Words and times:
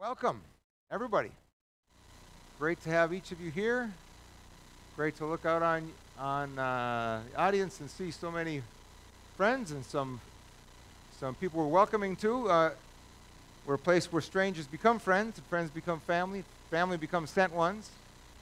Welcome, 0.00 0.40
everybody. 0.90 1.30
Great 2.58 2.82
to 2.84 2.88
have 2.88 3.12
each 3.12 3.32
of 3.32 3.40
you 3.42 3.50
here. 3.50 3.92
Great 4.96 5.14
to 5.16 5.26
look 5.26 5.44
out 5.44 5.62
on 5.62 5.92
on 6.18 6.58
uh, 6.58 7.20
the 7.30 7.38
audience 7.38 7.80
and 7.80 7.90
see 7.90 8.10
so 8.10 8.30
many 8.30 8.62
friends 9.36 9.72
and 9.72 9.84
some 9.84 10.18
some 11.18 11.34
people 11.34 11.60
we're 11.60 11.66
welcoming 11.66 12.16
to. 12.16 12.48
Uh, 12.48 12.70
we're 13.66 13.74
a 13.74 13.78
place 13.78 14.10
where 14.10 14.22
strangers 14.22 14.66
become 14.66 14.98
friends, 14.98 15.36
and 15.36 15.46
friends 15.48 15.70
become 15.70 16.00
family, 16.00 16.44
family 16.70 16.96
becomes 16.96 17.28
sent 17.28 17.52
ones, 17.52 17.90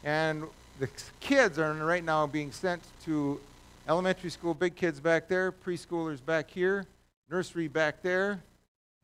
and 0.05 0.45
the 0.79 0.89
kids 1.19 1.59
are 1.59 1.75
right 1.75 2.05
now 2.05 2.25
being 2.29 2.53
sent 2.53 2.85
to 3.05 3.41
elementary 3.89 4.31
school. 4.31 4.55
Big 4.55 4.77
kids 4.77 5.01
back 5.01 5.27
there, 5.27 5.51
preschoolers 5.51 6.25
back 6.25 6.53
here, 6.53 6.87
nursery 7.29 7.67
back 7.67 8.01
there, 8.01 8.45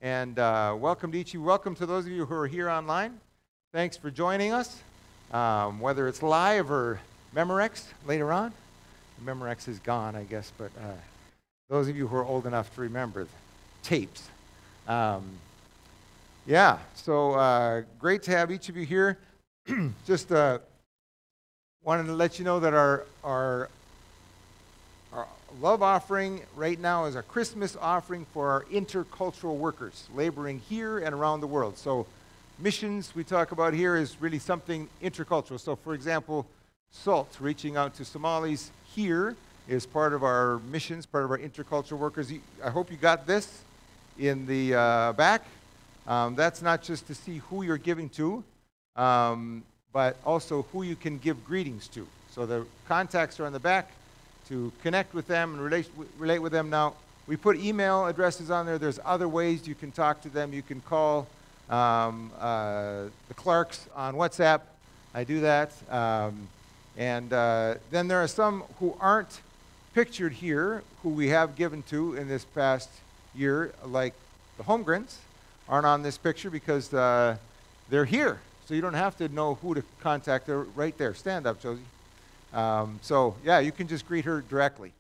and 0.05 0.39
uh, 0.39 0.77
welcome 0.79 1.11
to 1.11 1.19
each 1.19 1.29
of 1.29 1.35
you. 1.35 1.43
Welcome 1.43 1.75
to 1.77 1.87
those 1.87 2.05
of 2.05 2.13
you 2.13 2.27
who 2.27 2.35
are 2.35 2.47
here 2.47 2.69
online. 2.69 3.19
Thanks 3.73 3.97
for 3.97 4.11
joining 4.11 4.53
us, 4.53 4.83
um, 5.33 5.81
whether 5.81 6.07
it's 6.07 6.23
live 6.23 6.71
or 6.71 7.01
Memorex 7.35 7.87
later 8.07 8.31
on. 8.31 8.53
Memorex 9.25 9.67
is 9.67 9.79
gone, 9.79 10.15
I 10.15 10.25
guess, 10.25 10.53
but 10.59 10.71
uh, 10.79 10.93
those 11.71 11.89
of 11.89 11.97
you 11.97 12.07
who 12.07 12.17
are 12.17 12.25
old 12.25 12.47
enough 12.47 12.75
to 12.75 12.83
remember 12.83 13.27
tapes. 13.83 14.29
Um, 14.87 15.25
yeah, 16.47 16.81
so 16.95 17.33
uh, 17.33 17.85
great 17.99 18.23
to 18.25 18.31
have 18.31 18.51
each 18.53 18.69
of 18.69 18.77
you 18.77 18.85
here. 18.85 19.17
Just 20.07 20.31
uh, 20.31 20.59
wanted 21.83 22.05
to 22.09 22.13
let 22.13 22.39
you 22.39 22.45
know 22.45 22.61
that 22.61 22.75
our, 22.75 23.07
our 23.25 23.55
our 23.55 23.71
love 25.61 25.83
offering 25.83 26.43
right 26.57 26.79
now 26.79 27.05
is 27.05 27.17
a 27.17 27.23
Christmas 27.23 27.77
offering 27.81 28.27
for 28.33 28.51
our 28.51 28.65
intercultural 28.65 29.57
workers 29.57 30.09
laboring 30.15 30.61
here 30.69 30.99
and 30.99 31.15
around 31.15 31.41
the 31.41 31.47
world. 31.47 31.79
So, 31.79 32.07
missions 32.59 33.15
we 33.15 33.25
talk 33.25 33.53
about 33.53 33.75
here 33.75 33.97
is 33.97 34.21
really 34.21 34.39
something 34.39 34.89
intercultural. 35.03 35.61
So, 35.61 35.77
for 35.77 35.95
example, 35.95 36.47
SALT, 36.91 37.37
reaching 37.41 37.77
out 37.77 37.95
to 37.97 38.05
Somalis 38.05 38.71
here, 38.95 39.37
is 39.67 39.87
part 39.87 40.13
of 40.13 40.23
our 40.23 40.61
missions, 40.71 41.07
part 41.07 41.25
of 41.25 41.31
our 41.31 41.39
intercultural 41.39 41.99
workers. 41.99 42.33
I 42.63 42.71
hope 42.71 42.91
you 42.91 42.97
got 42.97 43.27
this 43.27 43.63
in 44.19 44.47
the 44.47 44.75
uh, 44.75 45.13
back. 45.15 45.45
Um, 46.07 46.35
that's 46.35 46.63
not 46.63 46.83
just 46.83 47.07
to 47.07 47.15
see 47.15 47.39
who 47.39 47.63
you're 47.63 47.79
giving 47.79 48.11
to, 48.11 48.45
um, 48.95 49.65
but 49.93 50.17
also 50.25 50.67
who 50.73 50.83
you 50.83 50.97
can 50.97 51.19
give 51.19 51.45
greetings 51.47 51.89
to. 51.89 52.07
So 52.31 52.45
the 52.45 52.67
contacts 52.87 53.41
are 53.41 53.47
on 53.47 53.53
the 53.53 53.61
back 53.61 53.91
to 54.49 54.73
connect 54.83 55.15
with 55.15 55.27
them 55.27 55.55
and 55.55 55.63
relate, 55.63 55.89
relate 56.19 56.39
with 56.39 56.53
them. 56.53 56.71
Now, 56.71 56.95
we 57.27 57.37
put 57.37 57.57
email 57.57 58.07
addresses 58.07 58.51
on 58.51 58.67
there. 58.67 58.79
There's 58.79 59.01
other 59.05 59.29
ways 59.29 59.67
you 59.67 59.75
can 59.75 59.91
talk 59.91 60.21
to 60.23 60.29
them. 60.29 60.53
You 60.53 60.63
can 60.63 60.81
call 60.81 61.27
um, 61.71 62.31
uh, 62.39 63.05
the 63.29 63.35
Clarks 63.35 63.89
on 63.95 64.15
WhatsApp. 64.15 64.61
I 65.15 65.25
do 65.25 65.41
that. 65.41 65.73
Um, 65.91 66.49
and 66.97 67.33
uh, 67.33 67.77
then 67.91 68.09
there 68.09 68.23
are 68.23 68.29
some 68.29 68.65
who 68.79 68.97
aren't 69.01 69.41
pictured 69.95 70.33
here, 70.33 70.83
who 71.03 71.09
we 71.11 71.29
have 71.29 71.57
given 71.57 71.83
to 71.85 72.15
in 72.15 72.29
this 72.29 72.45
past 72.45 72.91
year, 73.35 73.73
like 73.87 74.13
the 74.59 74.65
Holmgrens, 74.65 75.17
aren't 75.69 75.87
on 75.87 76.03
this 76.03 76.19
picture 76.19 76.51
because 76.51 76.93
uh, 76.93 77.37
they're 77.89 78.05
here. 78.05 78.41
So 78.67 78.75
you 78.75 78.81
don't 78.81 78.95
have 78.95 79.17
to 79.19 79.29
know 79.29 79.55
who 79.55 79.75
to 79.75 79.83
contact. 80.01 80.47
They're 80.47 80.61
right 80.61 80.97
there. 80.99 81.15
Stand 81.15 81.47
up, 81.47 81.61
Josie. 81.61 81.83
Um, 82.55 83.01
so, 83.03 83.35
yeah, 83.45 83.59
you 83.59 83.73
can 83.73 83.89
just 83.89 84.07
greet 84.07 84.25
her 84.25 84.41
directly. 84.41 84.93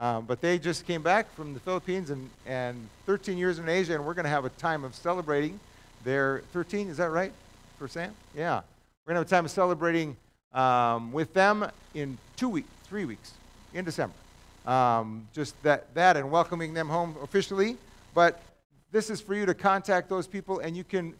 Um, 0.00 0.26
but 0.26 0.40
they 0.40 0.58
just 0.58 0.86
came 0.86 1.02
back 1.02 1.32
from 1.34 1.54
the 1.54 1.60
Philippines 1.60 2.10
and, 2.10 2.28
and 2.46 2.88
13 3.06 3.38
years 3.38 3.58
in 3.58 3.68
Asia, 3.68 3.94
and 3.94 4.04
we're 4.04 4.14
going 4.14 4.24
to 4.24 4.30
have 4.30 4.44
a 4.44 4.50
time 4.50 4.84
of 4.84 4.94
celebrating 4.94 5.58
their 6.04 6.42
13, 6.52 6.88
is 6.88 6.98
that 6.98 7.10
right, 7.10 7.32
for 7.78 7.88
Sam? 7.88 8.14
Yeah. 8.36 8.60
We're 9.06 9.14
going 9.14 9.14
to 9.14 9.20
have 9.20 9.26
a 9.26 9.30
time 9.30 9.44
of 9.44 9.50
celebrating 9.50 10.16
um, 10.52 11.12
with 11.12 11.32
them 11.34 11.68
in 11.94 12.18
two 12.36 12.48
weeks, 12.48 12.68
three 12.84 13.04
weeks, 13.04 13.32
in 13.74 13.84
December. 13.84 14.14
Um, 14.66 15.26
just 15.32 15.60
that, 15.62 15.92
that 15.94 16.16
and 16.16 16.30
welcoming 16.30 16.74
them 16.74 16.88
home 16.88 17.16
officially. 17.22 17.76
But 18.14 18.40
this 18.92 19.10
is 19.10 19.20
for 19.20 19.34
you 19.34 19.46
to 19.46 19.54
contact 19.54 20.08
those 20.08 20.26
people, 20.26 20.60
and 20.60 20.76
you 20.76 20.84
can 20.84 21.14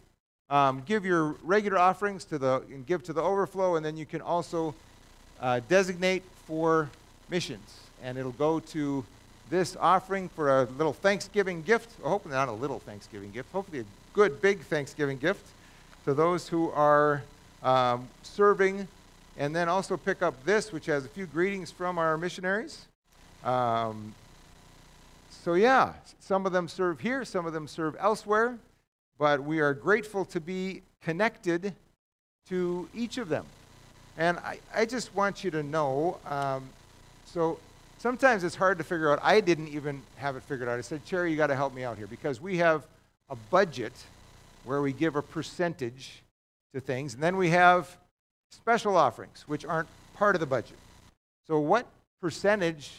um, 0.49 0.83
give 0.85 1.05
your 1.05 1.35
regular 1.43 1.77
offerings 1.77 2.25
to 2.25 2.37
the, 2.37 2.63
and 2.71 2.85
give 2.85 3.03
to 3.03 3.13
the 3.13 3.21
overflow, 3.21 3.75
and 3.75 3.85
then 3.85 3.97
you 3.97 4.05
can 4.05 4.21
also 4.21 4.73
uh, 5.41 5.61
designate 5.67 6.23
for 6.45 6.89
missions. 7.29 7.79
And 8.03 8.17
it'll 8.17 8.31
go 8.31 8.59
to 8.59 9.05
this 9.49 9.75
offering 9.79 10.29
for 10.29 10.61
a 10.61 10.63
little 10.77 10.93
Thanksgiving 10.93 11.61
gift. 11.61 11.99
Hopefully, 12.01 12.35
not 12.35 12.49
a 12.49 12.53
little 12.53 12.79
Thanksgiving 12.79 13.31
gift, 13.31 13.51
hopefully, 13.51 13.79
a 13.79 13.85
good 14.13 14.41
big 14.41 14.61
Thanksgiving 14.61 15.17
gift 15.17 15.45
to 16.05 16.13
those 16.13 16.47
who 16.47 16.69
are 16.71 17.23
um, 17.63 18.07
serving. 18.23 18.87
And 19.37 19.55
then 19.55 19.69
also 19.69 19.95
pick 19.95 20.21
up 20.21 20.43
this, 20.43 20.71
which 20.71 20.85
has 20.87 21.05
a 21.05 21.07
few 21.07 21.25
greetings 21.25 21.71
from 21.71 21.97
our 21.97 22.17
missionaries. 22.17 22.85
Um, 23.43 24.13
so, 25.29 25.53
yeah, 25.53 25.93
some 26.19 26.45
of 26.45 26.51
them 26.51 26.67
serve 26.67 26.99
here, 26.99 27.23
some 27.23 27.45
of 27.45 27.53
them 27.53 27.67
serve 27.67 27.95
elsewhere, 27.99 28.57
but 29.17 29.41
we 29.41 29.61
are 29.61 29.73
grateful 29.73 30.25
to 30.25 30.41
be 30.41 30.81
connected 31.01 31.73
to 32.49 32.89
each 32.93 33.17
of 33.17 33.29
them. 33.29 33.45
And 34.17 34.37
I, 34.39 34.59
I 34.73 34.85
just 34.85 35.15
want 35.15 35.43
you 35.43 35.51
to 35.51 35.63
know 35.63 36.17
um, 36.25 36.69
so 37.25 37.59
sometimes 37.99 38.43
it's 38.43 38.55
hard 38.55 38.79
to 38.79 38.83
figure 38.83 39.11
out. 39.11 39.19
I 39.21 39.39
didn't 39.39 39.67
even 39.67 40.01
have 40.17 40.35
it 40.35 40.43
figured 40.43 40.67
out. 40.67 40.79
I 40.79 40.81
said, 40.81 41.05
Cherry, 41.05 41.29
you 41.29 41.37
got 41.37 41.47
to 41.47 41.55
help 41.55 41.73
me 41.73 41.83
out 41.83 41.97
here 41.97 42.07
because 42.07 42.41
we 42.41 42.57
have 42.57 42.87
a 43.29 43.35
budget 43.35 43.93
where 44.63 44.81
we 44.81 44.93
give 44.93 45.15
a 45.15 45.21
percentage 45.21 46.23
to 46.73 46.79
things, 46.79 47.13
and 47.13 47.21
then 47.21 47.37
we 47.37 47.49
have 47.49 47.97
special 48.51 48.95
offerings, 48.95 49.43
which 49.47 49.65
aren't 49.65 49.87
part 50.15 50.35
of 50.35 50.39
the 50.39 50.45
budget. 50.45 50.77
So, 51.47 51.59
what 51.59 51.85
percentage 52.21 52.91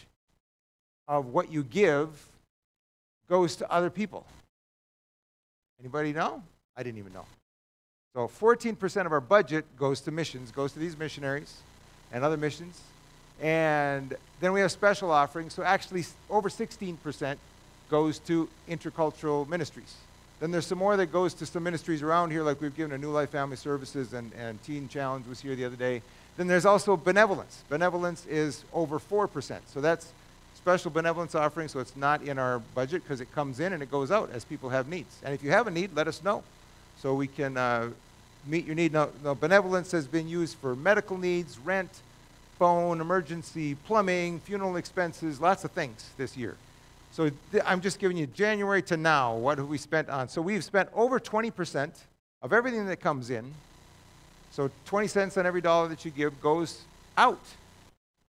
of 1.08 1.26
what 1.26 1.50
you 1.50 1.64
give 1.64 2.08
goes 3.28 3.56
to 3.56 3.70
other 3.70 3.90
people? 3.90 4.26
Anybody 5.80 6.12
know? 6.12 6.42
I 6.76 6.82
didn't 6.82 6.98
even 6.98 7.12
know. 7.12 7.26
So 8.14 8.26
14% 8.26 9.06
of 9.06 9.12
our 9.12 9.20
budget 9.20 9.64
goes 9.78 10.00
to 10.00 10.10
missions, 10.10 10.50
goes 10.50 10.72
to 10.72 10.80
these 10.80 10.98
missionaries 10.98 11.58
and 12.10 12.24
other 12.24 12.36
missions. 12.36 12.80
And 13.40 14.16
then 14.40 14.52
we 14.52 14.60
have 14.62 14.72
special 14.72 15.12
offerings. 15.12 15.54
So 15.54 15.62
actually, 15.62 16.04
over 16.28 16.48
16% 16.48 17.36
goes 17.88 18.18
to 18.20 18.48
intercultural 18.68 19.48
ministries. 19.48 19.94
Then 20.40 20.50
there's 20.50 20.66
some 20.66 20.78
more 20.78 20.96
that 20.96 21.12
goes 21.12 21.34
to 21.34 21.46
some 21.46 21.62
ministries 21.62 22.02
around 22.02 22.32
here, 22.32 22.42
like 22.42 22.60
we've 22.60 22.74
given 22.74 22.90
a 22.92 22.98
New 22.98 23.12
Life 23.12 23.30
Family 23.30 23.56
Services 23.56 24.12
and, 24.12 24.32
and 24.32 24.60
Teen 24.64 24.88
Challenge 24.88 25.24
was 25.28 25.40
here 25.40 25.54
the 25.54 25.64
other 25.64 25.76
day. 25.76 26.02
Then 26.36 26.48
there's 26.48 26.66
also 26.66 26.96
benevolence. 26.96 27.62
Benevolence 27.68 28.26
is 28.26 28.64
over 28.72 28.98
4%. 28.98 29.60
So 29.66 29.80
that's 29.80 30.12
special 30.56 30.90
benevolence 30.90 31.36
offering, 31.36 31.68
so 31.68 31.78
it's 31.78 31.94
not 31.94 32.22
in 32.22 32.40
our 32.40 32.58
budget 32.74 33.04
because 33.04 33.20
it 33.20 33.32
comes 33.32 33.60
in 33.60 33.72
and 33.72 33.84
it 33.84 33.90
goes 33.90 34.10
out 34.10 34.30
as 34.32 34.44
people 34.44 34.70
have 34.70 34.88
needs. 34.88 35.16
And 35.22 35.32
if 35.32 35.44
you 35.44 35.50
have 35.52 35.68
a 35.68 35.70
need, 35.70 35.94
let 35.94 36.08
us 36.08 36.24
know 36.24 36.42
so 37.00 37.14
we 37.14 37.26
can 37.26 37.56
uh, 37.56 37.88
meet 38.46 38.66
your 38.66 38.74
need. 38.74 38.92
Now, 38.92 39.08
now, 39.24 39.34
benevolence 39.34 39.90
has 39.92 40.06
been 40.06 40.28
used 40.28 40.56
for 40.58 40.76
medical 40.76 41.16
needs, 41.16 41.58
rent, 41.58 42.02
phone, 42.58 43.00
emergency, 43.00 43.74
plumbing, 43.74 44.40
funeral 44.40 44.76
expenses, 44.76 45.40
lots 45.40 45.64
of 45.64 45.70
things 45.70 46.10
this 46.18 46.36
year. 46.36 46.56
So 47.12 47.30
th- 47.52 47.64
I'm 47.66 47.80
just 47.80 47.98
giving 47.98 48.18
you 48.18 48.26
January 48.26 48.82
to 48.82 48.96
now, 48.98 49.34
what 49.34 49.56
have 49.56 49.68
we 49.68 49.78
spent 49.78 50.10
on? 50.10 50.28
So 50.28 50.42
we've 50.42 50.62
spent 50.62 50.90
over 50.94 51.18
20% 51.18 51.90
of 52.42 52.52
everything 52.52 52.86
that 52.86 53.00
comes 53.00 53.30
in. 53.30 53.50
So 54.50 54.70
20 54.84 55.06
cents 55.06 55.38
on 55.38 55.46
every 55.46 55.62
dollar 55.62 55.88
that 55.88 56.04
you 56.04 56.10
give 56.10 56.38
goes 56.40 56.82
out 57.16 57.40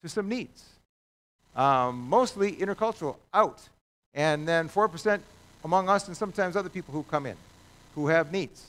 to 0.03 0.09
some 0.09 0.29
needs. 0.29 0.65
Um, 1.57 2.09
mostly 2.09 2.53
intercultural, 2.53 3.17
out. 3.33 3.61
And 4.13 4.47
then 4.47 4.69
4% 4.69 5.21
among 5.65 5.89
us 5.89 6.07
and 6.07 6.17
sometimes 6.17 6.55
other 6.55 6.69
people 6.69 6.93
who 6.93 7.03
come 7.05 7.25
in 7.25 7.37
who 7.99 8.07
have 8.07 8.31
needs. 8.31 8.63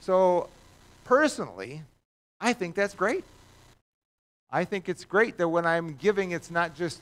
So, 0.00 0.50
personally, 1.04 1.80
I 2.38 2.52
think 2.52 2.74
that's 2.74 2.94
great. 2.94 3.24
I 4.50 4.66
think 4.66 4.90
it's 4.90 5.02
great 5.06 5.38
that 5.38 5.48
when 5.48 5.64
I'm 5.64 5.94
giving, 5.94 6.32
it's 6.32 6.50
not 6.50 6.76
just 6.76 7.00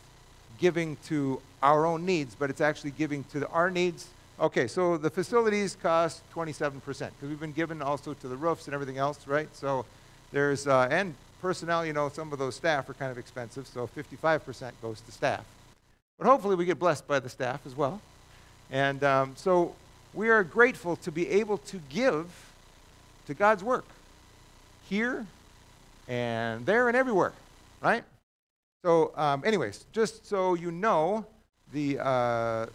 giving 0.60 0.96
to 1.06 1.40
our 1.64 1.84
own 1.84 2.06
needs, 2.06 2.37
but 2.37 2.49
it's 2.49 2.60
actually 2.60 2.93
giving 2.93 3.25
to 3.32 3.49
our 3.49 3.72
needs. 3.72 4.06
Okay, 4.38 4.69
so 4.69 4.96
the 4.96 5.10
facilities 5.10 5.76
cost 5.82 6.22
27% 6.32 6.75
because 6.78 7.10
we've 7.22 7.40
been 7.40 7.52
given 7.52 7.82
also 7.82 8.14
to 8.14 8.28
the 8.28 8.37
roofs 8.37 8.66
and 8.66 8.75
everything 8.75 8.99
else, 8.99 9.26
right? 9.26 9.49
So 9.52 9.84
there's, 10.31 10.69
uh, 10.69 10.87
and 10.93 11.16
personnel, 11.43 11.84
you 11.84 11.93
know, 11.93 12.08
some 12.08 12.32
of 12.32 12.38
those 12.38 12.54
staff 12.54 12.88
are 12.88 12.94
kind 12.94 13.10
of 13.10 13.19
expensive, 13.19 13.66
so 13.66 13.88
55% 13.88 14.70
goes 14.81 15.00
to 15.00 15.10
staff. 15.10 15.44
But 16.19 16.28
hopefully 16.28 16.54
we 16.54 16.66
get 16.66 16.78
blessed 16.78 17.08
by 17.08 17.19
the 17.19 17.28
staff 17.28 17.66
as 17.66 17.75
well. 17.75 18.00
And 18.70 19.02
um, 19.02 19.32
so 19.34 19.75
we 20.14 20.28
are 20.28 20.44
grateful 20.44 20.96
to 20.96 21.11
be 21.11 21.28
able 21.28 21.58
to 21.58 21.81
give 21.88 22.26
to 23.26 23.34
God's 23.34 23.64
work 23.64 23.87
here 24.88 25.26
and 26.08 26.64
there 26.66 26.88
and 26.88 26.96
everywhere, 26.96 27.32
right? 27.81 28.05
So, 28.84 29.12
um, 29.16 29.43
anyways, 29.44 29.87
just 29.93 30.26
so 30.26 30.55
you 30.55 30.70
know, 30.70 31.25
the 31.72 31.99
uh, 31.99 32.66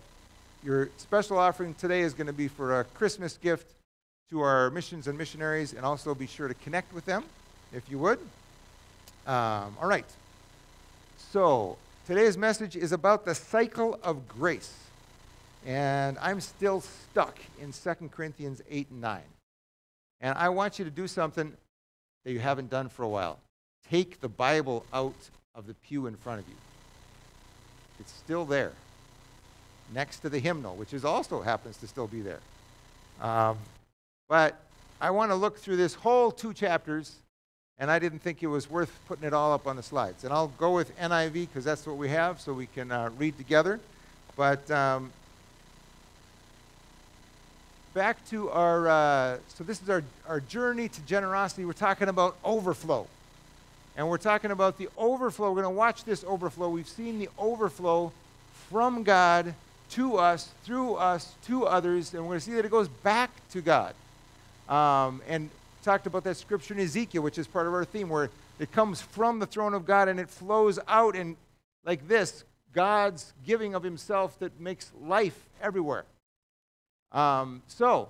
your 0.64 0.90
special 0.98 1.38
offering 1.38 1.74
today 1.76 2.02
is 2.02 2.14
going 2.14 2.28
to 2.28 2.34
be 2.34 2.48
for 2.48 2.82
a 2.82 2.84
Christmas 2.84 3.38
gift 3.38 3.76
to 4.30 4.42
our 4.42 4.70
missions 4.72 5.08
and 5.08 5.18
missionaries 5.18 5.74
and 5.74 5.86
also 5.86 6.14
be 6.14 6.28
sure 6.28 6.48
to 6.48 6.54
connect 6.56 6.94
with 6.94 7.06
them 7.06 7.24
if 7.74 7.90
you 7.90 8.00
would. 8.00 8.20
Um, 9.26 9.78
all 9.80 9.88
right. 9.88 10.06
So, 11.32 11.78
today's 12.08 12.38
message 12.38 12.76
is 12.76 12.92
about 12.92 13.24
the 13.24 13.36
cycle 13.36 14.00
of 14.04 14.28
grace. 14.28 14.89
And 15.66 16.18
I'm 16.20 16.40
still 16.40 16.82
stuck 16.82 17.38
in 17.60 17.74
2 17.74 18.10
Corinthians 18.10 18.62
8 18.70 18.90
and 18.92 19.02
9. 19.02 19.22
And 20.22 20.38
I 20.38 20.50
want 20.50 20.80
you 20.80 20.86
to 20.86 20.92
do 20.92 21.08
something 21.08 21.54
that 22.26 22.32
you 22.32 22.40
haven't 22.40 22.70
done 22.70 22.90
for 22.90 23.04
a 23.04 23.10
while. 23.10 23.40
Take 23.90 24.20
the 24.22 24.30
Bible 24.30 24.86
out 24.94 25.16
of 25.56 25.68
the 25.68 25.74
pew 25.74 26.08
in 26.08 26.16
front 26.16 26.40
of 26.40 26.48
you. 26.48 26.56
It's 28.00 28.12
still 28.12 28.46
there, 28.46 28.72
next 29.94 30.20
to 30.20 30.30
the 30.30 30.40
hymnal, 30.40 30.76
which 30.76 30.94
is 30.94 31.04
also 31.04 31.42
happens 31.42 31.78
to 31.78 31.88
still 31.88 32.08
be 32.08 32.22
there. 32.22 32.40
Um, 33.22 33.58
but 34.28 34.62
I 35.02 35.12
want 35.12 35.32
to 35.32 35.36
look 35.36 35.58
through 35.58 35.78
this 35.78 35.94
whole 35.94 36.32
two 36.32 36.54
chapters, 36.54 37.16
and 37.78 37.90
I 37.90 38.00
didn't 38.00 38.20
think 38.20 38.44
it 38.44 38.48
was 38.48 38.70
worth 38.70 38.92
putting 39.08 39.26
it 39.26 39.34
all 39.34 39.54
up 39.54 39.68
on 39.68 39.76
the 39.76 39.84
slides. 39.84 40.24
And 40.24 40.32
I'll 40.32 40.54
go 40.58 40.74
with 40.74 40.98
NIV 40.98 41.34
because 41.34 41.66
that's 41.66 41.86
what 41.86 41.98
we 41.98 42.10
have, 42.10 42.40
so 42.40 42.54
we 42.54 42.68
can 42.68 42.92
uh, 42.92 43.10
read 43.18 43.38
together. 43.38 43.80
But 44.36 44.70
um, 44.72 45.12
back 47.94 48.24
to 48.30 48.50
our, 48.50 48.88
uh, 48.88 49.38
so 49.48 49.64
this 49.64 49.82
is 49.82 49.90
our, 49.90 50.04
our 50.28 50.40
journey 50.40 50.88
to 50.90 51.02
generosity. 51.02 51.66
We're 51.66 51.74
talking 51.74 52.08
about 52.08 52.38
overflow. 52.44 53.08
And 53.98 54.08
we're 54.10 54.18
talking 54.18 54.52
about 54.52 54.78
the 54.78 54.90
overflow. 54.98 55.50
We're 55.50 55.62
going 55.62 55.74
to 55.74 55.78
watch 55.78 56.04
this 56.06 56.24
overflow. 56.24 56.70
We've 56.70 56.88
seen 56.88 57.20
the 57.20 57.30
overflow 57.38 58.12
from 58.70 59.04
God 59.04 59.54
to 59.92 60.18
us, 60.18 60.50
through 60.64 60.96
us, 60.96 61.34
to 61.48 61.66
others, 61.66 62.14
and 62.14 62.24
we're 62.24 62.30
going 62.30 62.40
to 62.40 62.46
see 62.46 62.54
that 62.54 62.66
it 62.66 62.72
goes 62.72 62.88
back 62.88 63.32
to 63.52 63.62
God. 63.62 63.96
Um, 64.70 65.22
and 65.28 65.50
talked 65.84 66.06
about 66.06 66.24
that 66.26 66.38
scripture 66.38 66.74
in 66.76 66.80
Ezekiel, 66.80 67.24
which 67.24 67.38
is 67.38 67.48
part 67.48 67.66
of 67.66 67.74
our 67.74 67.86
theme, 67.86 68.10
where 68.10 68.30
it 68.60 68.72
comes 68.72 69.02
from 69.02 69.40
the 69.40 69.48
throne 69.48 69.74
of 69.74 69.86
God 69.86 70.08
and 70.08 70.20
it 70.20 70.30
flows 70.30 70.78
out 70.88 71.16
and 71.16 71.36
like 71.86 72.08
this, 72.08 72.44
God's 72.74 73.34
giving 73.46 73.74
of 73.74 73.82
himself 73.82 74.38
that 74.40 74.60
makes 74.60 74.92
life 75.02 75.46
everywhere. 75.62 76.06
Um, 77.12 77.62
so, 77.68 78.10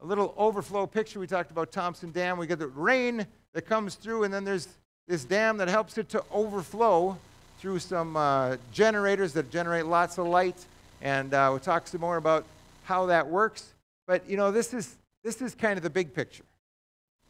a 0.00 0.06
little 0.06 0.34
overflow 0.36 0.86
picture. 0.86 1.20
We 1.20 1.26
talked 1.26 1.50
about 1.50 1.72
Thomson 1.72 2.10
Dam. 2.10 2.38
We 2.38 2.46
get 2.46 2.58
the 2.58 2.68
rain 2.68 3.26
that 3.52 3.62
comes 3.62 3.96
through, 3.96 4.24
and 4.24 4.32
then 4.32 4.44
there's 4.44 4.68
this 5.08 5.24
dam 5.24 5.56
that 5.58 5.68
helps 5.68 5.98
it 5.98 6.08
to 6.10 6.22
overflow 6.30 7.18
through 7.58 7.80
some 7.80 8.16
uh, 8.16 8.56
generators 8.72 9.32
that 9.34 9.50
generate 9.50 9.86
lots 9.86 10.18
of 10.18 10.26
light. 10.26 10.56
And 11.02 11.34
uh, 11.34 11.48
we'll 11.50 11.58
talk 11.58 11.88
some 11.88 12.00
more 12.00 12.16
about 12.16 12.44
how 12.84 13.06
that 13.06 13.28
works. 13.28 13.74
But, 14.06 14.28
you 14.28 14.36
know, 14.36 14.50
this 14.50 14.72
is, 14.72 14.96
this 15.22 15.42
is 15.42 15.54
kind 15.54 15.76
of 15.76 15.82
the 15.82 15.90
big 15.90 16.14
picture, 16.14 16.44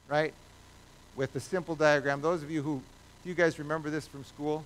right? 0.08 0.32
With 1.16 1.32
the 1.32 1.40
simple 1.40 1.74
diagram. 1.74 2.20
Those 2.20 2.42
of 2.42 2.50
you 2.50 2.62
who, 2.62 2.80
do 3.22 3.28
you 3.28 3.34
guys 3.34 3.58
remember 3.58 3.90
this 3.90 4.06
from 4.06 4.24
school? 4.24 4.64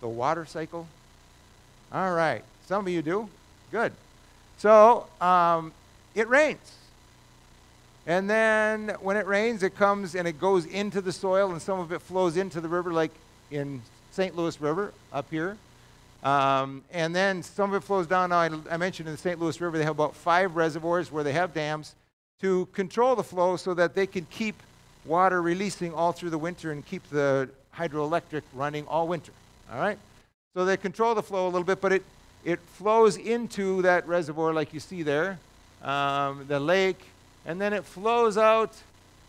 The 0.00 0.08
water 0.08 0.46
cycle? 0.46 0.86
All 1.92 2.12
right. 2.12 2.42
Some 2.66 2.86
of 2.86 2.92
you 2.92 3.02
do. 3.02 3.28
Good. 3.70 3.92
So 4.58 5.06
um, 5.20 5.72
it 6.14 6.28
rains. 6.28 6.72
And 8.06 8.28
then 8.28 8.96
when 9.00 9.16
it 9.16 9.26
rains, 9.26 9.62
it 9.62 9.76
comes 9.76 10.14
and 10.14 10.28
it 10.28 10.38
goes 10.38 10.66
into 10.66 11.00
the 11.00 11.12
soil, 11.12 11.52
and 11.52 11.60
some 11.60 11.80
of 11.80 11.92
it 11.92 12.02
flows 12.02 12.36
into 12.36 12.60
the 12.60 12.68
river, 12.68 12.92
like 12.92 13.12
in 13.50 13.80
St. 14.10 14.36
Louis 14.36 14.60
River 14.60 14.92
up 15.12 15.30
here. 15.30 15.56
Um, 16.22 16.82
and 16.90 17.14
then 17.14 17.42
some 17.42 17.70
of 17.70 17.82
it 17.82 17.84
flows 17.84 18.06
down. 18.06 18.30
Now, 18.30 18.38
I, 18.38 18.50
I, 18.70 18.76
mentioned 18.78 19.08
in 19.08 19.14
the 19.14 19.20
St. 19.20 19.38
Louis 19.38 19.60
River, 19.60 19.76
they 19.76 19.84
have 19.84 19.94
about 19.94 20.14
five 20.14 20.56
reservoirs 20.56 21.12
where 21.12 21.22
they 21.22 21.32
have 21.32 21.52
dams 21.52 21.94
to 22.40 22.66
control 22.72 23.14
the 23.14 23.22
flow 23.22 23.56
so 23.56 23.74
that 23.74 23.94
they 23.94 24.06
can 24.06 24.26
keep 24.30 24.62
water 25.04 25.42
releasing 25.42 25.92
all 25.92 26.12
through 26.12 26.30
the 26.30 26.38
winter 26.38 26.72
and 26.72 26.84
keep 26.86 27.08
the 27.10 27.48
hydroelectric 27.76 28.42
running 28.54 28.86
all 28.86 29.06
winter. 29.06 29.32
All 29.70 29.78
right? 29.78 29.98
So 30.54 30.64
they 30.64 30.78
control 30.78 31.14
the 31.14 31.22
flow 31.22 31.46
a 31.46 31.50
little 31.50 31.64
bit, 31.64 31.80
but 31.80 31.92
it, 31.92 32.04
it 32.44 32.60
flows 32.60 33.16
into 33.16 33.82
that 33.82 34.06
reservoir 34.06 34.52
like 34.52 34.74
you 34.74 34.80
see 34.80 35.02
there, 35.02 35.38
um, 35.82 36.44
the 36.46 36.60
lake, 36.60 37.00
and 37.46 37.60
then 37.60 37.72
it 37.72 37.84
flows 37.84 38.36
out 38.36 38.74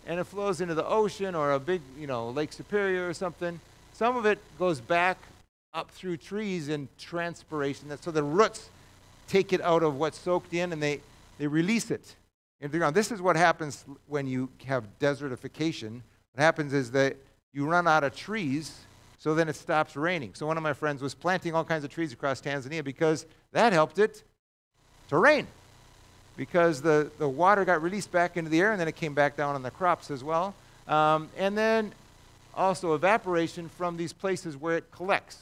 and 0.05 0.19
it 0.19 0.25
flows 0.25 0.61
into 0.61 0.75
the 0.75 0.85
ocean 0.85 1.33
or 1.33 1.53
a 1.53 1.59
big, 1.59 1.81
you 1.97 2.07
know, 2.07 2.29
Lake 2.29 2.53
Superior 2.53 3.07
or 3.07 3.13
something. 3.13 3.59
Some 3.93 4.17
of 4.17 4.25
it 4.25 4.39
goes 4.59 4.79
back 4.79 5.17
up 5.73 5.89
through 5.91 6.17
trees 6.17 6.69
in 6.69 6.87
transpiration. 6.97 7.91
So 8.01 8.11
the 8.11 8.23
roots 8.23 8.69
take 9.27 9.53
it 9.53 9.61
out 9.61 9.83
of 9.83 9.97
what's 9.97 10.17
soaked 10.17 10.53
in 10.53 10.71
and 10.71 10.81
they, 10.81 11.01
they 11.37 11.47
release 11.47 11.91
it 11.91 12.15
into 12.61 12.73
the 12.73 12.77
ground. 12.79 12.95
This 12.95 13.11
is 13.11 13.21
what 13.21 13.35
happens 13.35 13.85
when 14.07 14.27
you 14.27 14.49
have 14.65 14.85
desertification. 14.99 16.01
What 16.33 16.43
happens 16.43 16.73
is 16.73 16.91
that 16.91 17.15
you 17.53 17.65
run 17.65 17.87
out 17.87 18.03
of 18.03 18.15
trees 18.15 18.79
so 19.25 19.33
then 19.33 19.49
it 19.49 19.55
stops 19.55 19.95
raining. 19.95 20.35
So 20.35 20.45
one 20.45 20.55
of 20.55 20.61
my 20.61 20.73
friends 20.73 21.01
was 21.01 21.15
planting 21.15 21.55
all 21.55 21.63
kinds 21.63 21.83
of 21.83 21.89
trees 21.89 22.13
across 22.13 22.39
Tanzania 22.39 22.83
because 22.83 23.25
that 23.53 23.73
helped 23.73 23.97
it 23.97 24.21
to 25.09 25.17
rain. 25.17 25.47
Because 26.37 26.79
the, 26.79 27.09
the 27.17 27.27
water 27.27 27.65
got 27.65 27.81
released 27.81 28.11
back 28.11 28.37
into 28.37 28.51
the 28.51 28.59
air 28.59 28.71
and 28.71 28.79
then 28.79 28.87
it 28.87 28.95
came 28.95 29.15
back 29.15 29.35
down 29.35 29.55
on 29.55 29.63
the 29.63 29.71
crops 29.71 30.11
as 30.11 30.23
well. 30.23 30.53
Um, 30.87 31.29
and 31.39 31.57
then 31.57 31.91
also 32.53 32.93
evaporation 32.93 33.67
from 33.67 33.97
these 33.97 34.13
places 34.13 34.57
where 34.57 34.77
it 34.77 34.91
collects. 34.91 35.39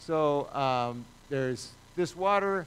So 0.00 0.52
um, 0.52 1.04
there's 1.28 1.70
this 1.94 2.16
water, 2.16 2.66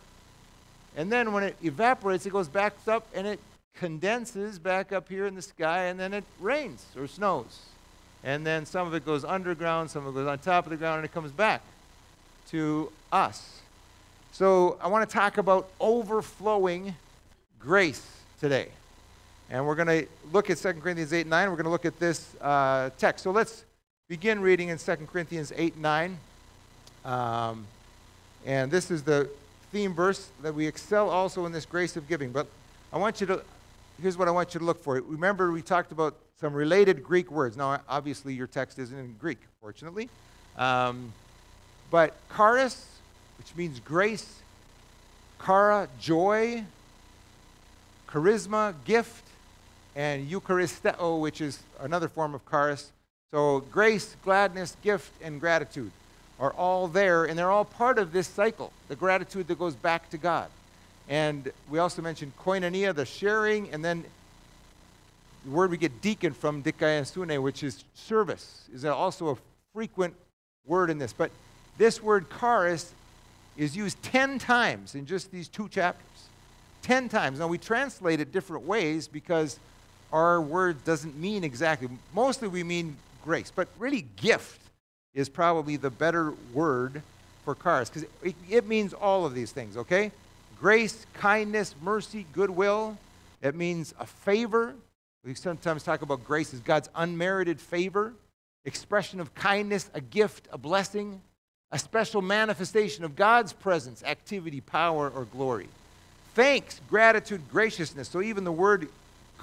and 0.95 1.11
then 1.11 1.33
when 1.33 1.43
it 1.43 1.57
evaporates, 1.61 2.25
it 2.25 2.31
goes 2.31 2.47
back 2.47 2.73
up 2.87 3.05
and 3.13 3.27
it 3.27 3.41
condenses 3.75 4.59
back 4.59 4.93
up 4.93 5.09
here 5.09 5.25
in 5.25 5.35
the 5.35 5.41
sky, 5.41 5.87
and 5.87 5.99
then 5.99 6.13
it 6.13 6.23
rains 6.39 6.85
or 6.95 7.05
snows. 7.05 7.59
And 8.27 8.45
then 8.45 8.65
some 8.65 8.85
of 8.85 8.93
it 8.93 9.05
goes 9.05 9.23
underground, 9.23 9.89
some 9.89 10.05
of 10.05 10.13
it 10.13 10.19
goes 10.19 10.27
on 10.27 10.37
top 10.39 10.65
of 10.65 10.71
the 10.71 10.75
ground, 10.75 10.97
and 10.97 11.05
it 11.05 11.13
comes 11.13 11.31
back 11.31 11.61
to 12.49 12.91
us. 13.09 13.61
So 14.33 14.77
I 14.81 14.89
want 14.89 15.09
to 15.09 15.13
talk 15.13 15.37
about 15.37 15.69
overflowing 15.79 16.93
grace 17.57 18.05
today. 18.41 18.67
And 19.49 19.65
we're 19.65 19.75
going 19.75 19.87
to 19.87 20.07
look 20.33 20.49
at 20.49 20.57
2 20.57 20.73
Corinthians 20.73 21.13
8 21.13 21.21
and 21.21 21.29
9. 21.29 21.49
We're 21.49 21.55
going 21.55 21.63
to 21.63 21.69
look 21.69 21.85
at 21.85 21.97
this 22.01 22.35
uh, 22.41 22.89
text. 22.97 23.23
So 23.23 23.31
let's 23.31 23.63
begin 24.09 24.41
reading 24.41 24.67
in 24.67 24.77
2 24.77 24.95
Corinthians 25.09 25.53
8 25.55 25.75
and 25.75 25.81
9. 25.81 26.17
Um, 27.05 27.65
and 28.45 28.69
this 28.69 28.91
is 28.91 29.03
the 29.03 29.29
theme 29.71 29.93
verse 29.93 30.27
that 30.41 30.53
we 30.53 30.67
excel 30.67 31.09
also 31.09 31.45
in 31.45 31.53
this 31.53 31.65
grace 31.65 31.95
of 31.95 32.09
giving. 32.09 32.33
But 32.33 32.47
I 32.91 32.97
want 32.97 33.21
you 33.21 33.27
to, 33.27 33.41
here's 34.01 34.17
what 34.17 34.27
I 34.27 34.31
want 34.31 34.53
you 34.53 34.59
to 34.59 34.65
look 34.65 34.83
for. 34.83 34.95
Remember, 34.95 35.49
we 35.53 35.61
talked 35.61 35.93
about 35.93 36.13
some 36.39 36.53
related 36.53 37.03
Greek 37.03 37.31
words. 37.31 37.57
Now, 37.57 37.81
obviously, 37.89 38.33
your 38.33 38.47
text 38.47 38.79
isn't 38.79 38.97
in 38.97 39.15
Greek, 39.19 39.39
fortunately. 39.59 40.09
Um, 40.57 41.13
but 41.89 42.15
charis, 42.35 42.85
which 43.37 43.55
means 43.55 43.79
grace, 43.79 44.41
chara, 45.43 45.87
joy, 45.99 46.63
charisma, 48.07 48.73
gift, 48.85 49.23
and 49.95 50.29
eucharisteo, 50.29 51.19
which 51.19 51.41
is 51.41 51.59
another 51.79 52.07
form 52.07 52.35
of 52.35 52.41
charis. 52.49 52.91
So 53.31 53.61
grace, 53.71 54.15
gladness, 54.23 54.77
gift, 54.83 55.11
and 55.21 55.39
gratitude 55.39 55.91
are 56.39 56.53
all 56.53 56.87
there, 56.87 57.25
and 57.25 57.37
they're 57.37 57.51
all 57.51 57.65
part 57.65 57.97
of 57.97 58.11
this 58.11 58.27
cycle, 58.27 58.71
the 58.89 58.95
gratitude 58.95 59.47
that 59.47 59.57
goes 59.57 59.75
back 59.75 60.09
to 60.11 60.17
God. 60.17 60.49
And 61.09 61.51
we 61.69 61.79
also 61.79 62.01
mentioned 62.01 62.33
koinonia, 62.37 62.93
the 62.93 63.05
sharing, 63.05 63.71
and 63.71 63.83
then 63.83 64.05
the 65.47 65.53
word 65.53 65.71
we 65.71 65.77
get 65.77 66.01
deacon 66.01 66.33
from 66.33 66.61
dikaiosune, 66.61 67.41
which 67.41 67.63
is 67.63 67.85
service, 67.93 68.67
is 68.73 68.83
also 68.83 69.29
a 69.29 69.37
frequent 69.73 70.13
word 70.65 70.89
in 70.89 70.97
this. 70.97 71.13
But 71.13 71.31
this 71.77 72.03
word 72.03 72.25
charis 72.37 72.93
is 73.55 73.73
used 73.73 74.01
10 74.03 74.39
times 74.39 74.93
in 74.93 75.05
just 75.05 75.31
these 75.31 75.47
two 75.47 75.69
chapters. 75.69 76.03
10 76.81 77.07
times. 77.07 77.39
Now, 77.39 77.47
we 77.47 77.57
translate 77.57 78.19
it 78.19 78.33
different 78.33 78.65
ways 78.65 79.07
because 79.07 79.57
our 80.11 80.41
word 80.41 80.83
doesn't 80.83 81.17
mean 81.17 81.45
exactly. 81.45 81.87
Mostly 82.13 82.49
we 82.49 82.63
mean 82.63 82.97
grace, 83.23 83.49
but 83.55 83.69
really 83.79 84.05
gift 84.17 84.59
is 85.13 85.29
probably 85.29 85.77
the 85.77 85.89
better 85.89 86.33
word 86.53 87.01
for 87.45 87.55
charis 87.55 87.89
because 87.89 88.05
it, 88.21 88.35
it 88.49 88.67
means 88.67 88.93
all 88.93 89.25
of 89.25 89.33
these 89.33 89.53
things, 89.53 89.77
okay? 89.77 90.11
Grace, 90.59 91.05
kindness, 91.13 91.73
mercy, 91.81 92.25
goodwill. 92.33 92.97
It 93.41 93.55
means 93.55 93.93
a 93.97 94.05
favor, 94.05 94.75
we 95.27 95.35
sometimes 95.35 95.83
talk 95.83 96.01
about 96.01 96.23
grace 96.23 96.53
as 96.53 96.61
God's 96.61 96.89
unmerited 96.95 97.59
favor, 97.59 98.13
expression 98.63 99.19
of 99.19 99.35
kindness, 99.35 99.89
a 99.93 99.99
gift, 99.99 100.47
a 100.53 100.57
blessing, 100.57 101.21
a 101.69 101.77
special 101.77 102.21
manifestation 102.21 103.03
of 103.03 103.17
God's 103.17 103.51
presence, 103.51 104.01
activity, 104.03 104.61
power, 104.61 105.09
or 105.09 105.25
glory. 105.25 105.67
Thanks, 106.33 106.79
gratitude, 106.89 107.41
graciousness. 107.51 108.07
So 108.07 108.21
even 108.21 108.45
the 108.45 108.53
word 108.53 108.87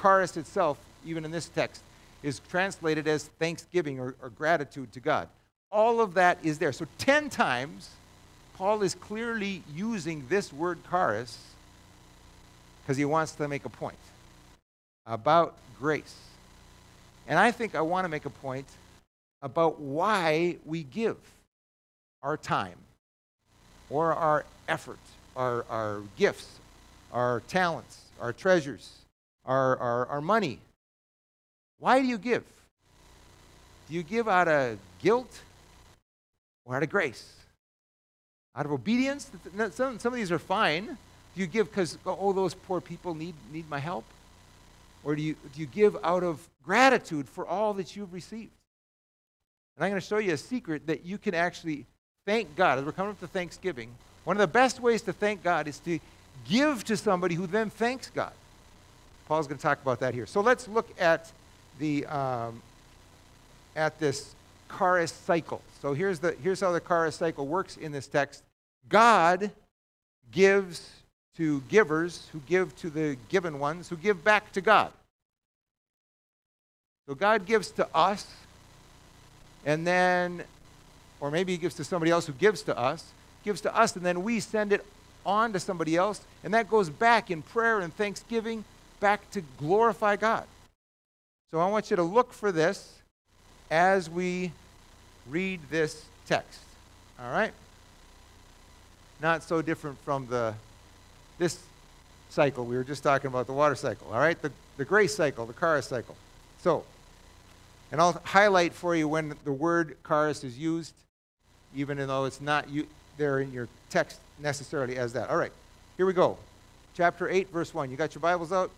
charis 0.01 0.39
itself, 0.39 0.79
even 1.05 1.23
in 1.23 1.31
this 1.31 1.51
text, 1.51 1.83
is 2.23 2.41
translated 2.49 3.07
as 3.07 3.25
thanksgiving 3.39 4.01
or, 4.01 4.15
or 4.23 4.31
gratitude 4.31 4.91
to 4.93 5.01
God. 5.01 5.29
All 5.71 6.01
of 6.01 6.15
that 6.15 6.39
is 6.43 6.59
there. 6.59 6.73
So 6.73 6.87
10 6.97 7.29
times, 7.29 7.91
Paul 8.55 8.83
is 8.83 8.95
clearly 8.95 9.63
using 9.75 10.25
this 10.31 10.51
word 10.51 10.79
charis 10.89 11.39
because 12.81 12.97
he 12.97 13.05
wants 13.05 13.33
to 13.33 13.49
make 13.49 13.67
a 13.67 13.69
point. 13.69 13.99
about 15.05 15.55
grace. 15.79 16.15
And 17.27 17.39
I 17.39 17.51
think 17.51 17.75
I 17.75 17.81
want 17.81 18.05
to 18.05 18.09
make 18.09 18.27
a 18.27 18.31
point 18.31 18.67
about 19.43 19.81
why 19.81 20.57
we 20.65 20.83
give 20.83 21.17
our 22.23 22.37
time 22.37 22.79
or 23.91 24.15
our 24.15 24.45
effort, 24.69 24.99
our, 25.37 25.65
our 25.69 26.01
gifts, 26.17 26.59
our 27.13 27.41
talents, 27.49 28.01
our 28.21 28.33
treasures, 28.33 28.91
our, 29.45 29.77
our, 29.77 30.07
our 30.07 30.21
money. 30.21 30.59
Why 31.79 32.01
do 32.01 32.07
you 32.07 32.19
give? 32.19 32.45
Do 33.89 33.95
you 33.95 34.03
give 34.03 34.29
out 34.29 34.49
of 34.49 34.79
guilt 35.03 35.41
or 36.65 36.77
out 36.77 36.83
of 36.83 36.91
grace? 36.91 37.35
Out 38.57 38.65
of 38.65 38.73
obedience? 38.73 39.31
Some, 39.73 39.99
some 39.99 40.13
of 40.13 40.17
these 40.17 40.33
are 40.33 40.39
fine. 40.39 40.87
Do 40.87 41.41
you 41.41 41.47
give 41.47 41.71
because, 41.71 41.99
oh, 42.07 42.33
those 42.33 42.55
poor 42.55 42.81
people 42.81 43.15
need, 43.15 43.35
need 43.53 43.69
my 43.69 43.79
help? 43.79 44.05
Or 45.05 45.15
do 45.15 45.23
you, 45.23 45.37
do 45.55 45.61
you 45.61 45.67
give 45.67 45.97
out 46.03 46.23
of 46.23 46.49
gratitude 46.63 47.29
for 47.29 47.47
all 47.47 47.75
that 47.75 47.95
you've 47.95 48.13
received? 48.13 48.53
And 49.77 49.85
I'm 49.85 49.91
going 49.91 50.01
to 50.01 50.07
show 50.07 50.19
you 50.19 50.33
a 50.33 50.39
secret 50.39 50.87
that 50.87 51.05
you 51.05 51.19
can 51.19 51.35
actually 51.35 51.87
thank 52.25 52.57
God. 52.57 52.79
As 52.79 52.85
we're 52.85 52.93
coming 52.93 53.11
up 53.11 53.21
to 53.21 53.27
Thanksgiving, 53.27 53.91
one 54.25 54.37
of 54.37 54.41
the 54.41 54.47
best 54.47 54.81
ways 54.81 55.03
to 55.03 55.13
thank 55.13 55.43
God 55.43 55.69
is 55.69 55.79
to 55.81 55.99
give 56.49 56.85
to 56.85 56.97
somebody 56.97 57.35
who 57.35 57.47
then 57.47 57.71
thanks 57.71 58.11
God. 58.11 58.33
Paul's 59.29 59.47
going 59.47 59.59
to 59.59 59.63
talk 59.63 59.81
about 59.83 60.01
that 60.01 60.15
here. 60.15 60.27
So 60.27 60.41
let's 60.41 60.69
look 60.69 60.89
at 60.99 61.31
the 61.79 62.07
um, 62.07 62.63
at 63.75 63.99
this 63.99 64.35
charis 64.79 65.13
cycle. 65.13 65.63
So 65.81 65.95
here's 65.95 66.19
the 66.19 66.37
here's 66.43 66.61
how 66.61 66.73
the 66.73 66.81
charis 66.81 67.17
cycle 67.17 67.47
works 67.47 67.77
in 67.77 67.93
this 67.93 68.07
text. 68.07 68.43
God 68.89 69.51
gives 70.31 70.91
to 71.37 71.61
givers 71.69 72.29
who 72.33 72.41
give 72.41 72.77
to 72.77 72.91
the 72.91 73.17
given 73.29 73.59
ones 73.59 73.89
who 73.89 73.97
give 73.97 74.23
back 74.23 74.53
to 74.53 74.61
God. 74.61 74.93
So 77.09 77.15
God 77.15 77.45
gives 77.45 77.71
to 77.73 77.87
us, 77.95 78.27
and 79.67 79.87
then, 79.87 80.45
or 81.21 81.31
maybe 81.31 81.53
He 81.53 81.59
gives 81.59 81.75
to 81.75 81.85
somebody 81.85 82.11
else 82.11 82.27
who 82.27 82.33
gives 82.33 82.63
to 82.63 82.79
us, 82.79 83.05
gives 83.45 83.61
to 83.63 83.77
us, 83.77 83.95
and 83.97 84.07
then 84.07 84.23
we 84.23 84.41
send 84.41 84.73
it 84.73 84.85
on 85.27 85.53
to 85.53 85.61
somebody 85.61 85.97
else, 85.97 86.23
and 86.43 86.55
that 86.55 86.69
goes 86.69 86.89
back 86.89 87.31
in 87.31 87.43
prayer 87.43 87.81
and 87.81 87.95
thanksgiving 87.95 88.65
back 89.01 89.31
to 89.33 89.43
glorify 89.59 90.17
God. 90.17 90.45
So 91.51 91.61
I 91.61 91.69
want 91.69 91.91
you 91.91 91.97
to 91.97 92.03
look 92.03 92.33
for 92.33 92.51
this 92.53 92.99
as 93.71 94.09
we 94.09 94.53
read 95.29 95.61
this 95.71 96.05
text. 96.27 96.61
All 97.21 97.31
right? 97.31 97.53
Not 99.21 99.43
so 99.43 99.63
different 99.63 99.99
from 100.05 100.27
the 100.27 100.55
this 101.39 101.59
cycle. 102.31 102.65
We 102.65 102.77
were 102.77 102.85
just 102.85 103.03
talking 103.03 103.29
about 103.29 103.47
the 103.47 103.53
water 103.53 103.75
cycle, 103.75 104.09
all 104.09 104.19
right? 104.19 104.41
The, 104.41 104.51
the 104.77 104.85
grace 104.85 105.15
cycle, 105.15 105.47
the 105.47 105.53
charis 105.55 105.87
cycle. 105.87 106.17
So, 106.61 106.85
and 107.93 108.01
I'll 108.01 108.21
highlight 108.25 108.73
for 108.73 108.95
you 108.97 109.07
when 109.07 109.35
the 109.45 109.53
word 109.53 109.97
charis 110.07 110.45
is 110.45 110.59
used, 110.59 110.95
even 111.77 111.99
though 111.99 112.25
it's 112.25 112.41
not 112.41 112.67
there 113.17 113.41
in 113.41 113.53
your 113.53 113.69
text 113.91 114.21
necessarily 114.39 114.97
as 114.97 115.13
that. 115.13 115.31
All 115.31 115.37
right, 115.37 115.53
here 115.97 116.07
we 116.07 116.13
go. 116.13 116.37
Chapter 116.97 117.29
8, 117.29 117.51
verse 117.51 117.75
1. 117.75 117.91
You 117.91 117.97
got 117.97 118.15
your 118.15 118.21
Bibles 118.21 118.53
out? 118.53 118.71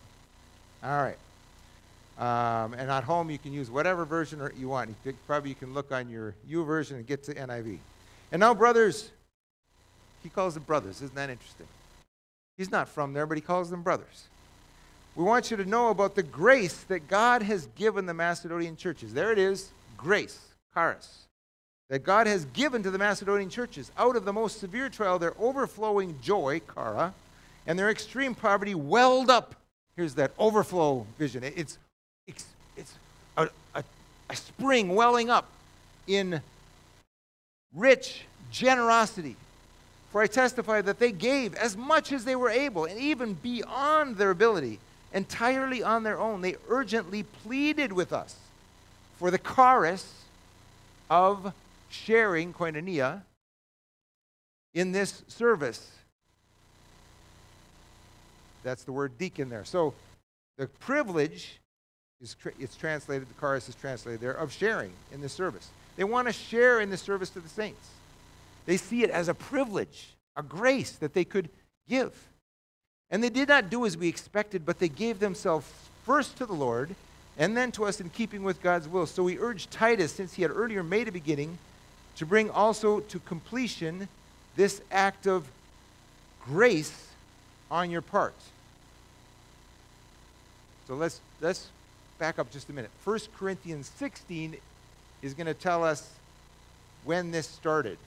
All 0.82 1.02
right. 1.02 1.16
Um, 2.18 2.72
and 2.72 2.90
at 2.90 3.04
home, 3.04 3.30
you 3.30 3.38
can 3.38 3.52
use 3.52 3.70
whatever 3.70 4.06
version 4.06 4.40
you 4.58 4.68
want. 4.68 4.94
You 5.04 5.14
probably 5.26 5.50
you 5.50 5.54
can 5.54 5.74
look 5.74 5.92
on 5.92 6.08
your 6.08 6.34
YouVersion 6.50 6.92
and 6.92 7.06
get 7.06 7.24
to 7.24 7.34
NIV. 7.34 7.78
And 8.32 8.40
now, 8.40 8.54
brothers, 8.54 9.10
he 10.22 10.30
calls 10.30 10.54
them 10.54 10.62
brothers. 10.62 10.96
Isn't 11.02 11.14
that 11.14 11.28
interesting? 11.28 11.66
He's 12.56 12.70
not 12.70 12.88
from 12.88 13.12
there, 13.12 13.26
but 13.26 13.36
he 13.36 13.42
calls 13.42 13.70
them 13.70 13.82
brothers. 13.82 14.24
We 15.14 15.24
want 15.24 15.50
you 15.50 15.56
to 15.56 15.64
know 15.64 15.88
about 15.88 16.14
the 16.14 16.22
grace 16.22 16.82
that 16.84 17.08
God 17.08 17.42
has 17.42 17.66
given 17.74 18.06
the 18.06 18.14
Macedonian 18.14 18.76
churches. 18.76 19.14
There 19.14 19.32
it 19.32 19.38
is 19.38 19.70
grace, 19.96 20.38
charis. 20.74 21.24
That 21.88 22.02
God 22.02 22.26
has 22.26 22.44
given 22.46 22.82
to 22.82 22.90
the 22.90 22.98
Macedonian 22.98 23.48
churches. 23.48 23.90
Out 23.96 24.16
of 24.16 24.24
the 24.24 24.32
most 24.32 24.58
severe 24.58 24.88
trial, 24.88 25.18
their 25.18 25.34
overflowing 25.38 26.18
joy, 26.22 26.60
chara, 26.74 27.14
and 27.66 27.78
their 27.78 27.90
extreme 27.90 28.34
poverty 28.34 28.74
welled 28.74 29.30
up. 29.30 29.54
Here's 29.96 30.14
that 30.14 30.32
overflow 30.38 31.06
vision. 31.18 31.44
It's, 31.44 31.78
it's, 32.26 32.46
it's 32.76 32.94
a, 33.36 33.48
a, 33.74 33.84
a 34.28 34.36
spring 34.36 34.94
welling 34.94 35.30
up 35.30 35.48
in 36.06 36.42
rich 37.74 38.24
generosity 38.50 39.36
for 40.16 40.22
I 40.22 40.26
testify 40.26 40.80
that 40.80 40.98
they 40.98 41.12
gave 41.12 41.54
as 41.56 41.76
much 41.76 42.10
as 42.10 42.24
they 42.24 42.36
were 42.36 42.48
able, 42.48 42.86
and 42.86 42.98
even 42.98 43.34
beyond 43.34 44.16
their 44.16 44.30
ability, 44.30 44.78
entirely 45.12 45.82
on 45.82 46.04
their 46.04 46.18
own. 46.18 46.40
They 46.40 46.56
urgently 46.70 47.22
pleaded 47.22 47.92
with 47.92 48.14
us 48.14 48.34
for 49.18 49.30
the 49.30 49.36
charis 49.36 50.24
of 51.10 51.52
sharing 51.90 52.54
koinonia 52.54 53.24
in 54.72 54.90
this 54.90 55.22
service. 55.28 55.86
That's 58.62 58.84
the 58.84 58.92
word 58.92 59.18
deacon 59.18 59.50
there. 59.50 59.66
So 59.66 59.92
the 60.56 60.66
privilege 60.66 61.58
is 62.22 62.36
it's 62.58 62.74
translated, 62.74 63.28
the 63.28 63.38
charis 63.38 63.68
is 63.68 63.74
translated 63.74 64.22
there, 64.22 64.32
of 64.32 64.50
sharing 64.50 64.92
in 65.12 65.20
this 65.20 65.34
service. 65.34 65.68
They 65.96 66.04
want 66.04 66.26
to 66.26 66.32
share 66.32 66.80
in 66.80 66.88
the 66.88 66.96
service 66.96 67.28
to 67.28 67.40
the 67.40 67.50
saints. 67.50 67.90
They 68.66 68.76
see 68.76 69.02
it 69.02 69.10
as 69.10 69.28
a 69.28 69.34
privilege, 69.34 70.08
a 70.36 70.42
grace 70.42 70.92
that 70.92 71.14
they 71.14 71.24
could 71.24 71.48
give. 71.88 72.12
And 73.10 73.22
they 73.22 73.30
did 73.30 73.48
not 73.48 73.70
do 73.70 73.86
as 73.86 73.96
we 73.96 74.08
expected, 74.08 74.66
but 74.66 74.78
they 74.78 74.88
gave 74.88 75.20
themselves 75.20 75.70
first 76.04 76.36
to 76.38 76.46
the 76.46 76.52
Lord 76.52 76.94
and 77.38 77.56
then 77.56 77.70
to 77.72 77.84
us 77.84 78.00
in 78.00 78.10
keeping 78.10 78.42
with 78.42 78.62
God's 78.62 78.88
will. 78.88 79.06
So 79.06 79.22
we 79.22 79.38
urged 79.38 79.70
Titus, 79.70 80.12
since 80.12 80.34
he 80.34 80.42
had 80.42 80.50
earlier 80.50 80.82
made 80.82 81.06
a 81.06 81.12
beginning, 81.12 81.58
to 82.16 82.26
bring 82.26 82.50
also 82.50 83.00
to 83.00 83.18
completion 83.20 84.08
this 84.56 84.80
act 84.90 85.26
of 85.26 85.46
grace 86.44 87.08
on 87.70 87.90
your 87.90 88.00
part. 88.00 88.34
So 90.88 90.94
let's, 90.94 91.20
let's 91.40 91.68
back 92.18 92.38
up 92.38 92.50
just 92.50 92.68
a 92.70 92.72
minute. 92.72 92.90
1 93.04 93.18
Corinthians 93.36 93.90
16 93.96 94.56
is 95.22 95.34
going 95.34 95.46
to 95.46 95.54
tell 95.54 95.84
us 95.84 96.10
when 97.04 97.30
this 97.30 97.46
started. 97.46 97.98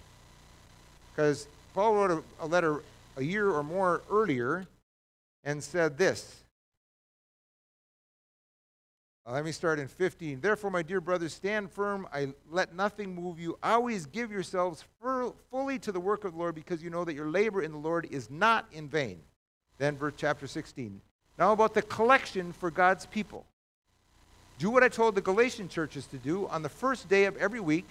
Because 1.20 1.50
Paul 1.74 1.96
wrote 1.96 2.12
a, 2.40 2.46
a 2.46 2.48
letter 2.48 2.82
a 3.18 3.22
year 3.22 3.52
or 3.52 3.62
more 3.62 4.04
earlier 4.10 4.66
and 5.44 5.62
said 5.62 5.98
this. 5.98 6.46
Uh, 9.28 9.34
let 9.34 9.44
me 9.44 9.52
start 9.52 9.80
in 9.80 9.90
15. 9.90 10.40
Therefore, 10.40 10.72
my 10.72 10.82
dear 10.82 11.02
brothers, 11.02 11.34
stand 11.34 11.72
firm. 11.72 12.08
I 12.14 12.30
let 12.50 12.74
nothing 12.74 13.14
move 13.14 13.38
you. 13.38 13.60
Always 13.62 14.06
give 14.06 14.32
yourselves 14.32 14.86
fully 15.52 15.78
to 15.80 15.92
the 15.92 16.00
work 16.00 16.24
of 16.24 16.32
the 16.32 16.40
Lord 16.40 16.56
because 16.56 16.82
you 16.82 16.90
know 16.90 17.04
that 17.04 17.16
your 17.16 17.30
labor 17.30 17.64
in 17.64 17.74
the 17.74 17.78
Lord 17.78 18.08
is 18.10 18.30
not 18.30 18.66
in 18.72 18.88
vain. 18.88 19.20
Then, 19.78 19.98
verse 19.98 20.14
chapter 20.16 20.48
16. 20.48 21.02
Now, 21.38 21.52
about 21.52 21.74
the 21.74 21.82
collection 21.82 22.54
for 22.54 22.72
God's 22.72 23.06
people. 23.06 23.46
Do 24.58 24.70
what 24.70 24.84
I 24.84 24.88
told 24.88 25.16
the 25.16 25.22
Galatian 25.22 25.68
churches 25.68 26.06
to 26.06 26.18
do. 26.18 26.48
On 26.48 26.62
the 26.62 26.70
first 26.70 27.10
day 27.10 27.26
of 27.26 27.36
every 27.36 27.60
week, 27.60 27.90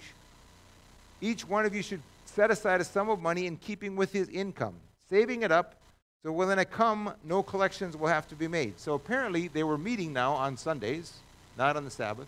each 1.21 1.47
one 1.47 1.67
of 1.67 1.75
you 1.75 1.83
should 1.83 2.01
set 2.29 2.51
aside 2.51 2.81
a 2.81 2.85
sum 2.85 3.09
of 3.09 3.19
money 3.19 3.47
in 3.47 3.57
keeping 3.57 3.95
with 3.95 4.11
his 4.13 4.29
income, 4.29 4.75
saving 5.09 5.43
it 5.43 5.51
up 5.51 5.79
so 6.23 6.33
when 6.33 6.59
I 6.59 6.65
come, 6.65 7.13
no 7.23 7.41
collections 7.41 7.95
will 7.95 8.09
have 8.09 8.27
to 8.27 8.35
be 8.35 8.49
made. 8.49 8.77
So 8.77 8.93
apparently 8.93 9.47
they 9.47 9.63
were 9.63 9.77
meeting 9.77 10.11
now 10.11 10.33
on 10.33 10.57
Sundays, 10.57 11.13
not 11.57 11.77
on 11.77 11.85
the 11.85 11.91
Sabbath, 11.91 12.27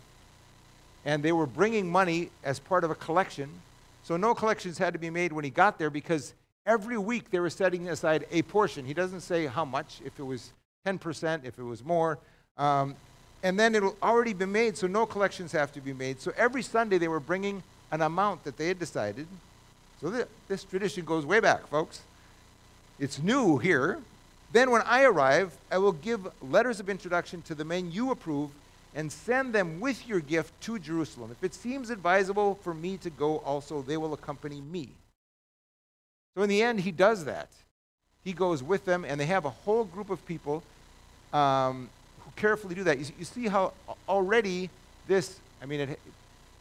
and 1.03 1.21
they 1.21 1.33
were 1.33 1.45
bringing 1.45 1.91
money 1.91 2.29
as 2.41 2.57
part 2.57 2.85
of 2.85 2.91
a 2.91 2.95
collection. 2.95 3.49
So 4.03 4.15
no 4.15 4.33
collections 4.33 4.77
had 4.77 4.93
to 4.93 4.99
be 4.99 5.09
made 5.09 5.33
when 5.33 5.43
he 5.43 5.49
got 5.49 5.77
there 5.77 5.89
because 5.89 6.33
every 6.65 6.97
week 6.97 7.31
they 7.31 7.39
were 7.41 7.49
setting 7.49 7.89
aside 7.89 8.25
a 8.31 8.43
portion. 8.43 8.85
He 8.85 8.93
doesn't 8.93 9.21
say 9.21 9.45
how 9.45 9.65
much, 9.65 9.99
if 10.05 10.17
it 10.17 10.23
was 10.23 10.53
10%, 10.85 11.43
if 11.43 11.59
it 11.59 11.63
was 11.63 11.83
more. 11.83 12.17
Um, 12.57 12.95
and 13.43 13.59
then 13.59 13.75
it'll 13.75 13.97
already 14.01 14.33
be 14.33 14.45
made, 14.45 14.77
so 14.77 14.87
no 14.87 15.05
collections 15.05 15.51
have 15.51 15.73
to 15.73 15.81
be 15.81 15.91
made. 15.91 16.21
So 16.21 16.31
every 16.37 16.61
Sunday 16.61 16.97
they 16.97 17.09
were 17.09 17.19
bringing 17.19 17.61
an 17.91 18.01
amount 18.01 18.45
that 18.45 18.55
they 18.55 18.69
had 18.69 18.79
decided 18.79 19.27
so 20.01 20.09
th- 20.09 20.27
this 20.47 20.63
tradition 20.63 21.05
goes 21.05 21.25
way 21.25 21.39
back, 21.39 21.67
folks. 21.67 22.01
It's 22.99 23.19
new 23.19 23.59
here. 23.59 23.99
Then, 24.51 24.71
when 24.71 24.81
I 24.81 25.03
arrive, 25.03 25.55
I 25.71 25.77
will 25.77 25.93
give 25.93 26.27
letters 26.41 26.79
of 26.79 26.89
introduction 26.89 27.41
to 27.43 27.55
the 27.55 27.63
men 27.63 27.91
you 27.91 28.11
approve 28.11 28.49
and 28.93 29.11
send 29.11 29.53
them 29.53 29.79
with 29.79 30.05
your 30.07 30.19
gift 30.19 30.59
to 30.61 30.77
Jerusalem. 30.77 31.31
If 31.31 31.43
it 31.43 31.53
seems 31.53 31.89
advisable 31.89 32.55
for 32.55 32.73
me 32.73 32.97
to 32.97 33.09
go 33.09 33.37
also, 33.39 33.81
they 33.81 33.95
will 33.95 34.13
accompany 34.13 34.59
me. 34.59 34.89
So, 36.35 36.43
in 36.43 36.49
the 36.49 36.61
end, 36.61 36.81
he 36.81 36.91
does 36.91 37.25
that. 37.25 37.49
He 38.23 38.33
goes 38.33 38.61
with 38.61 38.85
them, 38.85 39.05
and 39.05 39.19
they 39.19 39.25
have 39.27 39.45
a 39.45 39.49
whole 39.49 39.85
group 39.85 40.09
of 40.09 40.25
people 40.25 40.63
um, 41.31 41.89
who 42.19 42.31
carefully 42.35 42.75
do 42.75 42.83
that. 42.83 42.99
You, 42.99 43.05
you 43.19 43.25
see 43.25 43.47
how 43.47 43.73
already 44.09 44.69
this, 45.07 45.39
I 45.61 45.65
mean, 45.65 45.79
it, 45.81 45.99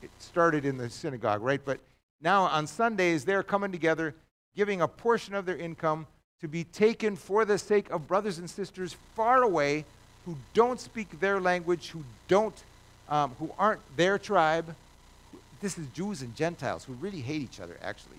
it 0.03 0.11
started 0.19 0.65
in 0.65 0.77
the 0.77 0.89
synagogue, 0.89 1.43
right? 1.43 1.61
But 1.65 1.81
now, 2.21 2.45
on 2.45 2.67
Sundays, 2.67 3.25
they're 3.25 3.43
coming 3.43 3.73
together, 3.73 4.15
giving 4.55 4.83
a 4.83 4.89
portion 4.89 5.35
of 5.35 5.47
their 5.47 5.57
income 5.57 6.07
to 6.41 6.49
be 6.49 6.65
taken 6.65 7.17
for 7.17 7.45
the 7.45 7.59
sake 7.59 7.91
of 7.91 8.07
brothers 8.07 8.39
and 8.39 8.49
sisters 8.49 8.97
far 9.15 9.43
away 9.43 9.85
who 10.27 10.37
don't 10.53 10.81
speak 10.81 11.21
their 11.21 11.41
language, 11.41 11.89
who 11.91 12.05
don't, 12.29 12.55
um, 13.09 13.35
who 13.39 13.51
aren't 13.59 13.81
their 13.97 14.19
tribe. 14.19 14.75
This 15.61 15.79
is 15.79 15.87
Jews 15.89 16.23
and 16.23 16.35
Gentiles 16.35 16.85
who 16.85 16.93
really 16.95 17.21
hate 17.21 17.43
each 17.43 17.61
other, 17.61 17.77
actually. 17.83 18.17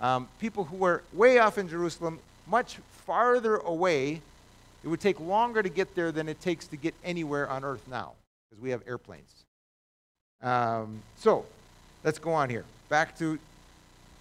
Um, 0.00 0.28
people 0.40 0.64
who 0.64 0.76
were 0.76 1.02
way 1.12 1.38
off 1.38 1.58
in 1.58 1.68
Jerusalem, 1.68 2.18
much 2.46 2.78
farther 3.06 3.56
away. 3.56 4.20
It 4.82 4.88
would 4.88 5.00
take 5.00 5.18
longer 5.18 5.62
to 5.62 5.68
get 5.68 5.94
there 5.94 6.12
than 6.12 6.28
it 6.28 6.40
takes 6.40 6.66
to 6.68 6.76
get 6.76 6.94
anywhere 7.02 7.48
on 7.48 7.64
earth 7.64 7.86
now, 7.88 8.12
because 8.48 8.62
we 8.62 8.70
have 8.70 8.82
airplanes. 8.86 9.44
Um, 10.42 11.02
so, 11.16 11.46
let's 12.02 12.18
go 12.18 12.32
on 12.32 12.50
here. 12.50 12.64
Back 12.88 13.16
to 13.18 13.38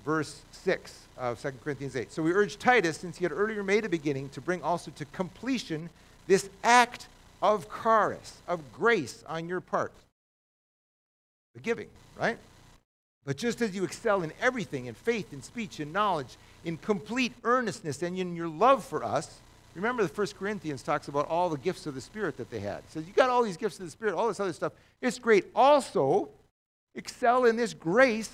verse 0.06 0.42
6 0.52 1.00
of 1.18 1.42
2 1.42 1.52
Corinthians 1.64 1.96
8. 1.96 2.12
So 2.12 2.24
we 2.24 2.34
urge 2.34 2.58
Titus, 2.58 2.98
since 2.98 3.18
he 3.18 3.24
had 3.24 3.32
earlier 3.32 3.64
made 3.64 3.86
a 3.86 3.90
beginning, 3.90 4.30
to 4.30 4.42
bring 4.42 4.62
also 4.62 4.92
to 4.92 5.06
completion 5.06 5.90
this 6.28 6.50
act 6.64 7.08
of 7.42 7.68
charis, 7.84 8.38
of 8.48 8.62
grace 8.74 9.24
on 9.28 9.48
your 9.48 9.62
part. 9.62 9.92
The 11.56 11.62
giving, 11.62 11.88
right? 12.18 12.38
But 13.26 13.38
just 13.38 13.62
as 13.62 13.76
you 13.76 13.84
excel 13.84 14.24
in 14.24 14.34
everything, 14.42 14.88
in 14.88 14.96
faith, 14.96 15.32
in 15.34 15.42
speech, 15.42 15.80
in 15.80 15.92
knowledge, 15.92 16.36
in 16.66 16.78
complete 16.78 17.34
earnestness, 17.44 18.02
and 18.02 18.18
in 18.18 18.36
your 18.36 18.48
love 18.48 18.84
for 18.84 19.04
us, 19.04 19.40
remember 19.76 20.04
the 20.04 20.10
First 20.10 20.38
Corinthians 20.38 20.84
talks 20.84 21.08
about 21.08 21.28
all 21.28 21.50
the 21.50 21.58
gifts 21.58 21.86
of 21.86 21.96
the 21.96 22.02
Spirit 22.02 22.38
that 22.38 22.50
they 22.50 22.60
had. 22.60 22.80
It 22.80 22.92
says, 22.92 23.08
you 23.08 23.14
got 23.14 23.30
all 23.30 23.44
these 23.44 23.58
gifts 23.58 23.80
of 23.80 23.86
the 23.86 23.92
Spirit, 23.92 24.16
all 24.16 24.28
this 24.28 24.40
other 24.40 24.54
stuff. 24.54 24.74
It's 25.02 25.20
great. 25.20 25.46
Also, 25.56 26.30
excel 26.96 27.46
in 27.46 27.56
this 27.56 27.74
grace 27.74 28.32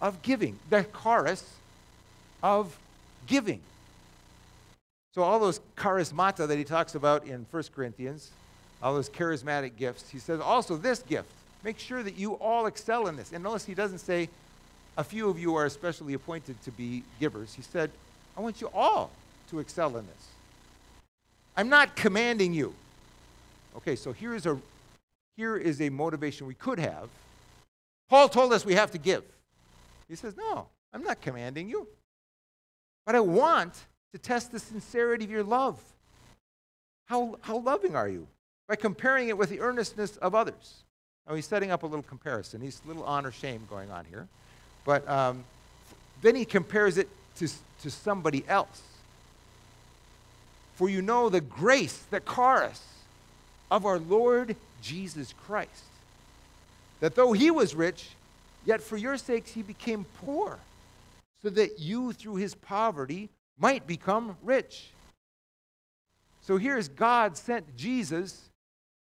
of 0.00 0.20
giving, 0.22 0.58
the 0.70 0.86
charis 1.02 1.44
of 2.42 2.78
giving. 3.26 3.60
So 5.14 5.22
all 5.22 5.38
those 5.38 5.60
charismata 5.76 6.48
that 6.48 6.58
he 6.58 6.64
talks 6.64 6.94
about 6.94 7.26
in 7.26 7.46
1 7.50 7.62
Corinthians, 7.74 8.30
all 8.82 8.94
those 8.94 9.08
charismatic 9.08 9.76
gifts, 9.76 10.10
he 10.10 10.18
says 10.18 10.40
also 10.40 10.76
this 10.76 11.02
gift. 11.02 11.30
Make 11.62 11.78
sure 11.78 12.02
that 12.02 12.16
you 12.16 12.34
all 12.34 12.66
excel 12.66 13.06
in 13.06 13.16
this. 13.16 13.32
And 13.32 13.42
notice 13.42 13.64
he 13.64 13.74
doesn't 13.74 14.00
say 14.00 14.28
a 14.96 15.04
few 15.04 15.28
of 15.28 15.38
you 15.38 15.54
are 15.54 15.64
especially 15.64 16.14
appointed 16.14 16.60
to 16.62 16.70
be 16.70 17.02
givers. 17.18 17.54
He 17.54 17.62
said, 17.62 17.90
I 18.36 18.40
want 18.40 18.60
you 18.60 18.68
all 18.74 19.10
to 19.50 19.60
excel 19.60 19.96
in 19.96 20.06
this. 20.06 20.28
I'm 21.56 21.68
not 21.68 21.96
commanding 21.96 22.52
you. 22.52 22.74
Okay, 23.76 23.96
so 23.96 24.12
here 24.12 24.34
is 24.34 24.46
a 24.46 24.58
here 25.36 25.56
is 25.56 25.80
a 25.80 25.88
motivation 25.88 26.46
we 26.46 26.54
could 26.54 26.78
have. 26.78 27.08
Paul 28.08 28.28
told 28.28 28.52
us 28.52 28.64
we 28.64 28.74
have 28.74 28.92
to 28.92 28.98
give. 28.98 29.24
He 30.08 30.16
says, 30.16 30.36
No, 30.36 30.68
I'm 30.92 31.02
not 31.02 31.20
commanding 31.20 31.68
you. 31.68 31.88
But 33.06 33.14
I 33.14 33.20
want 33.20 33.74
to 34.12 34.18
test 34.18 34.52
the 34.52 34.58
sincerity 34.58 35.24
of 35.24 35.30
your 35.30 35.42
love. 35.42 35.80
How, 37.06 37.36
how 37.42 37.58
loving 37.58 37.94
are 37.96 38.08
you? 38.08 38.26
By 38.68 38.76
comparing 38.76 39.28
it 39.28 39.36
with 39.36 39.50
the 39.50 39.60
earnestness 39.60 40.16
of 40.18 40.34
others. 40.34 40.84
Now 41.28 41.34
he's 41.34 41.46
setting 41.46 41.70
up 41.70 41.82
a 41.82 41.86
little 41.86 42.02
comparison. 42.02 42.60
He's 42.60 42.80
a 42.84 42.88
little 42.88 43.04
honor 43.04 43.32
shame 43.32 43.66
going 43.68 43.90
on 43.90 44.04
here. 44.06 44.26
But 44.84 45.08
um, 45.08 45.44
then 46.22 46.34
he 46.34 46.44
compares 46.44 46.98
it 46.98 47.08
to, 47.36 47.48
to 47.82 47.90
somebody 47.90 48.44
else. 48.48 48.82
For 50.74 50.88
you 50.88 51.02
know 51.02 51.28
the 51.28 51.40
grace, 51.40 52.04
the 52.10 52.20
charis 52.20 52.82
of 53.70 53.86
our 53.86 53.98
Lord 53.98 54.56
Jesus 54.82 55.34
Christ. 55.46 55.84
That 57.00 57.14
though 57.14 57.32
he 57.32 57.50
was 57.50 57.74
rich, 57.74 58.10
yet 58.64 58.82
for 58.82 58.96
your 58.96 59.16
sakes 59.16 59.50
he 59.52 59.62
became 59.62 60.04
poor, 60.24 60.58
so 61.42 61.50
that 61.50 61.78
you 61.78 62.12
through 62.12 62.36
his 62.36 62.54
poverty 62.54 63.28
might 63.58 63.86
become 63.86 64.36
rich. 64.42 64.90
So 66.42 66.56
here's 66.56 66.88
God 66.88 67.36
sent 67.36 67.76
Jesus 67.76 68.50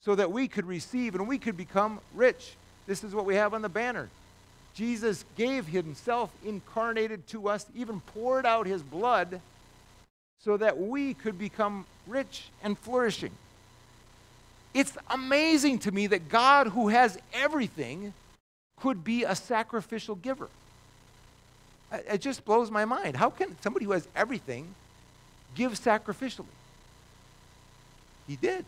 so 0.00 0.14
that 0.14 0.31
we 0.31 0.49
could 0.49 0.67
receive 0.67 1.14
and 1.14 1.29
we 1.29 1.38
could 1.38 1.57
become 1.57 2.00
rich. 2.14 2.55
This 2.87 3.05
is 3.05 3.14
what 3.14 3.25
we 3.25 3.35
have 3.35 3.55
on 3.55 3.62
the 3.62 3.69
banner. 3.69 4.09
Jesus 4.75 5.25
gave 5.37 5.66
himself 5.66 6.31
incarnated 6.44 7.27
to 7.29 7.49
us, 7.49 7.66
even 7.75 8.01
poured 8.01 8.46
out 8.46 8.66
his 8.66 8.83
blood 8.83 9.40
so 10.38 10.57
that 10.57 10.79
we 10.79 11.14
could 11.14 11.38
become 11.38 11.87
rich 12.07 12.44
and 12.62 12.79
flourishing. 12.79 13.33
It's 14.73 14.96
amazing 15.11 15.81
to 15.81 15.92
me 15.92 16.07
that 16.09 16.29
God, 16.29 16.68
who 16.68 16.88
has 16.88 17.18
everything, 17.35 18.14
could 18.81 19.05
be 19.05 19.25
a 19.25 19.35
sacrificial 19.35 20.14
giver. 20.14 20.49
It 21.93 22.21
just 22.21 22.45
blows 22.45 22.71
my 22.71 22.85
mind. 22.85 23.16
How 23.16 23.31
can 23.31 23.57
somebody 23.62 23.85
who 23.85 23.93
has 23.93 24.07
everything 24.14 24.75
give 25.55 25.73
sacrificially? 25.73 26.47
He 28.29 28.37
did. 28.37 28.64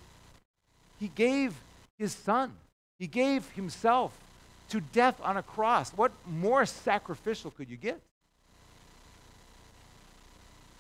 He 0.99 1.09
gave 1.09 1.55
his 1.99 2.13
son, 2.13 2.53
he 2.99 3.07
gave 3.07 3.49
himself 3.51 4.13
to 4.71 4.81
death 4.81 5.21
on 5.23 5.37
a 5.37 5.43
cross. 5.43 5.91
What 5.91 6.13
more 6.27 6.67
sacrificial 6.67 7.51
could 7.51 7.69
you 7.69 7.77
get? 7.77 8.01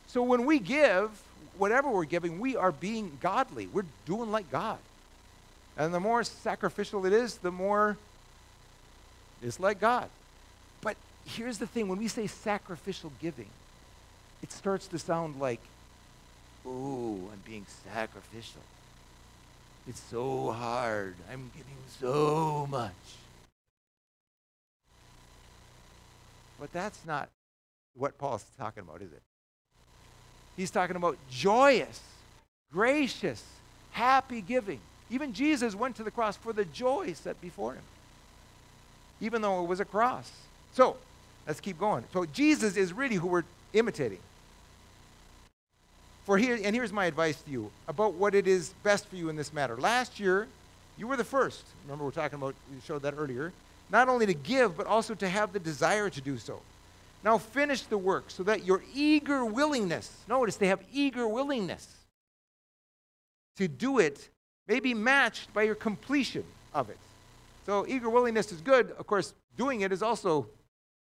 So 0.08 0.22
when 0.22 0.46
we 0.46 0.58
give, 0.58 1.10
whatever 1.58 1.90
we're 1.90 2.04
giving, 2.04 2.40
we 2.40 2.56
are 2.56 2.72
being 2.72 3.18
godly. 3.20 3.66
We're 3.66 3.84
doing 4.06 4.30
like 4.30 4.50
God. 4.50 4.78
And 5.76 5.92
the 5.92 6.00
more 6.00 6.22
sacrificial 6.24 7.06
it 7.06 7.12
is, 7.12 7.36
the 7.36 7.52
more 7.52 7.96
it's 9.42 9.60
like 9.60 9.80
God. 9.80 10.08
But 10.80 10.96
here's 11.26 11.58
the 11.58 11.66
thing 11.66 11.88
when 11.88 11.98
we 11.98 12.08
say 12.08 12.26
sacrificial 12.26 13.12
giving, 13.20 13.48
it 14.42 14.52
starts 14.52 14.86
to 14.88 14.98
sound 14.98 15.40
like, 15.40 15.60
ooh, 16.66 17.28
I'm 17.32 17.40
being 17.44 17.66
sacrificial. 17.92 18.62
It's 19.88 20.00
so 20.00 20.52
hard. 20.52 21.14
I'm 21.30 21.50
giving 21.56 21.76
so 22.00 22.66
much. 22.70 22.92
But 26.60 26.72
that's 26.72 27.00
not 27.04 27.28
what 27.96 28.16
Paul's 28.18 28.44
talking 28.56 28.84
about, 28.84 29.02
is 29.02 29.12
it? 29.12 29.22
He's 30.56 30.70
talking 30.70 30.96
about 30.96 31.16
joyous, 31.30 32.00
gracious, 32.72 33.42
happy 33.90 34.40
giving. 34.40 34.78
Even 35.10 35.32
Jesus 35.32 35.74
went 35.74 35.96
to 35.96 36.04
the 36.04 36.10
cross 36.10 36.36
for 36.36 36.52
the 36.52 36.64
joy 36.66 37.14
set 37.14 37.40
before 37.40 37.74
him, 37.74 37.82
even 39.22 39.40
though 39.40 39.62
it 39.62 39.68
was 39.68 39.80
a 39.80 39.84
cross. 39.86 40.30
So, 40.74 40.98
let's 41.46 41.60
keep 41.60 41.78
going. 41.78 42.04
So, 42.12 42.26
Jesus 42.26 42.76
is 42.76 42.92
really 42.92 43.16
who 43.16 43.28
we're 43.28 43.44
imitating. 43.72 44.18
For 46.24 46.36
here, 46.36 46.58
and 46.62 46.76
here's 46.76 46.92
my 46.92 47.06
advice 47.06 47.40
to 47.42 47.50
you 47.50 47.70
about 47.88 48.14
what 48.14 48.34
it 48.34 48.46
is 48.46 48.74
best 48.82 49.06
for 49.06 49.16
you 49.16 49.28
in 49.28 49.36
this 49.36 49.52
matter. 49.52 49.76
Last 49.76 50.20
year, 50.20 50.46
you 50.98 51.06
were 51.06 51.16
the 51.16 51.24
first. 51.24 51.64
Remember, 51.84 52.04
we're 52.04 52.10
talking 52.10 52.36
about, 52.36 52.54
we 52.72 52.80
showed 52.84 53.02
that 53.02 53.14
earlier. 53.16 53.52
Not 53.90 54.08
only 54.08 54.26
to 54.26 54.34
give, 54.34 54.76
but 54.76 54.86
also 54.86 55.14
to 55.14 55.28
have 55.28 55.52
the 55.52 55.58
desire 55.58 56.10
to 56.10 56.20
do 56.20 56.36
so. 56.38 56.60
Now 57.24 57.38
finish 57.38 57.82
the 57.82 57.98
work 57.98 58.24
so 58.28 58.42
that 58.44 58.64
your 58.64 58.82
eager 58.94 59.44
willingness, 59.44 60.12
notice 60.28 60.56
they 60.56 60.68
have 60.68 60.82
eager 60.92 61.26
willingness 61.28 61.86
to 63.56 63.68
do 63.68 63.98
it, 63.98 64.28
may 64.66 64.80
be 64.80 64.94
matched 64.94 65.52
by 65.52 65.62
your 65.62 65.74
completion 65.74 66.44
of 66.74 66.90
it. 66.90 66.98
So 67.66 67.86
eager 67.86 68.10
willingness 68.10 68.52
is 68.52 68.60
good. 68.60 68.90
Of 68.92 69.06
course, 69.06 69.34
doing 69.56 69.82
it 69.82 69.92
is 69.92 70.02
also 70.02 70.48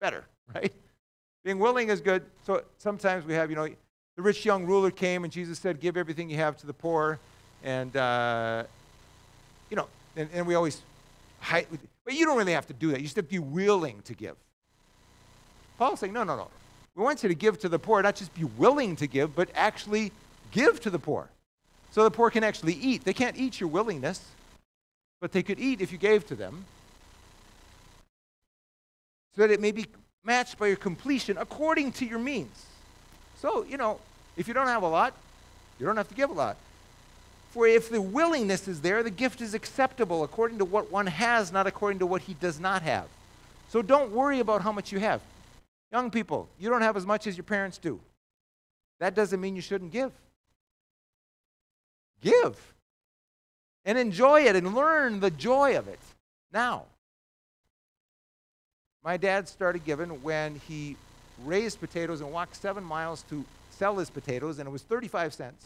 better, 0.01 0.25
right? 0.55 0.73
Being 1.43 1.59
willing 1.59 1.89
is 1.89 2.01
good. 2.01 2.25
So 2.45 2.63
sometimes 2.77 3.25
we 3.25 3.33
have, 3.33 3.49
you 3.49 3.55
know, 3.55 3.67
the 4.15 4.21
rich 4.21 4.45
young 4.45 4.65
ruler 4.65 4.91
came 4.91 5.23
and 5.23 5.31
Jesus 5.31 5.59
said, 5.59 5.79
Give 5.79 5.95
everything 5.95 6.29
you 6.29 6.37
have 6.37 6.57
to 6.57 6.67
the 6.67 6.73
poor. 6.73 7.19
And, 7.63 7.95
uh, 7.95 8.63
you 9.69 9.77
know, 9.77 9.87
and, 10.15 10.29
and 10.33 10.47
we 10.47 10.55
always, 10.55 10.81
hide, 11.39 11.67
but 12.05 12.13
you 12.13 12.25
don't 12.25 12.37
really 12.37 12.53
have 12.53 12.67
to 12.67 12.73
do 12.73 12.91
that. 12.91 12.99
You 12.99 13.03
just 13.03 13.15
have 13.15 13.25
to 13.25 13.31
be 13.31 13.39
willing 13.39 14.01
to 14.03 14.13
give. 14.13 14.35
Paul's 15.77 15.99
saying, 15.99 16.13
No, 16.13 16.23
no, 16.23 16.35
no. 16.35 16.47
We 16.95 17.03
want 17.03 17.23
you 17.23 17.29
to 17.29 17.35
give 17.35 17.59
to 17.59 17.69
the 17.69 17.79
poor, 17.79 18.01
not 18.01 18.15
just 18.15 18.33
be 18.33 18.43
willing 18.43 18.97
to 18.97 19.07
give, 19.07 19.35
but 19.35 19.49
actually 19.55 20.11
give 20.51 20.81
to 20.81 20.89
the 20.89 20.99
poor. 20.99 21.29
So 21.91 22.03
the 22.03 22.11
poor 22.11 22.29
can 22.29 22.43
actually 22.43 22.73
eat. 22.73 23.05
They 23.05 23.13
can't 23.13 23.37
eat 23.37 23.59
your 23.59 23.69
willingness, 23.69 24.21
but 25.19 25.31
they 25.31 25.43
could 25.43 25.59
eat 25.59 25.81
if 25.81 25.91
you 25.91 25.97
gave 25.97 26.25
to 26.27 26.35
them. 26.35 26.65
So 29.35 29.41
that 29.41 29.51
it 29.51 29.61
may 29.61 29.71
be 29.71 29.85
matched 30.23 30.57
by 30.57 30.67
your 30.67 30.77
completion 30.77 31.37
according 31.37 31.91
to 31.93 32.05
your 32.05 32.19
means. 32.19 32.65
So, 33.37 33.63
you 33.63 33.77
know, 33.77 33.99
if 34.37 34.47
you 34.47 34.53
don't 34.53 34.67
have 34.67 34.83
a 34.83 34.87
lot, 34.87 35.13
you 35.79 35.85
don't 35.85 35.97
have 35.97 36.09
to 36.09 36.15
give 36.15 36.29
a 36.29 36.33
lot. 36.33 36.57
For 37.51 37.67
if 37.67 37.89
the 37.89 38.01
willingness 38.01 38.67
is 38.67 38.81
there, 38.81 39.01
the 39.01 39.09
gift 39.09 39.41
is 39.41 39.53
acceptable 39.53 40.23
according 40.23 40.59
to 40.59 40.65
what 40.65 40.91
one 40.91 41.07
has, 41.07 41.51
not 41.51 41.67
according 41.67 41.99
to 41.99 42.05
what 42.05 42.21
he 42.21 42.33
does 42.35 42.59
not 42.59 42.83
have. 42.83 43.07
So 43.69 43.81
don't 43.81 44.11
worry 44.11 44.39
about 44.39 44.61
how 44.61 44.71
much 44.71 44.91
you 44.91 44.99
have. 44.99 45.21
Young 45.91 46.11
people, 46.11 46.47
you 46.59 46.69
don't 46.69 46.81
have 46.81 46.95
as 46.95 47.05
much 47.05 47.25
as 47.25 47.35
your 47.37 47.43
parents 47.43 47.77
do. 47.77 47.99
That 48.99 49.15
doesn't 49.15 49.39
mean 49.39 49.55
you 49.55 49.61
shouldn't 49.61 49.91
give. 49.91 50.11
Give. 52.21 52.55
And 53.85 53.97
enjoy 53.97 54.41
it 54.41 54.55
and 54.55 54.75
learn 54.75 55.19
the 55.19 55.31
joy 55.31 55.77
of 55.77 55.87
it 55.87 55.99
now. 56.51 56.83
My 59.03 59.17
dad 59.17 59.47
started 59.47 59.85
giving 59.85 60.09
when 60.21 60.55
he 60.67 60.97
raised 61.45 61.79
potatoes 61.79 62.21
and 62.21 62.31
walked 62.31 62.55
seven 62.55 62.83
miles 62.83 63.23
to 63.29 63.45
sell 63.71 63.97
his 63.97 64.09
potatoes, 64.09 64.59
and 64.59 64.67
it 64.67 64.71
was 64.71 64.81
35 64.83 65.33
cents. 65.33 65.65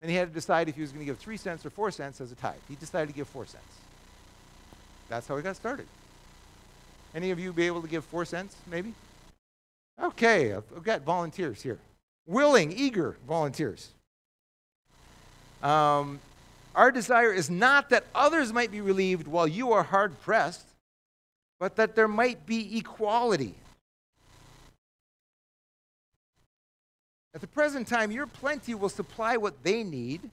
And 0.00 0.10
he 0.10 0.16
had 0.16 0.28
to 0.28 0.34
decide 0.34 0.68
if 0.68 0.74
he 0.74 0.80
was 0.80 0.90
going 0.90 1.00
to 1.00 1.06
give 1.06 1.18
three 1.18 1.36
cents 1.36 1.64
or 1.64 1.70
four 1.70 1.90
cents 1.90 2.20
as 2.20 2.32
a 2.32 2.34
tithe. 2.34 2.54
He 2.68 2.74
decided 2.76 3.08
to 3.08 3.14
give 3.14 3.28
four 3.28 3.46
cents. 3.46 3.64
That's 5.08 5.26
how 5.26 5.36
he 5.36 5.42
got 5.42 5.56
started. 5.56 5.86
Any 7.14 7.30
of 7.30 7.38
you 7.38 7.52
be 7.52 7.66
able 7.66 7.82
to 7.82 7.88
give 7.88 8.04
four 8.04 8.24
cents, 8.24 8.56
maybe? 8.66 8.92
Okay, 10.02 10.52
I've 10.52 10.82
got 10.82 11.02
volunteers 11.02 11.62
here. 11.62 11.78
Willing, 12.26 12.72
eager 12.72 13.16
volunteers. 13.28 13.90
Um, 15.62 16.18
our 16.74 16.90
desire 16.90 17.32
is 17.32 17.48
not 17.50 17.90
that 17.90 18.04
others 18.14 18.52
might 18.52 18.72
be 18.72 18.80
relieved 18.80 19.26
while 19.26 19.46
you 19.46 19.72
are 19.72 19.82
hard 19.82 20.20
pressed, 20.22 20.66
but 21.60 21.76
that 21.76 21.94
there 21.94 22.08
might 22.08 22.46
be 22.46 22.78
equality. 22.78 23.54
At 27.34 27.40
the 27.40 27.46
present 27.46 27.88
time, 27.88 28.12
your 28.12 28.26
plenty 28.26 28.74
will 28.74 28.88
supply 28.88 29.36
what 29.36 29.62
they 29.62 29.82
need, 29.82 30.30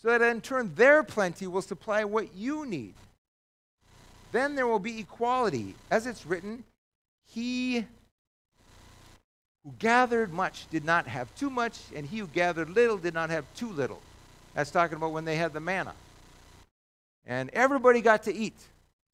so 0.00 0.08
that 0.08 0.22
in 0.22 0.40
turn 0.40 0.74
their 0.74 1.02
plenty 1.02 1.46
will 1.46 1.62
supply 1.62 2.04
what 2.04 2.34
you 2.34 2.66
need. 2.66 2.94
Then 4.32 4.54
there 4.54 4.66
will 4.66 4.78
be 4.78 5.00
equality. 5.00 5.74
As 5.90 6.06
it's 6.06 6.26
written, 6.26 6.64
he 7.26 7.86
who 9.64 9.72
gathered 9.78 10.32
much 10.32 10.66
did 10.70 10.84
not 10.84 11.06
have 11.06 11.34
too 11.34 11.50
much, 11.50 11.78
and 11.94 12.06
he 12.06 12.18
who 12.18 12.26
gathered 12.26 12.70
little 12.70 12.98
did 12.98 13.14
not 13.14 13.30
have 13.30 13.44
too 13.54 13.70
little. 13.70 14.02
That's 14.54 14.70
talking 14.70 14.96
about 14.96 15.12
when 15.12 15.24
they 15.24 15.36
had 15.36 15.52
the 15.52 15.60
manna. 15.60 15.94
And 17.26 17.50
everybody 17.50 18.00
got 18.00 18.24
to 18.24 18.34
eat. 18.34 18.56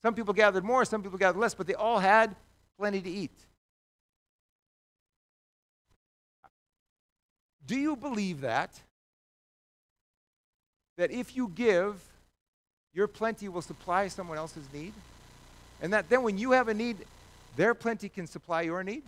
Some 0.02 0.14
people 0.14 0.34
gathered 0.34 0.64
more, 0.64 0.84
some 0.84 1.02
people 1.02 1.18
gathered 1.18 1.38
less, 1.38 1.54
but 1.54 1.66
they 1.66 1.74
all 1.74 1.98
had 1.98 2.34
plenty 2.78 3.00
to 3.00 3.10
eat. 3.10 3.32
Do 7.66 7.76
you 7.78 7.96
believe 7.96 8.42
that? 8.42 8.78
That 10.96 11.10
if 11.10 11.34
you 11.34 11.50
give, 11.54 12.02
your 12.92 13.08
plenty 13.08 13.48
will 13.48 13.62
supply 13.62 14.08
someone 14.08 14.38
else's 14.38 14.66
need? 14.72 14.92
And 15.82 15.92
that 15.92 16.08
then 16.08 16.22
when 16.22 16.38
you 16.38 16.52
have 16.52 16.68
a 16.68 16.74
need, 16.74 16.98
their 17.56 17.74
plenty 17.74 18.08
can 18.08 18.26
supply 18.26 18.62
your 18.62 18.84
need? 18.84 19.02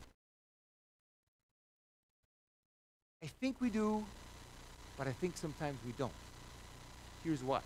I 3.22 3.26
think 3.40 3.60
we 3.60 3.70
do, 3.70 4.04
but 4.98 5.06
I 5.06 5.12
think 5.12 5.36
sometimes 5.36 5.78
we 5.84 5.92
don't. 5.98 6.12
Here's 7.24 7.42
why. 7.42 7.60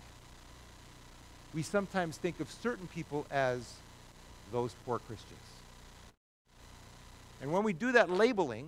We 1.53 1.63
sometimes 1.63 2.17
think 2.17 2.39
of 2.39 2.49
certain 2.49 2.87
people 2.87 3.25
as 3.29 3.73
those 4.51 4.73
poor 4.85 4.99
Christians. 4.99 5.39
And 7.41 7.51
when 7.51 7.63
we 7.63 7.73
do 7.73 7.91
that 7.93 8.09
labeling, 8.09 8.67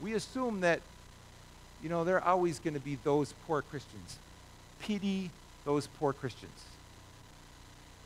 we 0.00 0.14
assume 0.14 0.60
that, 0.60 0.80
you 1.82 1.88
know, 1.88 2.04
there 2.04 2.16
are 2.16 2.28
always 2.28 2.58
going 2.58 2.74
to 2.74 2.80
be 2.80 2.98
those 3.02 3.34
poor 3.46 3.62
Christians. 3.62 4.16
Pity 4.80 5.30
those 5.64 5.86
poor 5.86 6.12
Christians. 6.12 6.64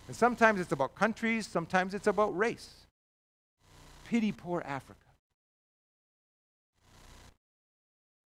And 0.07 0.17
sometimes 0.17 0.61
it's 0.61 0.73
about 0.73 0.95
countries, 0.95 1.47
sometimes 1.47 1.95
it's 1.95 2.07
about 2.07 2.37
race. 2.37 2.71
Pity 4.07 4.33
poor 4.33 4.63
Africa. 4.67 5.04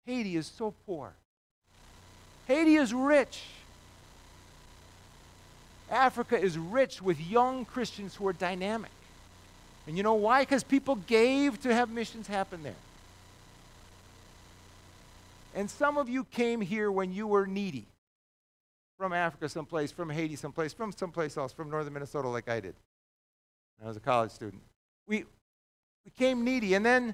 Haiti 0.08 0.38
is 0.38 0.48
so 0.48 0.74
poor. 0.86 1.14
Haiti 2.48 2.78
is 2.78 2.94
rich. 2.94 3.44
Africa 5.92 6.40
is 6.40 6.58
rich 6.58 7.02
with 7.02 7.20
young 7.20 7.66
Christians 7.66 8.16
who 8.16 8.26
are 8.28 8.34
dynamic. 8.34 8.92
And 9.86 9.98
you 9.98 10.04
know 10.04 10.14
why? 10.14 10.44
Because 10.44 10.64
people 10.64 10.96
gave 10.96 11.62
to 11.62 11.74
have 11.74 11.90
missions 11.90 12.26
happen 12.26 12.64
there. 12.64 12.74
And 15.54 15.70
some 15.70 15.98
of 15.98 16.08
you 16.08 16.24
came 16.24 16.62
here 16.62 16.90
when 16.90 17.14
you 17.14 17.28
were 17.28 17.46
needy 17.46 17.86
from 18.98 19.12
Africa 19.12 19.50
someplace, 19.50 19.92
from 19.92 20.10
Haiti 20.10 20.38
someplace, 20.38 20.72
from 20.72 20.94
someplace 20.94 21.36
else, 21.36 21.52
from 21.52 21.70
northern 21.70 21.94
Minnesota 21.94 22.30
like 22.30 22.48
I 22.48 22.62
did. 22.62 22.76
I 23.84 23.88
was 23.88 23.98
a 23.98 24.00
college 24.00 24.32
student. 24.32 24.62
We, 25.06 25.26
we 26.06 26.12
came 26.18 26.46
needy, 26.46 26.76
and 26.76 26.86
then 26.86 27.14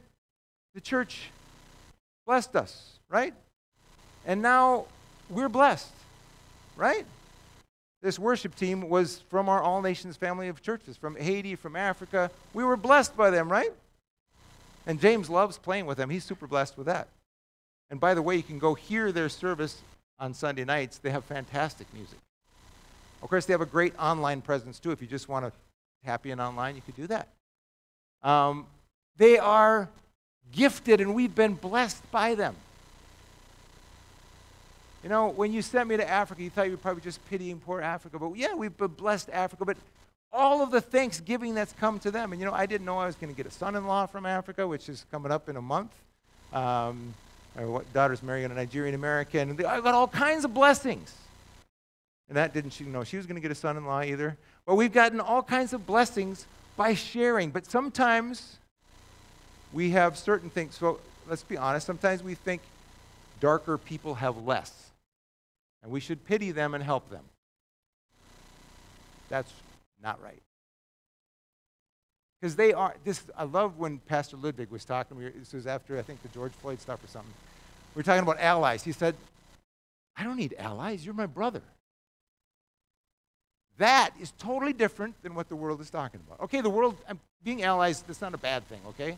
the 0.75 0.82
church 0.82 1.32
blessed 2.25 2.55
us, 2.55 2.99
right? 3.09 3.33
And 4.25 4.41
now 4.41 4.86
we're 5.29 5.49
blessed, 5.49 5.91
right? 6.75 7.05
This 8.01 8.19
worship 8.19 8.55
team 8.55 8.89
was 8.89 9.19
from 9.29 9.47
our 9.47 9.62
All 9.62 9.81
Nations 9.81 10.17
family 10.17 10.49
of 10.49 10.62
churches, 10.62 10.97
from 10.97 11.15
Haiti, 11.15 11.55
from 11.55 11.75
Africa. 11.75 12.29
We 12.53 12.63
were 12.63 12.77
blessed 12.77 13.15
by 13.15 13.29
them, 13.29 13.51
right? 13.51 13.71
And 14.86 14.99
James 14.99 15.29
loves 15.29 15.57
playing 15.57 15.86
with 15.86 15.97
them. 15.97 16.09
He's 16.09 16.25
super 16.25 16.47
blessed 16.47 16.77
with 16.77 16.88
that. 16.88 17.07
And 17.89 17.99
by 17.99 18.13
the 18.13 18.21
way, 18.21 18.36
you 18.36 18.43
can 18.43 18.59
go 18.59 18.73
hear 18.73 19.12
their 19.12 19.29
service 19.29 19.81
on 20.19 20.33
Sunday 20.33 20.65
nights. 20.65 20.97
They 20.97 21.12
have 21.12 21.23
fantastic 21.23 21.88
music. 21.93 22.19
Of 23.21 23.29
course, 23.29 23.45
they 23.45 23.53
have 23.53 23.62
a 23.62 23.65
great 23.65 23.93
online 23.97 24.41
presence 24.41 24.79
too. 24.79 24.91
If 24.91 25.01
you 25.01 25.07
just 25.07 25.29
want 25.29 25.45
to 25.45 25.51
happy 26.03 26.31
and 26.31 26.41
online, 26.41 26.75
you 26.75 26.81
could 26.81 26.97
do 26.97 27.07
that. 27.07 27.29
Um, 28.21 28.67
they 29.17 29.38
are 29.38 29.89
gifted, 30.51 31.01
and 31.01 31.15
we've 31.15 31.34
been 31.34 31.53
blessed 31.53 32.10
by 32.12 32.36
them. 32.36 32.56
You 35.03 35.10
know, 35.10 35.29
when 35.29 35.51
you 35.51 35.62
sent 35.62 35.89
me 35.89 35.97
to 35.97 36.10
Africa, 36.10 36.41
you 36.41 36.49
thought 36.49 36.65
you 36.65 36.71
were 36.71 36.77
probably 36.77 37.01
just 37.01 37.23
pitying 37.29 37.60
poor 37.60 37.82
Africa. 37.82 38.17
But 38.17 38.36
yeah, 38.36 38.56
we've 38.56 38.75
been 38.75 38.88
blessed 38.88 39.29
Africa. 39.32 39.65
But 39.65 39.77
all 40.32 40.63
of 40.63 40.71
the 40.71 40.79
thanksgiving 40.79 41.53
that's 41.53 41.73
come 41.73 41.99
to 41.99 42.12
them. 42.12 42.32
And 42.32 42.39
you 42.39 42.47
know, 42.47 42.53
I 42.53 42.65
didn't 42.65 42.86
know 42.86 42.97
I 42.97 43.06
was 43.06 43.15
going 43.15 43.32
to 43.32 43.36
get 43.36 43.45
a 43.45 43.51
son 43.51 43.75
in 43.75 43.86
law 43.86 44.06
from 44.06 44.25
Africa, 44.25 44.65
which 44.65 44.88
is 44.88 45.06
coming 45.12 45.32
up 45.32 45.49
in 45.49 45.58
a 45.58 45.62
month. 45.62 45.91
Um, 46.53 47.13
my 47.56 47.82
daughter's 47.93 48.23
marrying 48.23 48.49
a 48.49 48.53
Nigerian 48.53 48.95
American. 48.95 49.49
And 49.49 49.65
I 49.65 49.82
got 49.82 49.93
all 49.93 50.08
kinds 50.08 50.45
of 50.45 50.53
blessings. 50.53 51.13
And 52.29 52.38
that 52.38 52.53
didn't 52.53 52.71
she 52.71 52.86
know 52.86 53.03
she 53.03 53.17
was 53.17 53.25
going 53.25 53.36
to 53.36 53.41
get 53.41 53.51
a 53.51 53.56
son 53.56 53.75
in 53.75 53.86
law 53.86 54.01
either. 54.01 54.38
But 54.65 54.75
we've 54.75 54.93
gotten 54.93 55.19
all 55.19 55.43
kinds 55.43 55.73
of 55.73 55.86
blessings 55.86 56.47
by 56.77 56.93
sharing. 56.93 57.51
But 57.51 57.65
sometimes 57.65 58.58
we 59.73 59.91
have 59.91 60.17
certain 60.17 60.49
things. 60.49 60.75
So 60.75 60.99
let's 61.27 61.43
be 61.43 61.57
honest. 61.57 61.86
Sometimes 61.86 62.23
we 62.23 62.36
think 62.36 62.62
darker 63.39 63.77
people 63.77 64.15
have 64.15 64.38
less. 64.45 64.71
And 65.81 65.91
we 65.91 65.99
should 65.99 66.25
pity 66.25 66.51
them 66.51 66.73
and 66.73 66.83
help 66.83 67.09
them. 67.09 67.23
That's 69.29 69.51
not 70.01 70.21
right. 70.23 70.41
Because 72.39 72.55
they 72.55 72.73
are, 72.73 72.93
this, 73.03 73.21
I 73.38 73.43
love 73.43 73.77
when 73.77 73.99
Pastor 73.99 74.38
Ludwig 74.38 74.69
was 74.69 74.86
talking, 74.86 75.17
this 75.19 75.53
was 75.53 75.65
after, 75.65 75.97
I 75.97 76.01
think, 76.01 76.21
the 76.21 76.29
George 76.29 76.51
Floyd 76.53 76.79
stuff 76.79 77.03
or 77.03 77.07
something. 77.07 77.33
We 77.95 77.99
were 77.99 78.03
talking 78.03 78.23
about 78.23 78.39
allies. 78.39 78.83
He 78.83 78.91
said, 78.91 79.15
I 80.15 80.23
don't 80.23 80.38
need 80.38 80.55
allies. 80.57 81.05
You're 81.05 81.15
my 81.15 81.25
brother. 81.25 81.62
That 83.77 84.12
is 84.21 84.31
totally 84.38 84.73
different 84.73 85.21
than 85.23 85.36
what 85.36 85.49
the 85.49 85.55
world 85.55 85.81
is 85.81 85.89
talking 85.89 86.21
about. 86.27 86.41
Okay, 86.41 86.62
the 86.62 86.69
world, 86.69 86.95
being 87.43 87.63
allies, 87.63 88.01
that's 88.03 88.21
not 88.21 88.33
a 88.33 88.38
bad 88.38 88.67
thing, 88.67 88.79
okay? 88.89 89.17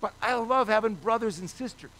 But 0.00 0.14
I 0.22 0.34
love 0.34 0.68
having 0.68 0.94
brothers 0.94 1.38
and 1.38 1.48
sisters. 1.48 1.90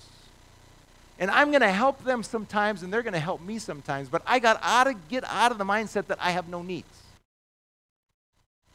And 1.18 1.30
I'm 1.30 1.50
going 1.50 1.60
to 1.60 1.70
help 1.70 2.02
them 2.04 2.22
sometimes, 2.22 2.82
and 2.82 2.90
they're 2.90 3.02
going 3.02 3.12
to 3.12 3.20
help 3.20 3.42
me 3.42 3.58
sometimes. 3.58 4.08
But 4.08 4.22
I 4.26 4.38
got 4.38 4.58
out 4.62 4.86
of 4.86 5.08
get 5.08 5.22
out 5.24 5.52
of 5.52 5.58
the 5.58 5.64
mindset 5.64 6.06
that 6.06 6.18
I 6.20 6.30
have 6.30 6.48
no 6.48 6.62
needs, 6.62 7.02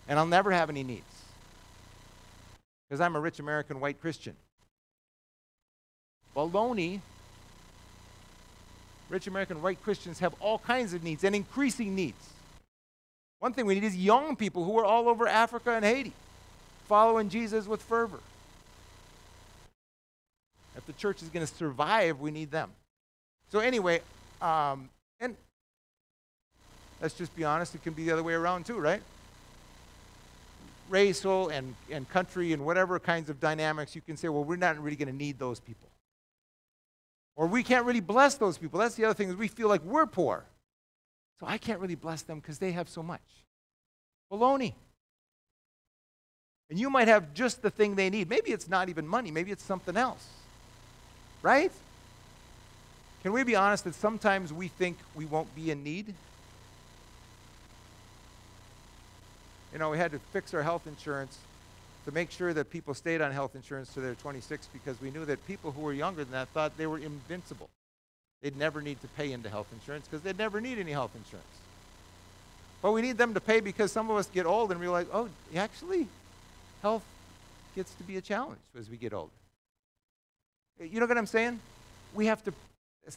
and 0.07 0.19
I'll 0.19 0.27
never 0.27 0.51
have 0.51 0.69
any 0.69 0.83
needs 0.83 1.03
because 2.87 3.01
I'm 3.01 3.15
a 3.15 3.19
rich 3.19 3.39
American 3.39 3.79
white 3.79 3.99
Christian. 3.99 4.35
Baloney. 6.35 7.01
Rich 9.09 9.27
American 9.27 9.61
white 9.61 9.81
Christians 9.83 10.19
have 10.19 10.33
all 10.39 10.59
kinds 10.59 10.93
of 10.93 11.03
needs 11.03 11.23
and 11.23 11.35
increasing 11.35 11.95
needs. 11.95 12.29
One 13.39 13.53
thing 13.53 13.65
we 13.65 13.75
need 13.75 13.83
is 13.83 13.95
young 13.95 14.35
people 14.35 14.63
who 14.65 14.77
are 14.79 14.85
all 14.85 15.07
over 15.09 15.27
Africa 15.27 15.71
and 15.71 15.85
Haiti, 15.85 16.13
following 16.87 17.29
Jesus 17.29 17.67
with 17.67 17.81
fervor. 17.81 18.19
If 20.77 20.85
the 20.85 20.93
church 20.93 21.21
is 21.21 21.29
going 21.29 21.45
to 21.45 21.53
survive, 21.53 22.19
we 22.19 22.31
need 22.31 22.51
them. 22.51 22.71
So, 23.51 23.59
anyway, 23.59 24.01
um, 24.41 24.89
and 25.19 25.35
let's 27.01 27.13
just 27.13 27.35
be 27.35 27.43
honest, 27.43 27.75
it 27.75 27.83
can 27.83 27.93
be 27.93 28.05
the 28.05 28.11
other 28.11 28.23
way 28.23 28.33
around 28.33 28.65
too, 28.65 28.79
right? 28.79 29.01
Racial 30.89 31.49
and, 31.49 31.75
and 31.89 32.07
country 32.09 32.53
and 32.53 32.65
whatever 32.65 32.99
kinds 32.99 33.29
of 33.29 33.39
dynamics, 33.39 33.95
you 33.95 34.01
can 34.01 34.17
say, 34.17 34.29
well, 34.29 34.43
we're 34.43 34.55
not 34.55 34.77
really 34.81 34.95
going 34.95 35.07
to 35.07 35.15
need 35.15 35.39
those 35.39 35.59
people. 35.59 35.89
Or 37.35 37.47
we 37.47 37.63
can't 37.63 37.85
really 37.85 38.01
bless 38.01 38.35
those 38.35 38.57
people. 38.57 38.79
That's 38.79 38.95
the 38.95 39.05
other 39.05 39.13
thing 39.13 39.29
is 39.29 39.35
we 39.35 39.47
feel 39.47 39.67
like 39.67 39.83
we're 39.83 40.05
poor. 40.05 40.45
So 41.39 41.45
I 41.47 41.57
can't 41.57 41.79
really 41.79 41.95
bless 41.95 42.21
them 42.21 42.39
because 42.39 42.59
they 42.59 42.71
have 42.71 42.87
so 42.87 43.03
much. 43.03 43.21
Baloney. 44.31 44.73
And 46.69 46.79
you 46.79 46.89
might 46.89 47.07
have 47.07 47.33
just 47.33 47.61
the 47.61 47.69
thing 47.69 47.95
they 47.95 48.09
need. 48.09 48.29
Maybe 48.29 48.51
it's 48.51 48.69
not 48.69 48.89
even 48.89 49.07
money, 49.07 49.31
maybe 49.31 49.51
it's 49.51 49.63
something 49.63 49.97
else. 49.97 50.25
Right? 51.45 51.71
Can 53.21 53.31
we 53.31 53.43
be 53.43 53.55
honest 53.55 53.83
that 53.83 53.93
sometimes 53.93 54.51
we 54.51 54.67
think 54.67 54.97
we 55.13 55.25
won't 55.25 55.53
be 55.53 55.69
in 55.69 55.83
need? 55.83 56.11
You 59.71 59.77
know, 59.77 59.91
we 59.91 59.99
had 59.99 60.11
to 60.13 60.19
fix 60.33 60.55
our 60.55 60.63
health 60.63 60.87
insurance 60.87 61.37
to 62.05 62.11
make 62.11 62.31
sure 62.31 62.51
that 62.51 62.71
people 62.71 62.95
stayed 62.95 63.21
on 63.21 63.31
health 63.31 63.55
insurance 63.55 63.93
to 63.93 64.01
their 64.01 64.15
26 64.15 64.69
because 64.73 64.99
we 64.99 65.11
knew 65.11 65.23
that 65.25 65.45
people 65.45 65.71
who 65.71 65.81
were 65.81 65.93
younger 65.93 66.23
than 66.23 66.31
that 66.31 66.47
thought 66.47 66.75
they 66.79 66.87
were 66.87 66.97
invincible. 66.97 67.69
they'd 68.41 68.57
never 68.57 68.81
need 68.81 68.99
to 69.03 69.07
pay 69.09 69.31
into 69.31 69.47
health 69.47 69.67
insurance 69.71 70.07
because 70.07 70.23
they'd 70.23 70.39
never 70.39 70.59
need 70.59 70.79
any 70.79 70.93
health 70.93 71.11
insurance. 71.15 71.45
But 72.81 72.91
we 72.91 73.03
need 73.03 73.19
them 73.19 73.35
to 73.35 73.39
pay 73.39 73.59
because 73.59 73.91
some 73.91 74.09
of 74.09 74.17
us 74.17 74.25
get 74.33 74.47
old 74.47 74.71
and 74.71 74.81
realize, 74.81 75.05
oh, 75.13 75.29
actually, 75.55 76.07
health 76.81 77.03
gets 77.75 77.93
to 77.93 78.03
be 78.03 78.17
a 78.17 78.21
challenge 78.21 78.61
as 78.75 78.89
we 78.89 78.97
get 78.97 79.13
older. 79.13 79.29
You 80.79 80.99
know 80.99 81.05
what 81.05 81.17
I'm 81.17 81.25
saying? 81.25 81.59
We 82.13 82.25
have 82.25 82.43
to, 82.43 82.53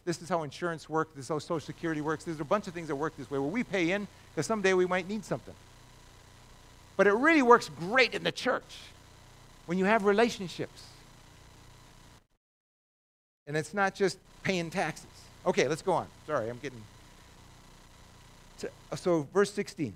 this 0.05 0.23
is 0.23 0.29
how 0.29 0.43
insurance 0.43 0.89
works, 0.89 1.13
this 1.15 1.25
is 1.25 1.29
how 1.29 1.39
Social 1.39 1.61
Security 1.61 2.01
works. 2.01 2.25
There's 2.25 2.41
a 2.41 2.45
bunch 2.45 2.69
of 2.69 2.75
things 2.75 2.89
that 2.89 2.97
work 2.97 3.17
this 3.17 3.31
way 3.31 3.39
where 3.39 3.49
we 3.49 3.65
pay 3.65 3.91
in 3.91 4.07
because 4.31 4.47
someday 4.47 4.75
we 4.75 4.87
might 4.87 5.09
need 5.09 5.25
something. 5.25 5.55
But 6.97 7.07
it 7.07 7.15
really 7.15 7.43
works 7.43 7.69
great 7.69 8.15
in 8.15 8.23
the 8.23 8.33
church 8.33 8.77
when 9.67 9.79
you 9.79 9.85
have 9.85 10.05
relationships. 10.05 10.85
And 13.47 13.57
it's 13.57 13.73
not 13.73 13.95
just 13.95 14.19
paying 14.43 14.71
taxes. 14.71 15.07
Okay, 15.47 15.69
let's 15.69 15.83
go 15.83 15.93
on. 15.93 16.07
Sorry, 16.27 16.49
I'm 16.51 16.59
getting. 16.59 16.83
To, 18.59 18.71
so, 18.97 19.27
verse 19.33 19.53
16. 19.53 19.95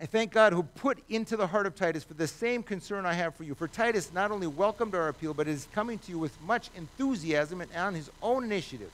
I 0.00 0.06
thank 0.06 0.32
God 0.32 0.52
who 0.52 0.62
put 0.62 0.98
into 1.08 1.36
the 1.36 1.48
heart 1.48 1.66
of 1.66 1.74
Titus 1.74 2.04
for 2.04 2.14
the 2.14 2.28
same 2.28 2.62
concern 2.62 3.04
I 3.04 3.14
have 3.14 3.34
for 3.34 3.42
you. 3.42 3.56
For 3.56 3.66
Titus 3.66 4.12
not 4.12 4.30
only 4.30 4.46
welcomed 4.46 4.94
our 4.94 5.08
appeal, 5.08 5.34
but 5.34 5.48
is 5.48 5.66
coming 5.72 5.98
to 5.98 6.12
you 6.12 6.20
with 6.20 6.40
much 6.42 6.70
enthusiasm 6.76 7.60
and 7.60 7.74
on 7.74 7.94
his 7.94 8.08
own 8.22 8.44
initiative. 8.44 8.92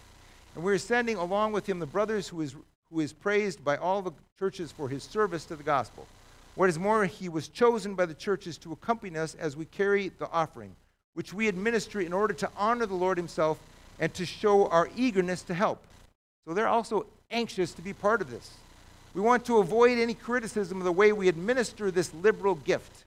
And 0.55 0.65
we're 0.65 0.79
sending 0.79 1.17
along 1.17 1.53
with 1.53 1.69
him 1.69 1.79
the 1.79 1.85
brothers 1.85 2.29
who 2.29 2.41
is, 2.41 2.57
who 2.91 3.01
is 3.01 3.13
praised 3.13 3.63
by 3.63 3.77
all 3.77 4.01
the 4.01 4.13
churches 4.39 4.73
for 4.73 4.89
his 4.89 5.03
service 5.03 5.45
to 5.47 5.57
the 5.57 5.63
gospel. 5.63 6.07
What 6.55 6.71
is 6.71 6.79
more, 6.79 7.05
he 7.05 7.29
was 7.29 7.49
chosen 7.49 7.95
by 7.95 8.07
the 8.07 8.15
churches 8.15 8.57
to 8.59 8.73
accompany 8.73 9.19
us 9.19 9.35
as 9.35 9.59
we 9.59 9.67
carry 9.67 10.09
the 10.09 10.31
offering, 10.31 10.75
which 11.13 11.35
we 11.35 11.49
administer 11.49 12.01
in 12.01 12.15
order 12.15 12.33
to 12.33 12.51
honor 12.57 12.87
the 12.87 12.95
Lord 12.95 13.19
himself 13.19 13.59
and 14.01 14.15
to 14.15 14.25
show 14.25 14.69
our 14.69 14.89
eagerness 14.97 15.43
to 15.43 15.55
help. 15.55 15.85
So 16.47 16.55
they're 16.55 16.67
also 16.67 17.05
anxious 17.31 17.73
to 17.73 17.83
be 17.83 17.93
part 17.93 18.23
of 18.23 18.31
this. 18.31 18.51
We 19.15 19.21
want 19.21 19.45
to 19.47 19.59
avoid 19.59 19.99
any 19.99 20.15
criticism 20.15 20.79
of 20.79 20.85
the 20.85 20.93
way 20.93 21.13
we 21.13 21.29
administer 21.29 21.91
this 21.91 22.13
liberal 22.15 22.57
gift. 22.57 23.05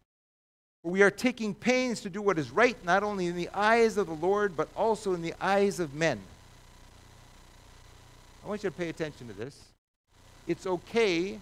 We 0.83 1.01
are 1.01 1.11
taking 1.11 1.53
pains 1.53 1.99
to 2.01 2.09
do 2.09 2.21
what 2.21 2.39
is 2.39 2.49
right, 2.49 2.77
not 2.85 3.03
only 3.03 3.27
in 3.27 3.35
the 3.35 3.49
eyes 3.53 3.97
of 3.97 4.07
the 4.07 4.13
Lord, 4.13 4.55
but 4.55 4.69
also 4.75 5.13
in 5.13 5.21
the 5.21 5.33
eyes 5.41 5.81
of 5.81 5.93
men. 5.93 6.19
I 8.45 8.47
want 8.47 8.63
you 8.63 8.69
to 8.69 8.75
pay 8.75 8.87
attention 8.87 9.27
to 9.27 9.33
this. 9.33 9.59
It's 10.47 10.65
okay, 10.65 11.37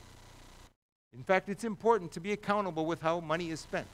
in 1.16 1.24
fact, 1.24 1.48
it's 1.48 1.64
important 1.64 2.12
to 2.14 2.20
be 2.20 2.32
accountable 2.32 2.88
with 2.88 3.02
how 3.02 3.20
money 3.20 3.52
is 3.52 3.60
spent. 3.60 3.88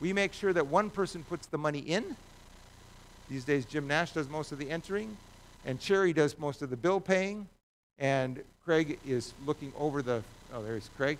We 0.00 0.12
make 0.12 0.32
sure 0.32 0.52
that 0.52 0.68
one 0.68 0.90
person 0.90 1.24
puts 1.24 1.46
the 1.46 1.58
money 1.58 1.80
in, 1.80 2.16
these 3.28 3.44
days, 3.44 3.64
Jim 3.64 3.88
Nash 3.88 4.12
does 4.12 4.28
most 4.28 4.52
of 4.52 4.58
the 4.58 4.70
entering, 4.70 5.16
and 5.66 5.80
Cherry 5.80 6.12
does 6.12 6.38
most 6.38 6.62
of 6.62 6.70
the 6.70 6.76
bill 6.76 7.00
paying, 7.00 7.48
and 7.98 8.42
Craig 8.64 8.98
is 9.06 9.34
looking 9.46 9.72
over 9.78 10.02
the. 10.02 10.22
Oh, 10.52 10.62
there's 10.62 10.88
Craig. 10.96 11.18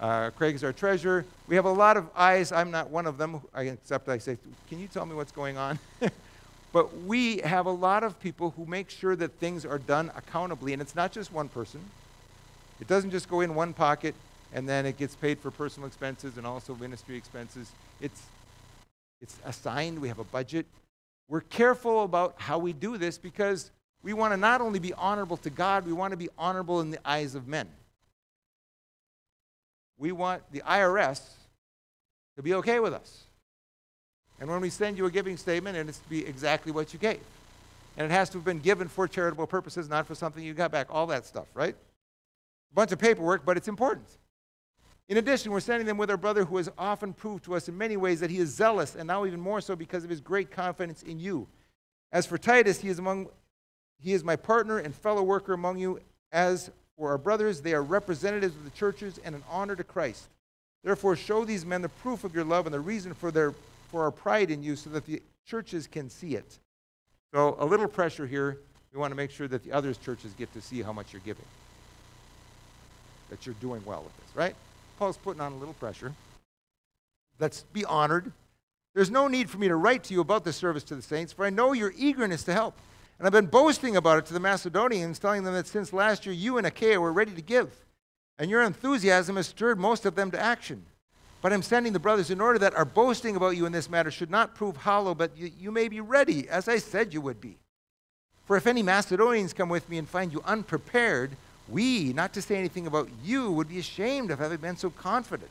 Uh, 0.00 0.30
Craig 0.30 0.54
is 0.54 0.64
our 0.64 0.72
treasurer. 0.72 1.24
We 1.46 1.56
have 1.56 1.64
a 1.64 1.72
lot 1.72 1.96
of 1.96 2.08
eyes. 2.16 2.50
I'm 2.52 2.70
not 2.70 2.90
one 2.90 3.06
of 3.06 3.16
them, 3.16 3.40
except 3.54 4.08
I 4.08 4.18
say, 4.18 4.36
Can 4.68 4.80
you 4.80 4.88
tell 4.88 5.06
me 5.06 5.14
what's 5.14 5.32
going 5.32 5.56
on? 5.56 5.78
but 6.72 7.02
we 7.02 7.38
have 7.38 7.66
a 7.66 7.72
lot 7.72 8.02
of 8.02 8.18
people 8.20 8.50
who 8.56 8.66
make 8.66 8.90
sure 8.90 9.14
that 9.16 9.32
things 9.38 9.64
are 9.64 9.78
done 9.78 10.10
accountably, 10.16 10.72
and 10.72 10.82
it's 10.82 10.96
not 10.96 11.12
just 11.12 11.32
one 11.32 11.48
person. 11.48 11.80
It 12.80 12.88
doesn't 12.88 13.12
just 13.12 13.28
go 13.28 13.40
in 13.40 13.54
one 13.54 13.72
pocket 13.72 14.14
and 14.54 14.68
then 14.68 14.86
it 14.86 14.96
gets 14.96 15.16
paid 15.16 15.38
for 15.38 15.50
personal 15.50 15.86
expenses 15.86 16.38
and 16.38 16.46
also 16.46 16.74
ministry 16.76 17.16
expenses. 17.16 17.72
It's, 18.00 18.22
it's 19.20 19.36
assigned, 19.44 19.98
we 19.98 20.08
have 20.08 20.20
a 20.20 20.24
budget, 20.24 20.64
we're 21.28 21.40
careful 21.40 22.04
about 22.04 22.36
how 22.38 22.58
we 22.58 22.72
do 22.72 22.96
this 22.96 23.18
because 23.18 23.70
we 24.04 24.12
want 24.12 24.34
to 24.34 24.36
not 24.36 24.60
only 24.60 24.78
be 24.78 24.92
honorable 24.92 25.38
to 25.38 25.50
God, 25.50 25.86
we 25.86 25.92
want 25.94 26.10
to 26.12 26.16
be 26.16 26.28
honorable 26.36 26.82
in 26.82 26.90
the 26.90 26.98
eyes 27.08 27.34
of 27.34 27.48
men. 27.48 27.66
We 29.96 30.12
want 30.12 30.42
the 30.52 30.60
IRS 30.60 31.22
to 32.36 32.42
be 32.42 32.52
okay 32.54 32.80
with 32.80 32.92
us. 32.92 33.24
And 34.38 34.50
when 34.50 34.60
we 34.60 34.68
send 34.68 34.98
you 34.98 35.06
a 35.06 35.10
giving 35.10 35.38
statement, 35.38 35.78
and 35.78 35.88
it's 35.88 36.00
to 36.00 36.08
be 36.10 36.26
exactly 36.26 36.70
what 36.70 36.92
you 36.92 36.98
gave. 36.98 37.20
And 37.96 38.04
it 38.04 38.10
has 38.10 38.28
to 38.30 38.38
have 38.38 38.44
been 38.44 38.58
given 38.58 38.88
for 38.88 39.08
charitable 39.08 39.46
purposes, 39.46 39.88
not 39.88 40.06
for 40.06 40.14
something 40.14 40.44
you 40.44 40.52
got 40.52 40.70
back, 40.70 40.88
all 40.90 41.06
that 41.06 41.24
stuff, 41.24 41.46
right? 41.54 41.74
A 41.74 42.74
bunch 42.74 42.92
of 42.92 42.98
paperwork, 42.98 43.46
but 43.46 43.56
it's 43.56 43.68
important. 43.68 44.08
In 45.08 45.16
addition, 45.16 45.50
we're 45.50 45.60
sending 45.60 45.86
them 45.86 45.96
with 45.96 46.10
our 46.10 46.16
brother 46.18 46.44
who 46.44 46.58
has 46.58 46.68
often 46.76 47.14
proved 47.14 47.44
to 47.44 47.54
us 47.54 47.68
in 47.68 47.78
many 47.78 47.96
ways 47.96 48.20
that 48.20 48.30
he 48.30 48.38
is 48.38 48.54
zealous, 48.54 48.96
and 48.96 49.06
now 49.06 49.24
even 49.24 49.40
more 49.40 49.62
so 49.62 49.74
because 49.74 50.04
of 50.04 50.10
his 50.10 50.20
great 50.20 50.50
confidence 50.50 51.02
in 51.02 51.18
you. 51.18 51.46
As 52.12 52.26
for 52.26 52.36
Titus, 52.36 52.80
he 52.80 52.88
is, 52.88 52.98
among, 52.98 53.28
he 54.02 54.12
is 54.12 54.24
my 54.24 54.36
partner 54.36 54.78
and 54.78 54.94
fellow 54.94 55.22
worker 55.22 55.52
among 55.52 55.78
you. 55.78 56.00
As 56.32 56.70
for 56.96 57.10
our 57.10 57.18
brothers, 57.18 57.60
they 57.60 57.74
are 57.74 57.82
representatives 57.82 58.54
of 58.54 58.64
the 58.64 58.70
churches 58.70 59.18
and 59.24 59.34
an 59.34 59.42
honor 59.50 59.76
to 59.76 59.84
Christ. 59.84 60.28
Therefore, 60.82 61.16
show 61.16 61.44
these 61.44 61.64
men 61.64 61.82
the 61.82 61.88
proof 61.88 62.24
of 62.24 62.34
your 62.34 62.44
love 62.44 62.66
and 62.66 62.74
the 62.74 62.80
reason 62.80 63.14
for, 63.14 63.30
their, 63.30 63.54
for 63.90 64.02
our 64.02 64.10
pride 64.10 64.50
in 64.50 64.62
you 64.62 64.76
so 64.76 64.90
that 64.90 65.06
the 65.06 65.22
churches 65.46 65.86
can 65.86 66.10
see 66.10 66.34
it. 66.34 66.58
So, 67.32 67.56
a 67.58 67.64
little 67.64 67.88
pressure 67.88 68.26
here. 68.26 68.58
We 68.92 69.00
want 69.00 69.10
to 69.10 69.16
make 69.16 69.32
sure 69.32 69.48
that 69.48 69.64
the 69.64 69.72
other 69.72 69.92
churches 69.92 70.32
get 70.38 70.52
to 70.52 70.60
see 70.60 70.80
how 70.80 70.92
much 70.92 71.12
you're 71.12 71.22
giving, 71.24 71.44
that 73.28 73.44
you're 73.44 73.56
doing 73.60 73.82
well 73.84 74.04
with 74.04 74.16
this, 74.18 74.36
right? 74.36 74.54
Paul's 75.00 75.16
putting 75.16 75.40
on 75.40 75.52
a 75.52 75.56
little 75.56 75.74
pressure. 75.74 76.12
Let's 77.40 77.64
be 77.72 77.84
honored. 77.84 78.30
There's 78.94 79.10
no 79.10 79.26
need 79.26 79.50
for 79.50 79.58
me 79.58 79.66
to 79.66 79.74
write 79.74 80.04
to 80.04 80.14
you 80.14 80.20
about 80.20 80.44
the 80.44 80.52
service 80.52 80.84
to 80.84 80.94
the 80.94 81.02
saints, 81.02 81.32
for 81.32 81.44
I 81.44 81.50
know 81.50 81.72
your 81.72 81.92
eagerness 81.96 82.44
to 82.44 82.52
help. 82.52 82.76
And 83.18 83.26
I've 83.26 83.32
been 83.32 83.46
boasting 83.46 83.96
about 83.96 84.18
it 84.18 84.26
to 84.26 84.32
the 84.34 84.40
Macedonians, 84.40 85.18
telling 85.18 85.44
them 85.44 85.54
that 85.54 85.66
since 85.66 85.92
last 85.92 86.26
year 86.26 86.34
you 86.34 86.58
and 86.58 86.66
Achaia 86.66 87.00
were 87.00 87.12
ready 87.12 87.32
to 87.32 87.42
give, 87.42 87.70
and 88.38 88.50
your 88.50 88.62
enthusiasm 88.62 89.36
has 89.36 89.46
stirred 89.46 89.78
most 89.78 90.04
of 90.04 90.14
them 90.14 90.30
to 90.32 90.40
action. 90.40 90.84
But 91.40 91.52
I'm 91.52 91.62
sending 91.62 91.92
the 91.92 91.98
brothers 91.98 92.30
in 92.30 92.40
order 92.40 92.58
that 92.60 92.74
our 92.74 92.84
boasting 92.84 93.36
about 93.36 93.56
you 93.56 93.66
in 93.66 93.72
this 93.72 93.90
matter 93.90 94.10
should 94.10 94.30
not 94.30 94.54
prove 94.54 94.78
hollow, 94.78 95.14
but 95.14 95.36
you, 95.36 95.50
you 95.58 95.70
may 95.70 95.88
be 95.88 96.00
ready, 96.00 96.48
as 96.48 96.68
I 96.68 96.78
said 96.78 97.12
you 97.12 97.20
would 97.20 97.40
be. 97.40 97.58
For 98.46 98.56
if 98.56 98.66
any 98.66 98.82
Macedonians 98.82 99.52
come 99.52 99.68
with 99.68 99.88
me 99.88 99.98
and 99.98 100.08
find 100.08 100.32
you 100.32 100.42
unprepared, 100.44 101.36
we, 101.68 102.12
not 102.12 102.32
to 102.34 102.42
say 102.42 102.56
anything 102.56 102.86
about 102.86 103.08
you, 103.22 103.52
would 103.52 103.68
be 103.68 103.78
ashamed 103.78 104.30
of 104.30 104.38
having 104.38 104.58
been 104.58 104.76
so 104.76 104.90
confident. 104.90 105.50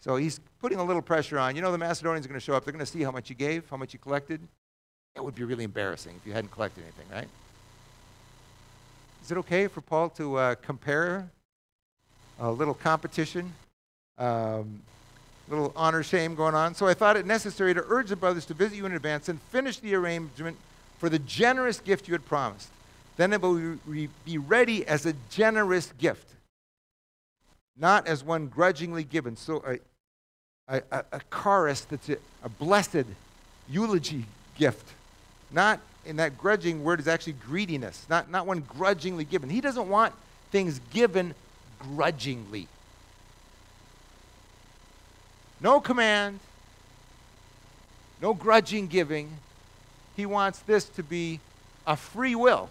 So 0.00 0.16
he's 0.16 0.40
putting 0.60 0.78
a 0.78 0.84
little 0.84 1.02
pressure 1.02 1.38
on. 1.38 1.54
You 1.54 1.62
know, 1.62 1.70
the 1.70 1.78
Macedonians 1.78 2.24
are 2.24 2.28
going 2.28 2.40
to 2.40 2.44
show 2.44 2.54
up. 2.54 2.64
They're 2.64 2.72
going 2.72 2.84
to 2.84 2.90
see 2.90 3.02
how 3.02 3.10
much 3.10 3.28
you 3.28 3.36
gave, 3.36 3.68
how 3.68 3.76
much 3.76 3.92
you 3.92 3.98
collected. 3.98 4.40
It 5.18 5.24
would 5.24 5.34
be 5.34 5.44
really 5.44 5.64
embarrassing 5.64 6.14
if 6.16 6.26
you 6.26 6.32
hadn't 6.32 6.50
collected 6.50 6.82
anything, 6.82 7.06
right? 7.12 7.28
Is 9.22 9.30
it 9.30 9.36
okay 9.38 9.66
for 9.66 9.82
Paul 9.82 10.08
to 10.10 10.36
uh, 10.36 10.54
compare 10.56 11.28
a 12.40 12.50
little 12.50 12.74
competition, 12.74 13.52
um, 14.16 14.80
little 15.48 15.72
honor 15.76 16.02
shame 16.02 16.34
going 16.34 16.54
on? 16.54 16.74
So 16.74 16.86
I 16.86 16.94
thought 16.94 17.16
it 17.16 17.26
necessary 17.26 17.74
to 17.74 17.84
urge 17.88 18.08
the 18.08 18.16
brothers 18.16 18.46
to 18.46 18.54
visit 18.54 18.76
you 18.76 18.86
in 18.86 18.92
advance 18.92 19.28
and 19.28 19.42
finish 19.42 19.78
the 19.78 19.94
arrangement 19.94 20.56
for 20.98 21.10
the 21.10 21.18
generous 21.18 21.80
gift 21.80 22.08
you 22.08 22.14
had 22.14 22.24
promised 22.24 22.70
then 23.18 23.32
it 23.32 23.42
will 23.42 23.76
be 24.24 24.38
ready 24.38 24.86
as 24.86 25.04
a 25.04 25.12
generous 25.28 25.92
gift, 25.98 26.34
not 27.76 28.06
as 28.06 28.22
one 28.24 28.46
grudgingly 28.46 29.02
given. 29.02 29.36
So 29.36 29.62
a, 30.68 30.80
a, 30.92 31.04
a, 31.12 31.20
charis 31.42 31.80
that's 31.82 32.08
a, 32.08 32.16
a 32.44 32.48
blessed 32.48 33.06
eulogy 33.68 34.24
gift, 34.56 34.86
not 35.50 35.80
in 36.04 36.16
that 36.16 36.38
grudging 36.38 36.84
word 36.84 37.00
is 37.00 37.08
actually 37.08 37.34
greediness, 37.34 38.06
not, 38.08 38.30
not 38.30 38.46
one 38.46 38.60
grudgingly 38.60 39.24
given. 39.24 39.50
He 39.50 39.60
doesn't 39.60 39.88
want 39.88 40.14
things 40.50 40.80
given 40.90 41.34
grudgingly. 41.78 42.68
No 45.60 45.80
command, 45.80 46.40
no 48.22 48.32
grudging 48.32 48.86
giving. 48.86 49.30
He 50.16 50.26
wants 50.26 50.60
this 50.60 50.84
to 50.90 51.02
be 51.02 51.40
a 51.86 51.96
free 51.96 52.34
will 52.34 52.70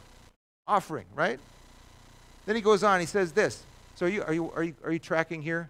offering, 0.68 1.06
right? 1.16 1.40
Then 2.46 2.56
he 2.56 2.62
goes 2.62 2.84
on, 2.84 3.00
he 3.00 3.06
says 3.06 3.34
this. 3.34 3.64
So 3.96 4.06
are 4.06 4.10
you, 4.10 4.24
are 4.24 4.34
you, 4.34 4.52
are 4.56 4.64
you, 4.64 4.76
are 4.86 4.92
you 4.92 5.00
tracking 5.00 5.42
here? 5.42 5.70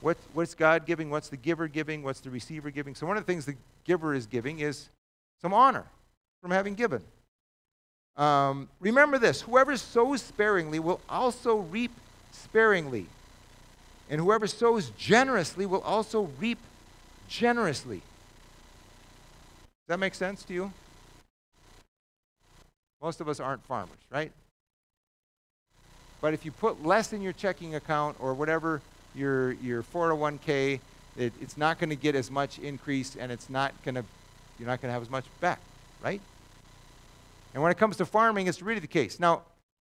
What, 0.00 0.16
what's 0.34 0.54
God 0.54 0.84
giving? 0.84 1.10
What's 1.10 1.28
the 1.28 1.36
giver 1.36 1.68
giving? 1.68 2.02
What's 2.02 2.20
the 2.20 2.30
receiver 2.30 2.70
giving? 2.70 2.94
So 2.94 3.06
one 3.06 3.16
of 3.16 3.24
the 3.24 3.32
things 3.32 3.46
the 3.46 3.56
giver 3.84 4.14
is 4.14 4.26
giving 4.26 4.58
is 4.58 4.88
some 5.40 5.54
honor 5.54 5.86
from 6.42 6.50
having 6.50 6.74
given. 6.74 7.02
Um, 8.16 8.68
remember 8.80 9.18
this 9.18 9.40
whoever 9.40 9.76
sows 9.76 10.20
sparingly 10.20 10.78
will 10.78 11.00
also 11.08 11.56
reap 11.56 11.92
sparingly. 12.32 13.06
And 14.10 14.20
whoever 14.20 14.46
sows 14.46 14.90
generously 14.98 15.64
will 15.64 15.80
also 15.80 16.28
reap 16.38 16.58
generously. 17.28 17.98
Does 17.98 19.88
that 19.88 19.98
make 19.98 20.14
sense 20.14 20.44
to 20.44 20.52
you? 20.52 20.72
Most 23.00 23.20
of 23.20 23.28
us 23.28 23.40
aren't 23.40 23.64
farmers, 23.64 23.98
right? 24.10 24.30
But 26.20 26.34
if 26.34 26.44
you 26.44 26.52
put 26.52 26.84
less 26.84 27.12
in 27.12 27.22
your 27.22 27.32
checking 27.32 27.74
account 27.74 28.16
or 28.20 28.34
whatever 28.34 28.80
your 29.14 29.52
your 29.52 29.82
401k, 29.82 30.80
it, 31.16 31.32
it's 31.40 31.56
not 31.56 31.78
going 31.78 31.90
to 31.90 31.96
get 31.96 32.14
as 32.14 32.30
much 32.30 32.58
increase, 32.58 33.16
and 33.16 33.32
it's 33.32 33.50
not 33.50 33.72
going 33.82 33.96
to 33.96 34.04
you're 34.58 34.68
not 34.68 34.80
going 34.80 34.90
to 34.90 34.92
have 34.92 35.02
as 35.02 35.10
much 35.10 35.24
back, 35.40 35.58
right? 36.02 36.20
And 37.54 37.62
when 37.62 37.70
it 37.70 37.78
comes 37.78 37.96
to 37.98 38.06
farming, 38.06 38.46
it's 38.46 38.62
really 38.62 38.80
the 38.80 38.86
case. 38.86 39.20
Now, 39.20 39.42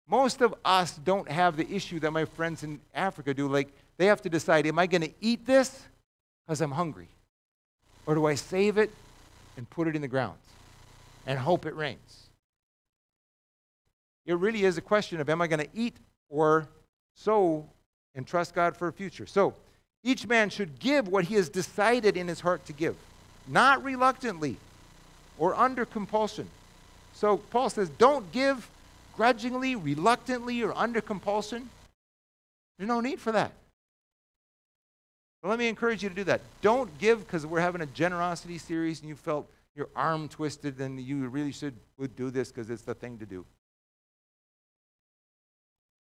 most 0.08 0.40
of 0.40 0.54
us 0.64 0.96
don't 0.96 1.30
have 1.30 1.56
the 1.56 1.70
issue 1.70 2.00
that 2.00 2.10
my 2.12 2.24
friends 2.24 2.62
in 2.62 2.80
Africa 2.94 3.34
do. 3.34 3.46
Like, 3.48 3.68
they 3.98 4.06
have 4.06 4.22
to 4.22 4.30
decide 4.30 4.66
am 4.66 4.78
I 4.78 4.86
going 4.86 5.02
to 5.02 5.12
eat 5.20 5.44
this 5.44 5.84
because 6.46 6.60
I'm 6.60 6.70
hungry? 6.70 7.08
Or 8.06 8.14
do 8.14 8.24
I 8.24 8.34
save 8.34 8.78
it 8.78 8.90
and 9.56 9.68
put 9.68 9.86
it 9.86 9.94
in 9.94 10.00
the 10.00 10.08
ground 10.08 10.38
and 11.26 11.38
hope 11.38 11.66
it 11.66 11.76
rains? 11.76 12.28
It 14.24 14.34
really 14.34 14.64
is 14.64 14.78
a 14.78 14.82
question 14.82 15.20
of 15.20 15.28
am 15.28 15.42
I 15.42 15.46
going 15.46 15.60
to 15.60 15.68
eat 15.74 15.96
or 16.30 16.68
sow 17.14 17.66
and 18.14 18.26
trust 18.26 18.54
God 18.54 18.76
for 18.76 18.88
a 18.88 18.92
future? 18.92 19.26
So, 19.26 19.54
each 20.04 20.26
man 20.26 20.48
should 20.48 20.78
give 20.78 21.08
what 21.08 21.24
he 21.24 21.34
has 21.34 21.48
decided 21.48 22.16
in 22.16 22.28
his 22.28 22.40
heart 22.40 22.64
to 22.66 22.72
give, 22.72 22.96
not 23.46 23.82
reluctantly 23.82 24.56
or 25.38 25.54
under 25.54 25.84
compulsion. 25.84 26.48
So, 27.18 27.38
Paul 27.38 27.68
says, 27.68 27.88
don't 27.88 28.30
give 28.30 28.70
grudgingly, 29.16 29.74
reluctantly, 29.74 30.62
or 30.62 30.72
under 30.78 31.00
compulsion. 31.00 31.68
There's 32.78 32.86
no 32.86 33.00
need 33.00 33.18
for 33.18 33.32
that. 33.32 33.50
But 35.42 35.48
let 35.48 35.58
me 35.58 35.66
encourage 35.66 36.04
you 36.04 36.10
to 36.10 36.14
do 36.14 36.22
that. 36.24 36.42
Don't 36.62 36.96
give 36.98 37.26
because 37.26 37.44
we're 37.44 37.58
having 37.58 37.80
a 37.80 37.86
generosity 37.86 38.56
series 38.56 39.00
and 39.00 39.08
you 39.08 39.16
felt 39.16 39.50
your 39.74 39.88
arm 39.96 40.28
twisted 40.28 40.78
and 40.78 41.00
you 41.00 41.26
really 41.26 41.50
should 41.50 41.74
would 41.98 42.14
do 42.14 42.30
this 42.30 42.52
because 42.52 42.70
it's 42.70 42.82
the 42.82 42.94
thing 42.94 43.18
to 43.18 43.26
do. 43.26 43.44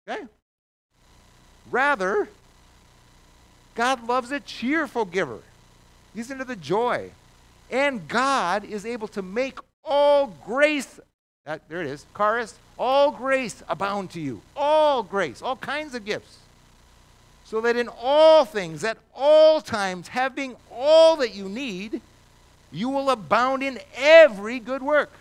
Okay? 0.06 0.22
Rather, 1.70 2.28
God 3.74 4.06
loves 4.06 4.32
a 4.32 4.40
cheerful 4.40 5.06
giver. 5.06 5.40
He's 6.14 6.30
into 6.30 6.44
the 6.44 6.56
joy. 6.56 7.10
And 7.70 8.06
God 8.06 8.64
is 8.64 8.84
able 8.84 9.08
to 9.08 9.22
make 9.22 9.58
all 9.86 10.26
grace 10.44 11.00
that, 11.46 11.68
there 11.68 11.80
it 11.80 11.86
is. 11.86 12.04
Charis, 12.16 12.58
all 12.76 13.12
grace 13.12 13.62
abound 13.68 14.10
to 14.10 14.20
you. 14.20 14.42
All 14.56 15.04
grace, 15.04 15.40
all 15.40 15.54
kinds 15.54 15.94
of 15.94 16.04
gifts. 16.04 16.38
So 17.44 17.60
that 17.60 17.76
in 17.76 17.88
all 18.00 18.44
things, 18.44 18.82
at 18.82 18.98
all 19.14 19.60
times, 19.60 20.08
having 20.08 20.56
all 20.72 21.16
that 21.18 21.36
you 21.36 21.48
need, 21.48 22.00
you 22.72 22.88
will 22.88 23.10
abound 23.10 23.62
in 23.62 23.78
every 23.94 24.58
good 24.58 24.82
work. 24.82 25.12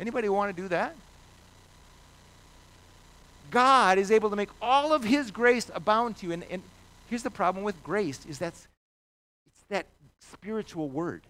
Anybody 0.00 0.30
want 0.30 0.56
to 0.56 0.62
do 0.62 0.68
that? 0.68 0.96
God 3.50 3.98
is 3.98 4.10
able 4.10 4.30
to 4.30 4.36
make 4.36 4.48
all 4.62 4.94
of 4.94 5.04
his 5.04 5.30
grace 5.30 5.70
abound 5.74 6.16
to 6.18 6.26
you. 6.26 6.32
And, 6.32 6.44
and 6.50 6.62
here's 7.10 7.22
the 7.22 7.30
problem 7.30 7.62
with 7.62 7.82
grace 7.84 8.24
is 8.26 8.38
that's 8.38 8.66
it's 9.46 9.64
that 9.68 9.86
spiritual 10.20 10.88
word. 10.88 11.20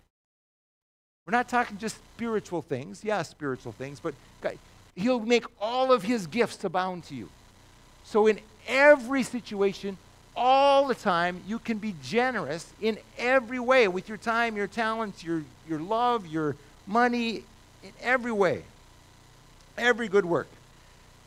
We're 1.31 1.37
not 1.37 1.49
talking 1.49 1.79
just 1.79 1.95
spiritual 2.17 2.61
things. 2.61 3.05
Yeah, 3.05 3.23
spiritual 3.23 3.71
things, 3.71 4.01
but 4.01 4.15
God, 4.41 4.59
He'll 4.97 5.21
make 5.21 5.45
all 5.61 5.93
of 5.93 6.03
His 6.03 6.27
gifts 6.27 6.65
abound 6.65 7.05
to 7.05 7.15
you. 7.15 7.29
So, 8.03 8.27
in 8.27 8.41
every 8.67 9.23
situation, 9.23 9.97
all 10.35 10.89
the 10.89 10.95
time, 10.97 11.41
you 11.47 11.61
can 11.61 11.79
be 11.79 11.95
generous 12.03 12.73
in 12.81 12.99
every 13.17 13.61
way 13.61 13.87
with 13.87 14.09
your 14.09 14.19
time, 14.19 14.57
your 14.57 14.67
talents, 14.67 15.23
your, 15.23 15.45
your 15.69 15.79
love, 15.79 16.27
your 16.27 16.57
money, 16.85 17.45
in 17.85 17.93
every 18.01 18.33
way. 18.33 18.65
Every 19.79 20.09
good 20.09 20.25
work. 20.25 20.49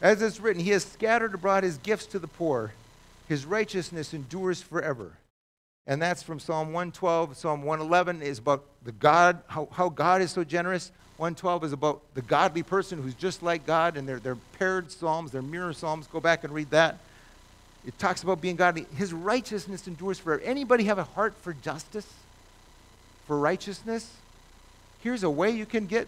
As 0.01 0.21
it's 0.21 0.41
written, 0.41 0.61
He 0.61 0.71
has 0.71 0.83
scattered 0.83 1.33
abroad 1.33 1.63
His 1.63 1.77
gifts 1.77 2.07
to 2.07 2.19
the 2.19 2.27
poor, 2.27 2.73
His 3.29 3.45
righteousness 3.45 4.13
endures 4.13 4.61
forever 4.61 5.13
and 5.85 6.01
that's 6.01 6.23
from 6.23 6.39
Psalm 6.39 6.67
112. 6.67 7.35
Psalm 7.37 7.63
111 7.63 8.21
is 8.21 8.39
about 8.39 8.63
the 8.83 8.91
God, 8.91 9.41
how, 9.47 9.67
how 9.71 9.89
God 9.89 10.21
is 10.21 10.31
so 10.31 10.43
generous. 10.43 10.91
112 11.17 11.65
is 11.65 11.73
about 11.73 12.01
the 12.15 12.21
godly 12.21 12.63
person 12.63 13.01
who's 13.01 13.13
just 13.13 13.43
like 13.43 13.65
God, 13.65 13.97
and 13.97 14.07
they're, 14.07 14.19
they're 14.19 14.37
paired 14.57 14.91
psalms, 14.91 15.31
they're 15.31 15.41
mirror 15.41 15.73
psalms. 15.73 16.07
Go 16.07 16.19
back 16.19 16.43
and 16.43 16.53
read 16.53 16.69
that. 16.71 16.97
It 17.85 17.97
talks 17.99 18.23
about 18.23 18.41
being 18.41 18.55
godly. 18.55 18.85
His 18.95 19.13
righteousness 19.13 19.87
endures 19.87 20.19
forever. 20.19 20.41
Anybody 20.43 20.85
have 20.85 20.97
a 20.97 21.03
heart 21.03 21.35
for 21.41 21.53
justice, 21.53 22.07
for 23.27 23.37
righteousness? 23.37 24.09
Here's 25.01 25.23
a 25.23 25.29
way 25.29 25.51
you 25.51 25.65
can 25.65 25.85
get 25.85 26.07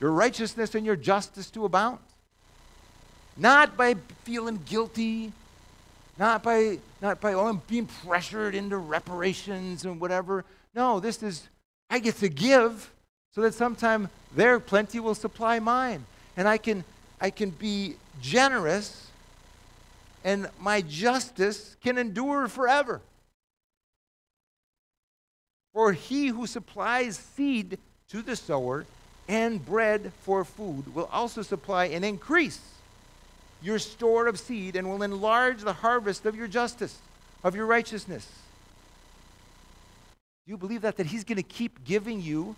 your 0.00 0.10
righteousness 0.10 0.74
and 0.74 0.84
your 0.84 0.96
justice 0.96 1.50
to 1.50 1.64
abound. 1.64 1.98
Not 3.36 3.76
by 3.76 3.94
feeling 4.24 4.60
guilty, 4.66 5.32
not 6.18 6.42
by, 6.42 6.78
not 7.00 7.20
by, 7.20 7.34
oh, 7.34 7.46
I'm 7.46 7.62
being 7.68 7.86
pressured 7.86 8.54
into 8.54 8.76
reparations 8.76 9.84
and 9.84 10.00
whatever. 10.00 10.44
No, 10.74 11.00
this 11.00 11.22
is, 11.22 11.48
I 11.88 12.00
get 12.00 12.16
to 12.16 12.28
give 12.28 12.90
so 13.34 13.40
that 13.42 13.54
sometime 13.54 14.08
their 14.34 14.58
plenty 14.58 14.98
will 14.98 15.14
supply 15.14 15.58
mine. 15.60 16.04
And 16.36 16.48
I 16.48 16.58
can, 16.58 16.84
I 17.20 17.30
can 17.30 17.50
be 17.50 17.94
generous 18.20 19.06
and 20.24 20.48
my 20.60 20.80
justice 20.80 21.76
can 21.82 21.96
endure 21.96 22.48
forever. 22.48 23.00
For 25.72 25.92
he 25.92 26.28
who 26.28 26.46
supplies 26.46 27.16
seed 27.16 27.78
to 28.08 28.22
the 28.22 28.34
sower 28.34 28.84
and 29.28 29.64
bread 29.64 30.12
for 30.22 30.44
food 30.44 30.94
will 30.94 31.08
also 31.12 31.42
supply 31.42 31.86
and 31.86 32.04
increase 32.04 32.60
your 33.62 33.78
store 33.78 34.26
of 34.26 34.38
seed 34.38 34.76
and 34.76 34.88
will 34.88 35.02
enlarge 35.02 35.62
the 35.62 35.72
harvest 35.72 36.26
of 36.26 36.36
your 36.36 36.48
justice, 36.48 36.98
of 37.42 37.54
your 37.54 37.66
righteousness. 37.66 38.26
Do 40.46 40.52
you 40.52 40.56
believe 40.56 40.82
that? 40.82 40.96
That 40.96 41.06
He's 41.06 41.24
going 41.24 41.36
to 41.36 41.42
keep 41.42 41.84
giving 41.84 42.20
you 42.20 42.56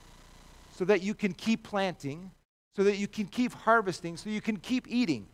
so 0.77 0.85
that 0.85 1.03
you 1.03 1.15
can 1.15 1.33
keep 1.33 1.65
planting, 1.65 2.31
so 2.77 2.85
that 2.85 2.97
you 2.97 3.09
can 3.09 3.27
keep 3.27 3.53
harvesting, 3.53 4.17
so 4.17 4.31
you 4.31 4.41
can 4.41 4.57
keep 4.57 4.87
eating 4.89 5.27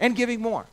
and 0.00 0.14
giving 0.14 0.40
more? 0.40 0.66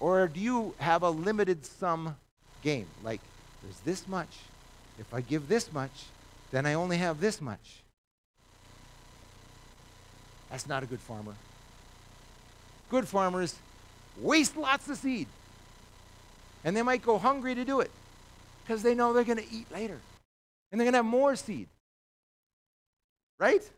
Or 0.00 0.26
do 0.26 0.40
you 0.40 0.74
have 0.78 1.02
a 1.02 1.10
limited 1.10 1.64
sum 1.64 2.16
game? 2.62 2.86
Like, 3.04 3.20
there's 3.62 3.78
this 3.80 4.08
much. 4.08 4.36
If 4.98 5.14
I 5.14 5.20
give 5.20 5.48
this 5.48 5.72
much, 5.72 6.04
then 6.50 6.66
I 6.66 6.74
only 6.74 6.98
have 6.98 7.20
this 7.20 7.40
much. 7.40 7.81
That's 10.52 10.68
not 10.68 10.82
a 10.82 10.86
good 10.86 11.00
farmer. 11.00 11.34
Good 12.90 13.08
farmers 13.08 13.56
waste 14.20 14.54
lots 14.54 14.86
of 14.88 14.98
seed. 14.98 15.26
And 16.62 16.76
they 16.76 16.82
might 16.82 17.02
go 17.02 17.18
hungry 17.18 17.54
to 17.54 17.64
do 17.64 17.80
it 17.80 17.90
because 18.62 18.82
they 18.82 18.94
know 18.94 19.14
they're 19.14 19.24
going 19.24 19.38
to 19.38 19.50
eat 19.50 19.72
later. 19.72 19.98
And 20.70 20.78
they're 20.78 20.84
going 20.84 20.92
to 20.92 20.98
have 20.98 21.06
more 21.06 21.34
seed. 21.36 21.68
Right? 23.40 23.68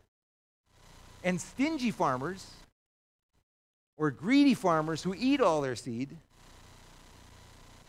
And 1.23 1.39
stingy 1.39 1.91
farmers 1.91 2.45
or 3.97 4.11
greedy 4.11 4.53
farmers 4.53 5.01
who 5.01 5.15
eat 5.17 5.39
all 5.39 5.61
their 5.61 5.77
seed 5.77 6.09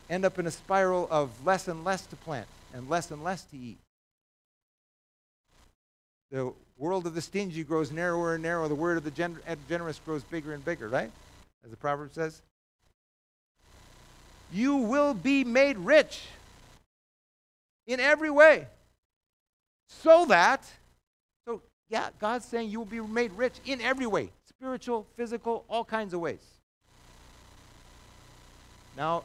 end 0.09 0.25
up 0.25 0.39
in 0.39 0.47
a 0.47 0.51
spiral 0.53 1.09
of 1.11 1.45
less 1.45 1.67
and 1.67 1.85
less 1.85 2.07
to 2.07 2.17
plant 2.17 2.47
and 2.73 2.89
less 2.89 3.11
and 3.11 3.25
less 3.25 3.43
to 3.47 3.57
eat. 3.57 3.79
The 6.31 6.53
world 6.77 7.07
of 7.07 7.15
the 7.15 7.21
stingy 7.21 7.65
grows 7.65 7.91
narrower 7.93 8.35
and 8.35 8.43
narrower. 8.43 8.69
The 8.69 8.75
word 8.75 8.99
of 8.99 9.05
the 9.05 9.11
gen- 9.11 9.39
generous 9.69 10.01
grows 10.05 10.23
bigger 10.25 10.53
and 10.53 10.65
bigger, 10.65 10.89
right? 10.89 11.11
As 11.65 11.71
the 11.71 11.77
proverb 11.77 12.13
says. 12.13 12.43
You 14.53 14.77
will 14.77 15.15
be 15.15 15.45
made 15.45 15.77
rich 15.79 16.23
in 17.87 18.01
every 18.01 18.31
way. 18.31 18.67
So 19.89 20.27
that, 20.27 20.65
so 21.47 21.63
yeah, 21.89 22.09
God's 22.21 22.45
saying 22.45 22.71
you 22.71 22.79
will 22.81 22.87
be 22.87 23.01
made 23.01 23.33
rich 23.33 23.55
in 23.65 23.81
every 23.81 24.07
way 24.07 24.31
spiritual, 24.49 25.07
physical, 25.17 25.65
all 25.69 25.85
kinds 25.85 26.15
of 26.15 26.21
ways. 26.21 26.41
Now, 28.97 29.25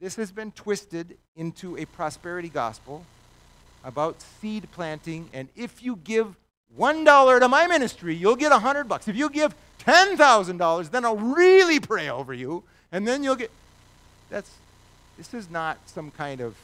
this 0.00 0.16
has 0.16 0.32
been 0.32 0.50
twisted 0.50 1.16
into 1.36 1.78
a 1.78 1.84
prosperity 1.84 2.48
gospel 2.48 3.06
about 3.84 4.22
seed 4.40 4.68
planting, 4.72 5.28
and 5.32 5.48
if 5.56 5.82
you 5.82 5.96
give 5.96 6.36
$1 6.78 7.40
to 7.40 7.48
my 7.48 7.66
ministry, 7.66 8.14
you'll 8.14 8.36
get 8.36 8.50
100 8.50 8.84
bucks. 8.84 9.08
If 9.08 9.16
you 9.16 9.28
give 9.28 9.54
$10,000, 9.80 10.90
then 10.90 11.04
I'll 11.04 11.16
really 11.16 11.80
pray 11.80 12.08
over 12.08 12.32
you, 12.32 12.62
and 12.90 13.06
then 13.06 13.22
you'll 13.22 13.36
get. 13.36 13.50
That's, 14.30 14.50
this 15.18 15.34
is 15.34 15.50
not 15.50 15.78
some 15.86 16.10
kind 16.10 16.40
of 16.40 16.56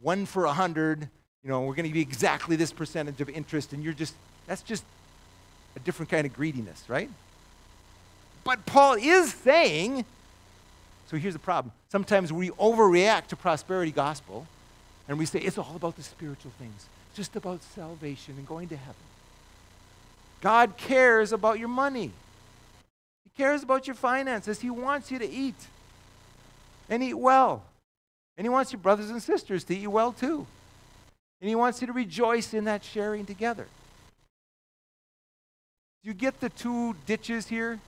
one 0.00 0.26
for 0.26 0.44
a 0.44 0.48
100, 0.48 1.08
you 1.42 1.50
know, 1.50 1.62
we're 1.62 1.74
going 1.74 1.88
to 1.88 1.92
be 1.92 2.00
exactly 2.00 2.56
this 2.56 2.72
percentage 2.72 3.20
of 3.20 3.28
interest, 3.28 3.72
and 3.72 3.82
you're 3.82 3.92
just, 3.92 4.14
that's 4.46 4.62
just 4.62 4.84
a 5.76 5.80
different 5.80 6.10
kind 6.10 6.26
of 6.26 6.32
greediness, 6.32 6.84
right? 6.88 7.10
But 8.44 8.64
Paul 8.66 8.94
is 8.94 9.32
saying, 9.32 10.04
so 11.10 11.16
here's 11.16 11.34
the 11.34 11.40
problem. 11.40 11.72
Sometimes 11.88 12.32
we 12.32 12.50
overreact 12.50 13.28
to 13.28 13.36
prosperity 13.36 13.92
gospel, 13.92 14.46
and 15.08 15.18
we 15.18 15.24
say 15.24 15.40
it's 15.40 15.58
all 15.58 15.72
about 15.74 15.96
the 15.96 16.02
spiritual 16.02 16.52
things 16.58 16.86
just 17.16 17.34
about 17.34 17.62
salvation 17.62 18.34
and 18.36 18.46
going 18.46 18.68
to 18.68 18.76
heaven. 18.76 18.94
God 20.40 20.76
cares 20.76 21.32
about 21.32 21.58
your 21.58 21.68
money. 21.68 22.12
He 23.24 23.30
cares 23.36 23.64
about 23.64 23.88
your 23.88 23.96
finances. 23.96 24.60
He 24.60 24.70
wants 24.70 25.10
you 25.10 25.18
to 25.18 25.28
eat 25.28 25.56
and 26.88 27.02
eat 27.02 27.14
well. 27.14 27.64
And 28.36 28.44
He 28.44 28.48
wants 28.48 28.72
your 28.72 28.80
brothers 28.80 29.10
and 29.10 29.20
sisters 29.20 29.64
to 29.64 29.76
eat 29.76 29.88
well 29.88 30.12
too. 30.12 30.46
And 31.40 31.48
He 31.48 31.56
wants 31.56 31.80
you 31.80 31.88
to 31.88 31.92
rejoice 31.92 32.54
in 32.54 32.64
that 32.66 32.84
sharing 32.84 33.26
together. 33.26 33.66
Do 36.04 36.08
you 36.08 36.14
get 36.14 36.38
the 36.38 36.50
two 36.50 36.94
ditches 37.04 37.48
here? 37.48 37.80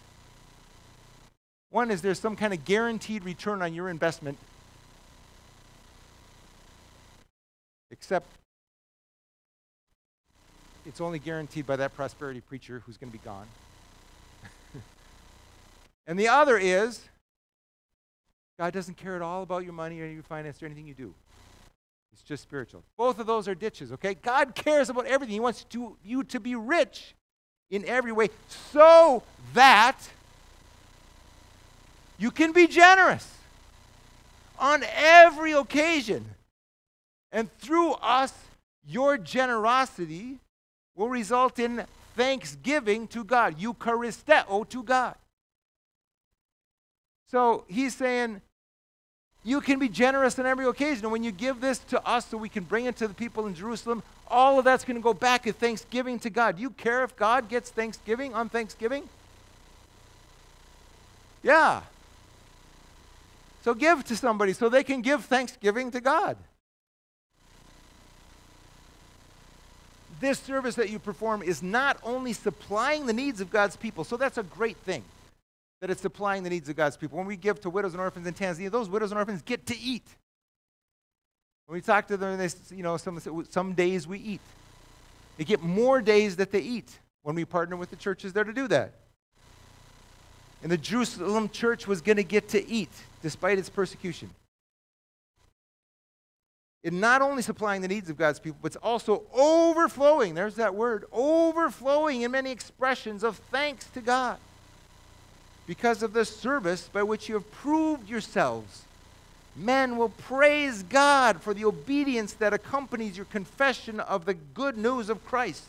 One 1.71 1.93
is 1.93 2.03
there's 2.03 2.18
some 2.18 2.35
kind 2.35 2.53
of 2.53 2.64
guaranteed 2.64 3.23
return 3.25 3.62
on 3.62 3.75
your 3.75 3.89
investment, 3.89 4.39
except 7.91 8.26
it's 10.86 11.01
only 11.01 11.18
guaranteed 11.18 11.66
by 11.66 11.76
that 11.76 11.95
prosperity 11.95 12.41
preacher 12.41 12.82
who's 12.86 12.97
going 12.97 13.12
to 13.12 13.18
be 13.18 13.24
gone. 13.24 13.47
and 16.07 16.18
the 16.18 16.28
other 16.28 16.57
is 16.57 17.01
God 18.59 18.74
doesn't 18.74 18.99
care 18.99 19.16
at 19.16 19.22
all 19.22 19.43
about 19.43 19.64
your 19.64 19.72
money 19.72 20.01
or 20.01 20.07
your 20.07 20.22
finance 20.22 20.62
or 20.62 20.66
anything 20.66 20.86
you 20.86 20.93
do. 20.93 21.14
It's 22.12 22.22
just 22.22 22.43
spiritual. 22.43 22.82
Both 22.99 23.18
of 23.18 23.26
those 23.26 23.49
are 23.49 23.55
ditches, 23.55 23.93
okay? 23.93 24.14
God 24.14 24.55
cares 24.55 24.91
about 24.91 25.07
everything. 25.07 25.32
He 25.32 25.41
wants 25.41 25.64
to, 25.70 25.97
you 26.05 26.24
to 26.24 26.41
be 26.41 26.55
rich 26.55 27.14
in 27.70 27.86
every 27.86 28.12
way 28.12 28.28
so 28.49 29.22
that 29.55 29.97
you 32.18 32.30
can 32.30 32.53
be 32.53 32.66
generous 32.66 33.32
on 34.59 34.84
every 34.95 35.53
occasion. 35.53 36.26
And 37.33 37.53
through 37.59 37.93
us, 37.95 38.33
your 38.87 39.18
generosity 39.18 40.39
will 40.97 41.09
result 41.09 41.59
in 41.59 41.85
thanksgiving 42.16 43.07
to 43.09 43.24
God, 43.24 43.59
Eucharisteo 43.59 44.68
to 44.68 44.83
God. 44.83 45.14
So 47.31 47.64
he's 47.68 47.95
saying, 47.95 48.41
you 49.45 49.61
can 49.61 49.78
be 49.78 49.89
generous 49.89 50.39
on 50.39 50.47
every 50.47 50.66
occasion. 50.66 51.05
And 51.05 51.12
when 51.12 51.22
you 51.22 51.33
give 51.33 51.61
this 51.61 51.78
to 51.91 52.07
us 52.07 52.26
so 52.26 52.37
we 52.37 52.49
can 52.49 52.64
bring 52.64 52.85
it 52.87 52.97
to 52.97 53.09
the 53.09 53.14
people 53.14 53.47
in 53.47 53.55
Jerusalem, 53.55 54.03
all 54.28 54.59
of 54.59 54.64
that's 54.64 54.85
going 54.85 54.97
to 54.97 55.03
go 55.03 55.14
back 55.14 55.47
as 55.47 55.55
thanksgiving 55.55 56.18
to 56.20 56.31
God. 56.31 56.57
Do 56.57 56.62
you 56.62 56.70
care 56.70 57.05
if 57.05 57.16
God 57.16 57.49
gets 57.49 57.70
thanksgiving 57.70 58.35
on 58.35 58.49
Thanksgiving? 58.49 59.09
Yeah. 61.43 61.83
So 63.62 63.74
give 63.74 64.05
to 64.05 64.16
somebody 64.16 64.53
so 64.53 64.68
they 64.68 64.85
can 64.85 65.01
give 65.01 65.24
thanksgiving 65.24 65.91
to 65.93 66.01
God. 66.01 66.37
This 70.21 70.39
service 70.39 70.75
that 70.75 70.91
you 70.91 70.99
perform 70.99 71.43
is 71.43 71.62
not 71.62 71.99
only 72.03 72.35
supplying 72.35 73.07
the 73.07 73.12
needs 73.12 73.41
of 73.41 73.51
God's 73.51 73.77
people, 73.77 74.05
so 74.05 74.16
that's 74.16 74.39
a 74.39 74.43
great 74.43 74.77
thing 74.79 75.03
that 75.81 75.89
it's 75.89 76.03
supplying 76.03 76.43
the 76.43 76.51
needs 76.51 76.68
of 76.68 76.77
God's 76.77 76.97
people. 76.97 77.16
When 77.16 77.27
we 77.27 77.37
give 77.37 77.61
to 77.62 77.71
widows 77.71 77.95
and 77.95 78.01
orphans 78.01 78.27
in 78.27 78.35
Tanzania, 78.35 78.71
those 78.71 78.89
widows 78.89 79.12
and 79.12 79.18
orphans 79.18 79.41
get 79.41 79.66
to 79.66 79.79
eat. 79.79 80.07
When 81.66 81.75
we 81.75 81.81
talk 81.81 82.07
to 82.09 82.18
them, 82.18 82.37
they, 82.37 82.49
you 82.77 82.83
know, 82.83 82.99
some, 82.99 83.47
some 83.49 83.73
days 83.73 84.07
we 84.07 84.18
eat. 84.18 84.41
They 85.39 85.45
get 85.45 85.62
more 85.62 86.03
days 86.03 86.37
that 86.37 86.51
they 86.51 86.61
eat 86.61 86.99
when 87.23 87.35
we 87.35 87.47
partner 87.47 87.77
with 87.77 87.89
the 87.89 87.97
churches 87.97 88.35
there 88.35 88.45
to 88.45 88.53
do 88.53 88.68
that. 88.68 88.93
And 90.62 90.71
the 90.71 90.77
Jerusalem 90.77 91.49
church 91.49 91.87
was 91.87 92.03
going 92.03 92.16
to 92.16 92.25
get 92.25 92.51
to 92.51 92.68
eat 92.68 92.91
despite 93.23 93.59
its 93.59 93.71
persecution. 93.71 94.29
In 96.83 96.99
not 96.99 97.20
only 97.20 97.43
supplying 97.43 97.83
the 97.83 97.89
needs 97.89 98.09
of 98.09 98.16
God's 98.16 98.41
people, 98.41 98.59
but 98.62 98.68
it's 98.68 98.76
also 98.76 99.22
overflowing. 99.35 100.35
There's 100.35 100.55
that 100.55 100.74
word 100.74 101.05
overflowing 101.12 102.22
in 102.22 102.31
many 102.31 102.51
expressions 102.51 103.22
of 103.22 103.37
thanks 103.37 103.87
to 103.91 104.01
God 104.01 104.39
because 105.66 106.03
of 106.03 106.14
the 106.14 106.24
service 106.24 106.89
by 106.91 107.03
which 107.03 107.28
you 107.28 107.35
have 107.35 107.51
proved 107.53 108.09
yourselves. 108.09 108.85
Men 109.55 109.99
will 109.99 110.09
praise 110.09 110.83
God 110.83 111.43
for 111.43 111.53
the 111.53 111.66
obedience 111.66 112.33
that 112.35 112.55
accompanies 112.55 113.16
your 113.16 113.26
confession 113.26 114.01
of 114.01 114.24
the 114.24 114.35
good 114.35 114.78
news 114.78 115.11
of 115.11 115.24
Christ 115.26 115.64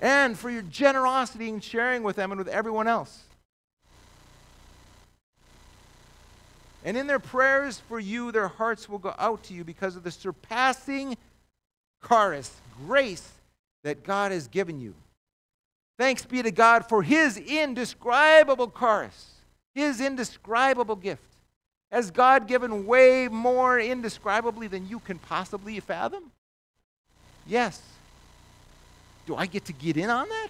and 0.00 0.38
for 0.38 0.48
your 0.48 0.62
generosity 0.62 1.48
in 1.48 1.60
sharing 1.60 2.02
with 2.02 2.16
them 2.16 2.30
and 2.30 2.38
with 2.38 2.48
everyone 2.48 2.86
else. 2.86 3.24
And 6.84 6.96
in 6.98 7.06
their 7.06 7.18
prayers 7.18 7.80
for 7.88 7.98
you, 7.98 8.30
their 8.30 8.48
hearts 8.48 8.88
will 8.88 8.98
go 8.98 9.14
out 9.18 9.42
to 9.44 9.54
you 9.54 9.64
because 9.64 9.96
of 9.96 10.04
the 10.04 10.10
surpassing 10.10 11.16
charis, 12.06 12.54
grace 12.86 13.26
that 13.82 14.04
God 14.04 14.32
has 14.32 14.48
given 14.48 14.80
you. 14.80 14.94
Thanks 15.98 16.26
be 16.26 16.42
to 16.42 16.50
God 16.50 16.88
for 16.88 17.02
his 17.02 17.38
indescribable 17.38 18.68
charis, 18.68 19.32
his 19.74 20.00
indescribable 20.00 20.96
gift. 20.96 21.22
Has 21.90 22.10
God 22.10 22.48
given 22.48 22.86
way 22.86 23.28
more 23.28 23.78
indescribably 23.78 24.66
than 24.66 24.88
you 24.88 24.98
can 24.98 25.18
possibly 25.18 25.78
fathom? 25.80 26.32
Yes. 27.46 27.80
Do 29.26 29.36
I 29.36 29.46
get 29.46 29.64
to 29.66 29.72
get 29.72 29.96
in 29.96 30.10
on 30.10 30.28
that? 30.28 30.48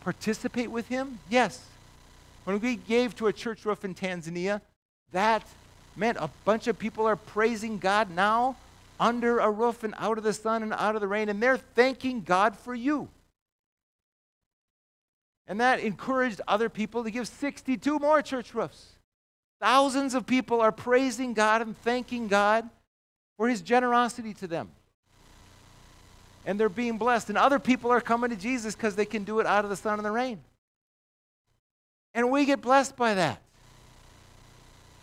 Participate 0.00 0.70
with 0.70 0.88
him? 0.88 1.18
Yes. 1.28 1.60
When 2.44 2.60
we 2.60 2.76
gave 2.76 3.14
to 3.16 3.26
a 3.26 3.32
church 3.32 3.64
roof 3.64 3.84
in 3.84 3.94
Tanzania, 3.94 4.60
that 5.12 5.46
meant 5.96 6.18
a 6.18 6.30
bunch 6.44 6.66
of 6.66 6.78
people 6.78 7.06
are 7.06 7.16
praising 7.16 7.78
God 7.78 8.10
now 8.10 8.56
under 8.98 9.38
a 9.38 9.50
roof 9.50 9.84
and 9.84 9.94
out 9.98 10.18
of 10.18 10.24
the 10.24 10.32
sun 10.32 10.62
and 10.62 10.72
out 10.72 10.94
of 10.94 11.00
the 11.00 11.08
rain, 11.08 11.28
and 11.28 11.42
they're 11.42 11.56
thanking 11.56 12.22
God 12.22 12.56
for 12.56 12.74
you. 12.74 13.08
And 15.46 15.60
that 15.60 15.80
encouraged 15.80 16.40
other 16.46 16.68
people 16.68 17.04
to 17.04 17.10
give 17.10 17.26
62 17.26 17.98
more 17.98 18.22
church 18.22 18.54
roofs. 18.54 18.92
Thousands 19.60 20.14
of 20.14 20.26
people 20.26 20.60
are 20.60 20.72
praising 20.72 21.34
God 21.34 21.62
and 21.62 21.76
thanking 21.78 22.28
God 22.28 22.68
for 23.36 23.48
his 23.48 23.60
generosity 23.60 24.34
to 24.34 24.46
them. 24.46 24.70
And 26.46 26.58
they're 26.58 26.68
being 26.68 26.98
blessed. 26.98 27.28
And 27.28 27.38
other 27.38 27.58
people 27.58 27.90
are 27.90 28.00
coming 28.00 28.30
to 28.30 28.36
Jesus 28.36 28.74
because 28.74 28.96
they 28.96 29.04
can 29.04 29.24
do 29.24 29.40
it 29.40 29.46
out 29.46 29.64
of 29.64 29.70
the 29.70 29.76
sun 29.76 29.98
and 29.98 30.06
the 30.06 30.10
rain. 30.10 30.40
And 32.14 32.30
we 32.30 32.44
get 32.44 32.60
blessed 32.60 32.96
by 32.96 33.14
that. 33.14 33.40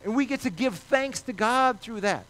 And 0.03 0.15
we 0.15 0.25
get 0.25 0.41
to 0.41 0.49
give 0.49 0.75
thanks 0.75 1.21
to 1.23 1.33
God 1.33 1.79
through 1.79 2.01
that. 2.01 2.25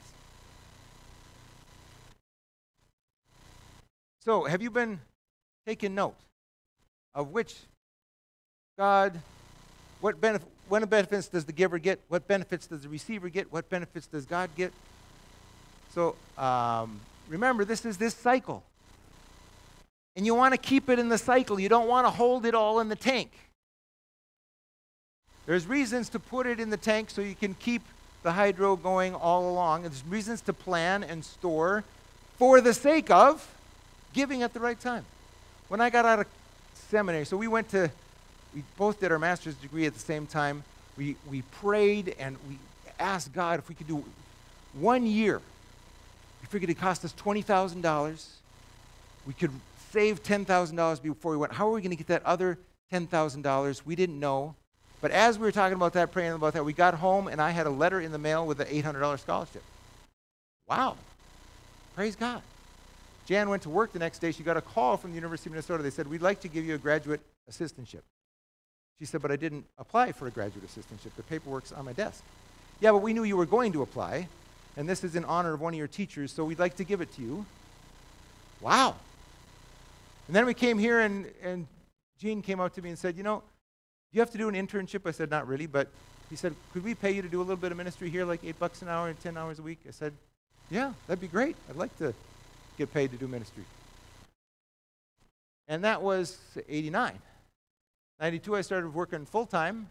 So, 4.25 4.43
have 4.43 4.61
you 4.61 4.71
been 4.71 4.99
taking 5.65 5.95
note 5.95 6.15
of 7.15 7.31
which 7.31 7.55
God, 8.77 9.19
what, 10.01 10.19
benef- 10.21 10.41
what 10.67 10.87
benefits 10.89 11.27
does 11.27 11.45
the 11.45 11.51
giver 11.51 11.79
get? 11.79 11.99
What 12.07 12.27
benefits 12.27 12.67
does 12.67 12.83
the 12.83 12.89
receiver 12.89 13.29
get? 13.29 13.51
What 13.51 13.69
benefits 13.69 14.07
does 14.07 14.25
God 14.25 14.49
get? 14.55 14.71
So 15.93 16.15
um, 16.37 16.99
remember, 17.27 17.65
this 17.65 17.85
is 17.85 17.97
this 17.97 18.13
cycle. 18.13 18.63
And 20.15 20.25
you 20.25 20.35
want 20.35 20.53
to 20.53 20.57
keep 20.57 20.89
it 20.89 20.99
in 20.99 21.09
the 21.09 21.17
cycle. 21.17 21.59
You 21.59 21.69
don't 21.69 21.87
want 21.87 22.05
to 22.05 22.11
hold 22.11 22.45
it 22.45 22.53
all 22.53 22.79
in 22.79 22.89
the 22.89 22.95
tank. 22.95 23.31
There's 25.49 25.65
reasons 25.65 26.09
to 26.09 26.19
put 26.19 26.45
it 26.45 26.59
in 26.59 26.69
the 26.69 26.77
tank 26.77 27.09
so 27.09 27.21
you 27.23 27.33
can 27.33 27.55
keep 27.55 27.81
the 28.21 28.33
hydro 28.33 28.75
going 28.75 29.15
all 29.15 29.49
along. 29.49 29.81
There's 29.81 30.03
reasons 30.07 30.41
to 30.41 30.53
plan 30.53 31.01
and 31.01 31.25
store 31.25 31.83
for 32.37 32.61
the 32.61 32.71
sake 32.71 33.09
of 33.09 33.51
giving 34.13 34.43
at 34.43 34.53
the 34.53 34.59
right 34.59 34.79
time. 34.79 35.05
When 35.67 35.81
I 35.81 35.89
got 35.89 36.05
out 36.05 36.19
of 36.19 36.27
seminary, 36.75 37.25
so 37.25 37.35
we 37.35 37.47
went 37.47 37.67
to 37.69 37.89
we 38.53 38.61
both 38.77 38.99
did 38.99 39.11
our 39.11 39.17
master's 39.17 39.55
degree 39.55 39.87
at 39.87 39.95
the 39.95 39.99
same 39.99 40.27
time. 40.27 40.63
We, 40.95 41.15
we 41.27 41.41
prayed 41.41 42.15
and 42.19 42.37
we 42.47 42.59
asked 42.99 43.33
God 43.33 43.57
if 43.57 43.69
we 43.69 43.73
could 43.73 43.87
do 43.87 44.05
one 44.73 45.07
year. 45.07 45.41
We 46.43 46.47
figured 46.49 46.69
it 46.69 46.77
cost 46.77 47.03
us 47.03 47.13
$20,000. 47.13 48.27
We 49.25 49.33
could 49.33 49.51
save 49.89 50.21
$10,000 50.21 51.01
before 51.01 51.31
we 51.31 51.37
went. 51.37 51.53
How 51.53 51.67
are 51.69 51.71
we 51.71 51.81
going 51.81 51.89
to 51.89 51.95
get 51.95 52.05
that 52.05 52.23
other 52.23 52.59
$10,000? 52.93 53.81
We 53.83 53.95
didn't 53.95 54.19
know. 54.19 54.53
But 55.01 55.11
as 55.11 55.39
we 55.39 55.43
were 55.43 55.51
talking 55.51 55.75
about 55.75 55.93
that, 55.93 56.11
praying 56.11 56.33
about 56.33 56.53
that, 56.53 56.65
we 56.65 56.73
got 56.73 56.93
home 56.95 57.27
and 57.27 57.41
I 57.41 57.51
had 57.51 57.67
a 57.67 57.69
letter 57.69 58.01
in 58.01 58.11
the 58.11 58.17
mail 58.17 58.45
with 58.45 58.59
an 58.59 58.67
$800 58.67 59.19
scholarship. 59.19 59.63
Wow. 60.67 60.97
Praise 61.95 62.15
God. 62.15 62.41
Jan 63.25 63.49
went 63.49 63.63
to 63.63 63.69
work 63.69 63.93
the 63.93 63.99
next 63.99 64.19
day. 64.19 64.31
She 64.31 64.43
got 64.43 64.57
a 64.57 64.61
call 64.61 64.97
from 64.97 65.11
the 65.11 65.15
University 65.15 65.49
of 65.49 65.53
Minnesota. 65.53 65.83
They 65.83 65.89
said, 65.89 66.07
We'd 66.07 66.21
like 66.21 66.41
to 66.41 66.47
give 66.47 66.65
you 66.65 66.75
a 66.75 66.77
graduate 66.77 67.21
assistantship. 67.49 68.01
She 68.97 69.05
said, 69.05 69.21
But 69.21 69.31
I 69.31 69.35
didn't 69.35 69.65
apply 69.77 70.11
for 70.13 70.27
a 70.27 70.31
graduate 70.31 70.65
assistantship. 70.65 71.15
The 71.15 71.23
paperwork's 71.23 71.71
on 71.71 71.85
my 71.85 71.93
desk. 71.93 72.23
Yeah, 72.79 72.91
but 72.91 73.03
we 73.03 73.13
knew 73.13 73.23
you 73.23 73.37
were 73.37 73.45
going 73.45 73.71
to 73.73 73.81
apply, 73.81 74.27
and 74.77 74.87
this 74.87 75.03
is 75.03 75.15
in 75.15 75.25
honor 75.25 75.53
of 75.53 75.61
one 75.61 75.73
of 75.73 75.77
your 75.77 75.87
teachers, 75.87 76.31
so 76.31 76.43
we'd 76.43 76.59
like 76.59 76.77
to 76.77 76.83
give 76.83 77.01
it 77.01 77.13
to 77.15 77.21
you. 77.21 77.45
Wow. 78.61 78.95
And 80.27 80.35
then 80.35 80.45
we 80.45 80.53
came 80.53 80.79
here, 80.79 81.01
and, 81.01 81.29
and 81.43 81.67
Gene 82.17 82.41
came 82.41 82.59
up 82.59 82.73
to 82.75 82.81
me 82.81 82.89
and 82.89 82.97
said, 82.97 83.15
You 83.15 83.23
know, 83.23 83.43
you 84.11 84.19
have 84.19 84.31
to 84.31 84.37
do 84.37 84.49
an 84.49 84.55
internship. 84.55 85.07
I 85.07 85.11
said, 85.11 85.29
Not 85.29 85.47
really, 85.47 85.67
but 85.67 85.87
he 86.29 86.35
said, 86.35 86.55
Could 86.73 86.83
we 86.83 86.95
pay 86.95 87.11
you 87.11 87.21
to 87.21 87.29
do 87.29 87.39
a 87.39 87.43
little 87.43 87.55
bit 87.55 87.71
of 87.71 87.77
ministry 87.77 88.09
here, 88.09 88.25
like 88.25 88.43
eight 88.43 88.59
bucks 88.59 88.81
an 88.81 88.87
hour 88.87 89.09
and 89.09 89.19
10 89.19 89.37
hours 89.37 89.59
a 89.59 89.61
week? 89.61 89.79
I 89.87 89.91
said, 89.91 90.13
Yeah, 90.69 90.93
that'd 91.07 91.21
be 91.21 91.27
great. 91.27 91.55
I'd 91.69 91.75
like 91.75 91.95
to 91.99 92.13
get 92.77 92.93
paid 92.93 93.11
to 93.11 93.17
do 93.17 93.27
ministry. 93.27 93.63
And 95.67 95.83
that 95.83 96.01
was 96.01 96.39
89. 96.67 97.13
92, 98.19 98.55
I 98.55 98.61
started 98.61 98.93
working 98.93 99.25
full 99.25 99.45
time. 99.45 99.89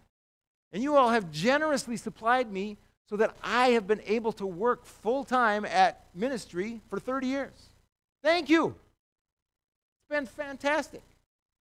And 0.71 0.83
you 0.83 0.95
all 0.95 1.09
have 1.09 1.31
generously 1.31 1.97
supplied 1.97 2.51
me 2.51 2.77
so 3.09 3.15
that 3.17 3.35
I 3.43 3.69
have 3.69 3.87
been 3.87 4.01
able 4.05 4.31
to 4.33 4.45
work 4.45 4.85
full 4.85 5.23
time 5.23 5.65
at 5.65 6.05
ministry 6.13 6.81
for 6.89 6.99
30 6.99 7.25
years. 7.25 7.69
Thank 8.21 8.49
you. 8.49 8.67
It's 8.67 10.09
been 10.09 10.27
fantastic 10.27 11.01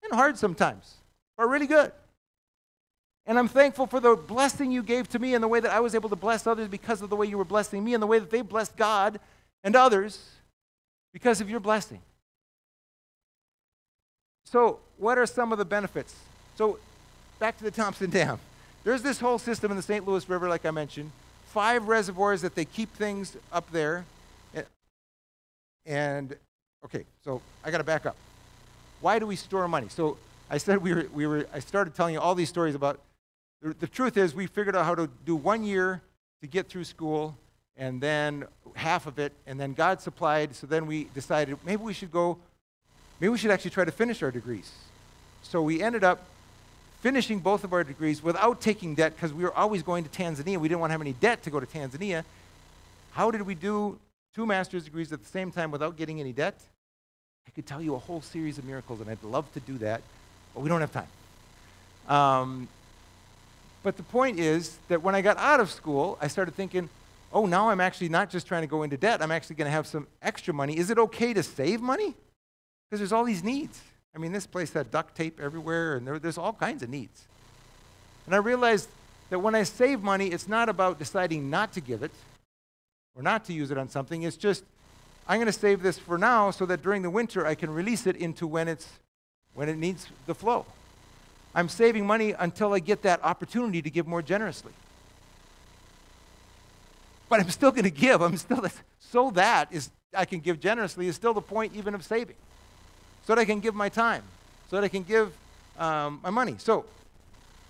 and 0.03 0.13
hard 0.13 0.37
sometimes, 0.37 0.95
but 1.37 1.47
really 1.47 1.67
good. 1.67 1.91
And 3.27 3.37
I'm 3.37 3.49
thankful 3.49 3.87
for 3.87 3.99
the 3.99 4.15
blessing 4.15 4.71
you 4.71 4.81
gave 4.81 5.09
to 5.09 5.19
me 5.19 5.33
and 5.33 5.43
the 5.43 5.49
way 5.49 5.59
that 5.59 5.71
I 5.71 5.81
was 5.81 5.93
able 5.93 6.07
to 6.09 6.15
bless 6.15 6.47
others 6.47 6.69
because 6.69 7.01
of 7.01 7.09
the 7.09 7.15
way 7.17 7.27
you 7.27 7.37
were 7.37 7.45
blessing 7.45 7.83
me 7.83 7.93
and 7.93 8.01
the 8.01 8.07
way 8.07 8.19
that 8.19 8.31
they 8.31 8.41
blessed 8.41 8.77
God 8.77 9.19
and 9.65 9.75
others 9.75 10.29
because 11.11 11.41
of 11.41 11.49
your 11.49 11.59
blessing. 11.59 11.99
So, 14.45 14.79
what 14.97 15.17
are 15.17 15.25
some 15.25 15.51
of 15.51 15.57
the 15.57 15.65
benefits? 15.65 16.15
So, 16.55 16.79
back 17.37 17.57
to 17.57 17.65
the 17.65 17.71
Thomson 17.71 18.09
Dam. 18.09 18.39
There's 18.85 19.01
this 19.01 19.19
whole 19.19 19.37
system 19.37 19.71
in 19.71 19.77
the 19.77 19.83
St. 19.83 20.07
Louis 20.07 20.27
River, 20.29 20.47
like 20.47 20.65
I 20.65 20.71
mentioned, 20.71 21.11
five 21.47 21.89
reservoirs 21.89 22.41
that 22.43 22.55
they 22.55 22.63
keep 22.63 22.93
things 22.95 23.35
up 23.51 23.69
there. 23.71 24.05
And, 25.85 26.33
okay, 26.85 27.03
so 27.25 27.41
I 27.63 27.71
got 27.71 27.79
to 27.79 27.83
back 27.83 28.05
up. 28.05 28.15
Why 29.01 29.19
do 29.19 29.27
we 29.27 29.35
store 29.35 29.67
money? 29.67 29.87
So, 29.89 30.17
I 30.49 30.59
said 30.59 30.77
we 30.77 30.93
were, 30.93 31.07
we 31.13 31.27
were, 31.27 31.45
I 31.53 31.59
started 31.59 31.93
telling 31.93 32.13
you 32.13 32.21
all 32.21 32.33
these 32.33 32.49
stories 32.49 32.75
about 32.75 33.01
the, 33.61 33.73
the 33.73 33.87
truth 33.87 34.17
is, 34.17 34.35
we 34.35 34.47
figured 34.47 34.75
out 34.75 34.85
how 34.85 34.95
to 34.95 35.09
do 35.25 35.35
one 35.35 35.63
year 35.63 36.01
to 36.41 36.47
get 36.47 36.67
through 36.69 36.83
school, 36.83 37.35
and 37.77 38.01
then 38.01 38.45
half 38.75 39.05
of 39.07 39.19
it, 39.19 39.33
and 39.45 39.59
then 39.59 39.73
God 39.73 40.01
supplied. 40.01 40.55
So 40.55 40.67
then 40.67 40.87
we 40.87 41.05
decided 41.13 41.57
maybe 41.65 41.83
we 41.83 41.93
should 41.93 42.11
go, 42.11 42.37
maybe 43.19 43.29
we 43.29 43.37
should 43.37 43.51
actually 43.51 43.71
try 43.71 43.85
to 43.85 43.91
finish 43.91 44.21
our 44.23 44.31
degrees. 44.31 44.71
So 45.43 45.61
we 45.61 45.81
ended 45.81 46.03
up 46.03 46.25
finishing 47.01 47.39
both 47.39 47.63
of 47.63 47.73
our 47.73 47.83
degrees 47.83 48.23
without 48.23 48.59
taking 48.59 48.95
debt 48.95 49.15
because 49.15 49.31
we 49.31 49.43
were 49.43 49.53
always 49.53 49.83
going 49.83 50.03
to 50.03 50.09
Tanzania. 50.09 50.57
We 50.57 50.67
didn't 50.67 50.81
want 50.81 50.89
to 50.89 50.93
have 50.93 51.01
any 51.01 51.13
debt 51.13 51.43
to 51.43 51.49
go 51.49 51.59
to 51.59 51.65
Tanzania. 51.65 52.23
How 53.11 53.31
did 53.31 53.43
we 53.43 53.55
do 53.55 53.99
two 54.33 54.45
master's 54.45 54.83
degrees 54.83 55.13
at 55.13 55.23
the 55.23 55.29
same 55.29 55.51
time 55.51 55.71
without 55.71 55.95
getting 55.95 56.19
any 56.19 56.33
debt? 56.33 56.59
I 57.47 57.51
could 57.51 57.65
tell 57.65 57.81
you 57.81 57.95
a 57.95 57.99
whole 57.99 58.21
series 58.21 58.57
of 58.57 58.65
miracles, 58.65 58.99
and 59.01 59.09
I'd 59.09 59.23
love 59.23 59.51
to 59.53 59.59
do 59.59 59.77
that, 59.77 60.01
but 60.53 60.61
we 60.61 60.69
don't 60.69 60.81
have 60.81 60.91
time. 60.91 61.07
Um, 62.13 62.67
but 63.83 63.97
the 63.97 64.03
point 64.03 64.39
is 64.39 64.77
that 64.87 65.01
when 65.01 65.15
I 65.15 65.21
got 65.21 65.37
out 65.37 65.59
of 65.59 65.71
school, 65.71 66.17
I 66.21 66.27
started 66.27 66.55
thinking, 66.55 66.89
oh, 67.31 67.45
now 67.45 67.69
I'm 67.69 67.81
actually 67.81 68.09
not 68.09 68.29
just 68.29 68.47
trying 68.47 68.61
to 68.61 68.67
go 68.67 68.83
into 68.83 68.97
debt, 68.97 69.21
I'm 69.21 69.31
actually 69.31 69.57
going 69.57 69.67
to 69.67 69.71
have 69.71 69.87
some 69.87 70.07
extra 70.21 70.53
money. 70.53 70.77
Is 70.77 70.89
it 70.89 70.97
okay 70.97 71.33
to 71.33 71.43
save 71.43 71.81
money? 71.81 72.15
Because 72.89 72.99
there's 72.99 73.11
all 73.11 73.23
these 73.23 73.43
needs. 73.43 73.81
I 74.15 74.19
mean, 74.19 74.31
this 74.31 74.47
place 74.47 74.73
had 74.73 74.89
duct 74.89 75.15
tape 75.15 75.39
everywhere, 75.39 75.95
and 75.95 76.07
there, 76.07 76.19
there's 76.19 76.37
all 76.37 76.53
kinds 76.53 76.81
of 76.81 76.89
needs. 76.89 77.27
And 78.25 78.33
I 78.33 78.39
realized 78.39 78.89
that 79.29 79.39
when 79.39 79.55
I 79.55 79.63
save 79.63 80.01
money, 80.01 80.27
it's 80.27 80.47
not 80.47 80.69
about 80.69 80.99
deciding 80.99 81.49
not 81.49 81.73
to 81.73 81.81
give 81.81 82.03
it 82.03 82.11
or 83.15 83.21
not 83.23 83.45
to 83.45 83.53
use 83.53 83.71
it 83.71 83.77
on 83.77 83.89
something. 83.89 84.23
It's 84.23 84.37
just, 84.37 84.63
I'm 85.27 85.37
going 85.37 85.47
to 85.47 85.51
save 85.51 85.81
this 85.81 85.97
for 85.99 86.17
now 86.17 86.51
so 86.51 86.65
that 86.65 86.81
during 86.81 87.01
the 87.01 87.09
winter 87.09 87.45
I 87.45 87.55
can 87.55 87.69
release 87.69 88.07
it 88.07 88.15
into 88.15 88.47
when, 88.47 88.67
it's, 88.67 88.87
when 89.53 89.69
it 89.69 89.77
needs 89.77 90.07
the 90.25 90.35
flow. 90.35 90.65
I'm 91.57 91.69
saving 91.69 92.05
money 92.05 92.35
until 92.37 92.73
I 92.73 92.79
get 92.79 93.01
that 93.01 93.19
opportunity 93.23 93.81
to 93.81 93.89
give 93.89 94.05
more 94.05 94.21
generously. 94.21 94.71
But 97.29 97.39
I'm 97.39 97.49
still 97.49 97.71
going 97.71 97.85
to 97.85 97.89
give. 97.89 98.21
I'm 98.21 98.37
still 98.37 98.63
so 98.99 99.31
that 99.31 99.73
is 99.73 99.89
I 100.15 100.25
can 100.25 100.39
give 100.39 100.59
generously 100.59 101.07
is 101.07 101.15
still 101.15 101.33
the 101.33 101.41
point 101.41 101.75
even 101.75 101.95
of 101.95 102.05
saving. 102.05 102.35
So 103.25 103.33
that 103.33 103.41
I 103.41 103.45
can 103.45 103.59
give 103.59 103.73
my 103.73 103.89
time. 103.89 104.21
So 104.69 104.75
that 104.75 104.85
I 104.85 104.87
can 104.87 105.01
give 105.01 105.33
um, 105.79 106.19
my 106.21 106.29
money. 106.29 106.57
So, 106.59 106.85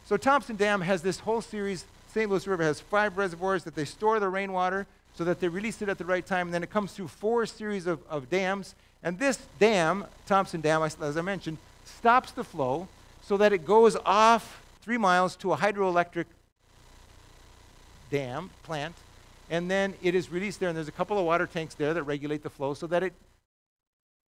so 0.06 0.18
Thomson 0.18 0.58
Dam 0.58 0.82
has 0.82 1.02
this 1.02 1.20
whole 1.20 1.42
series. 1.42 1.86
St. 2.14 2.30
Louis 2.30 2.46
River 2.46 2.64
has 2.64 2.82
five 2.82 3.18
reservoirs 3.18 3.64
that 3.64 3.76
they 3.76 3.86
store 3.86 4.20
the 4.20 4.28
rainwater 4.28 4.86
so 5.16 5.24
that 5.24 5.40
they 5.40 5.48
release 5.48 5.82
it 5.82 5.88
at 5.88 5.98
the 5.98 6.06
right 6.06 6.26
time. 6.26 6.48
And 6.48 6.54
then 6.54 6.62
it 6.62 6.70
comes 6.70 6.92
through 6.92 7.08
four 7.08 7.46
series 7.46 7.88
of, 7.88 8.02
of 8.10 8.30
dams. 8.30 8.76
And 9.02 9.18
this 9.18 9.40
dam, 9.60 10.04
Thomson 10.26 10.60
Dam, 10.60 10.82
as 10.84 11.16
I 11.16 11.22
mentioned, 11.22 11.58
stops 11.86 12.32
the 12.32 12.44
flow 12.44 12.90
so 13.28 13.36
that 13.36 13.52
it 13.52 13.66
goes 13.66 13.98
off 14.06 14.64
three 14.82 14.98
miles 14.98 15.36
to 15.36 15.52
a 15.52 15.58
hydroelectric 15.58 16.28
dam 18.10 18.50
plant, 18.64 18.96
and 19.50 19.70
then 19.70 19.94
it 20.02 20.16
is 20.16 20.32
released 20.32 20.62
there. 20.62 20.70
And 20.70 20.78
there's 20.78 20.88
a 20.88 20.94
couple 20.94 21.20
of 21.20 21.26
water 21.26 21.46
tanks 21.46 21.76
there 21.76 21.94
that 21.94 22.04
regulate 22.04 22.42
the 22.42 22.50
flow 22.50 22.74
so 22.74 22.88
that 22.88 23.04
it 23.04 23.12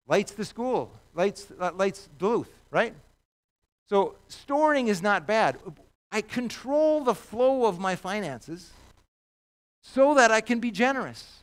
lights 0.06 0.34
the 0.34 0.44
school, 0.44 0.92
lights, 1.16 1.48
uh, 1.62 1.72
lights 1.78 2.10
Duluth, 2.18 2.52
right? 2.72 2.94
So 3.88 4.16
storing 4.28 4.90
is 4.90 5.02
not 5.02 5.26
bad. 5.26 5.58
I 6.12 6.20
control 6.20 7.02
the 7.02 7.16
flow 7.16 7.68
of 7.68 7.80
my 7.80 7.96
finances 7.96 8.72
so 9.82 10.14
that 10.16 10.30
I 10.30 10.42
can 10.42 10.60
be 10.60 10.72
generous. 10.72 11.38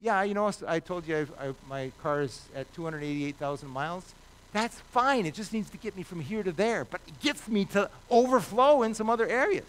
Yeah, 0.00 0.22
you 0.22 0.34
know, 0.34 0.52
I 0.68 0.78
told 0.78 1.08
you 1.08 1.26
I, 1.40 1.48
I, 1.48 1.54
my 1.68 1.90
car 2.00 2.22
is 2.22 2.42
at 2.54 2.72
288,000 2.74 3.68
miles. 3.68 4.14
That's 4.52 4.78
fine. 4.92 5.26
It 5.26 5.34
just 5.34 5.52
needs 5.52 5.70
to 5.70 5.76
get 5.76 5.96
me 5.96 6.02
from 6.02 6.20
here 6.20 6.42
to 6.42 6.52
there, 6.52 6.84
but 6.84 7.00
it 7.06 7.20
gets 7.20 7.46
me 7.48 7.64
to 7.66 7.88
overflow 8.10 8.82
in 8.82 8.94
some 8.94 9.08
other 9.08 9.28
areas. 9.28 9.68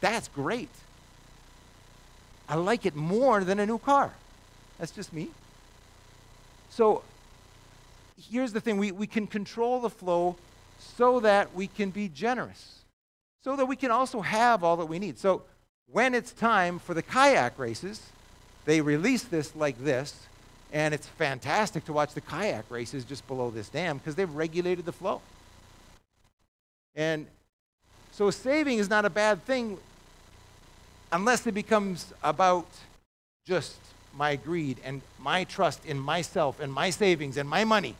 That's 0.00 0.28
great. 0.28 0.70
I 2.48 2.56
like 2.56 2.86
it 2.86 2.96
more 2.96 3.44
than 3.44 3.60
a 3.60 3.66
new 3.66 3.78
car. 3.78 4.12
That's 4.78 4.90
just 4.90 5.12
me. 5.12 5.28
So 6.70 7.02
here's 8.30 8.52
the 8.52 8.60
thing 8.60 8.78
we, 8.78 8.90
we 8.90 9.06
can 9.06 9.26
control 9.26 9.80
the 9.80 9.90
flow 9.90 10.36
so 10.78 11.20
that 11.20 11.54
we 11.54 11.66
can 11.66 11.90
be 11.90 12.08
generous, 12.08 12.80
so 13.42 13.56
that 13.56 13.66
we 13.66 13.76
can 13.76 13.90
also 13.90 14.20
have 14.20 14.64
all 14.64 14.76
that 14.76 14.86
we 14.86 14.98
need. 14.98 15.18
So 15.18 15.42
when 15.90 16.14
it's 16.14 16.32
time 16.32 16.78
for 16.78 16.94
the 16.94 17.02
kayak 17.02 17.58
races, 17.58 18.02
they 18.64 18.80
release 18.80 19.24
this 19.24 19.54
like 19.56 19.82
this 19.82 20.26
and 20.72 20.92
it's 20.92 21.06
fantastic 21.06 21.84
to 21.86 21.92
watch 21.92 22.14
the 22.14 22.20
kayak 22.20 22.64
races 22.70 23.04
just 23.04 23.26
below 23.26 23.50
this 23.50 23.68
dam 23.68 23.98
because 23.98 24.14
they've 24.14 24.30
regulated 24.30 24.84
the 24.84 24.92
flow. 24.92 25.20
And 26.94 27.26
so 28.12 28.30
saving 28.30 28.78
is 28.78 28.90
not 28.90 29.04
a 29.04 29.10
bad 29.10 29.44
thing 29.44 29.78
unless 31.12 31.46
it 31.46 31.54
becomes 31.54 32.12
about 32.22 32.66
just 33.46 33.76
my 34.14 34.36
greed 34.36 34.78
and 34.84 35.00
my 35.18 35.44
trust 35.44 35.84
in 35.86 35.98
myself 35.98 36.60
and 36.60 36.72
my 36.72 36.90
savings 36.90 37.36
and 37.36 37.48
my 37.48 37.64
money. 37.64 37.94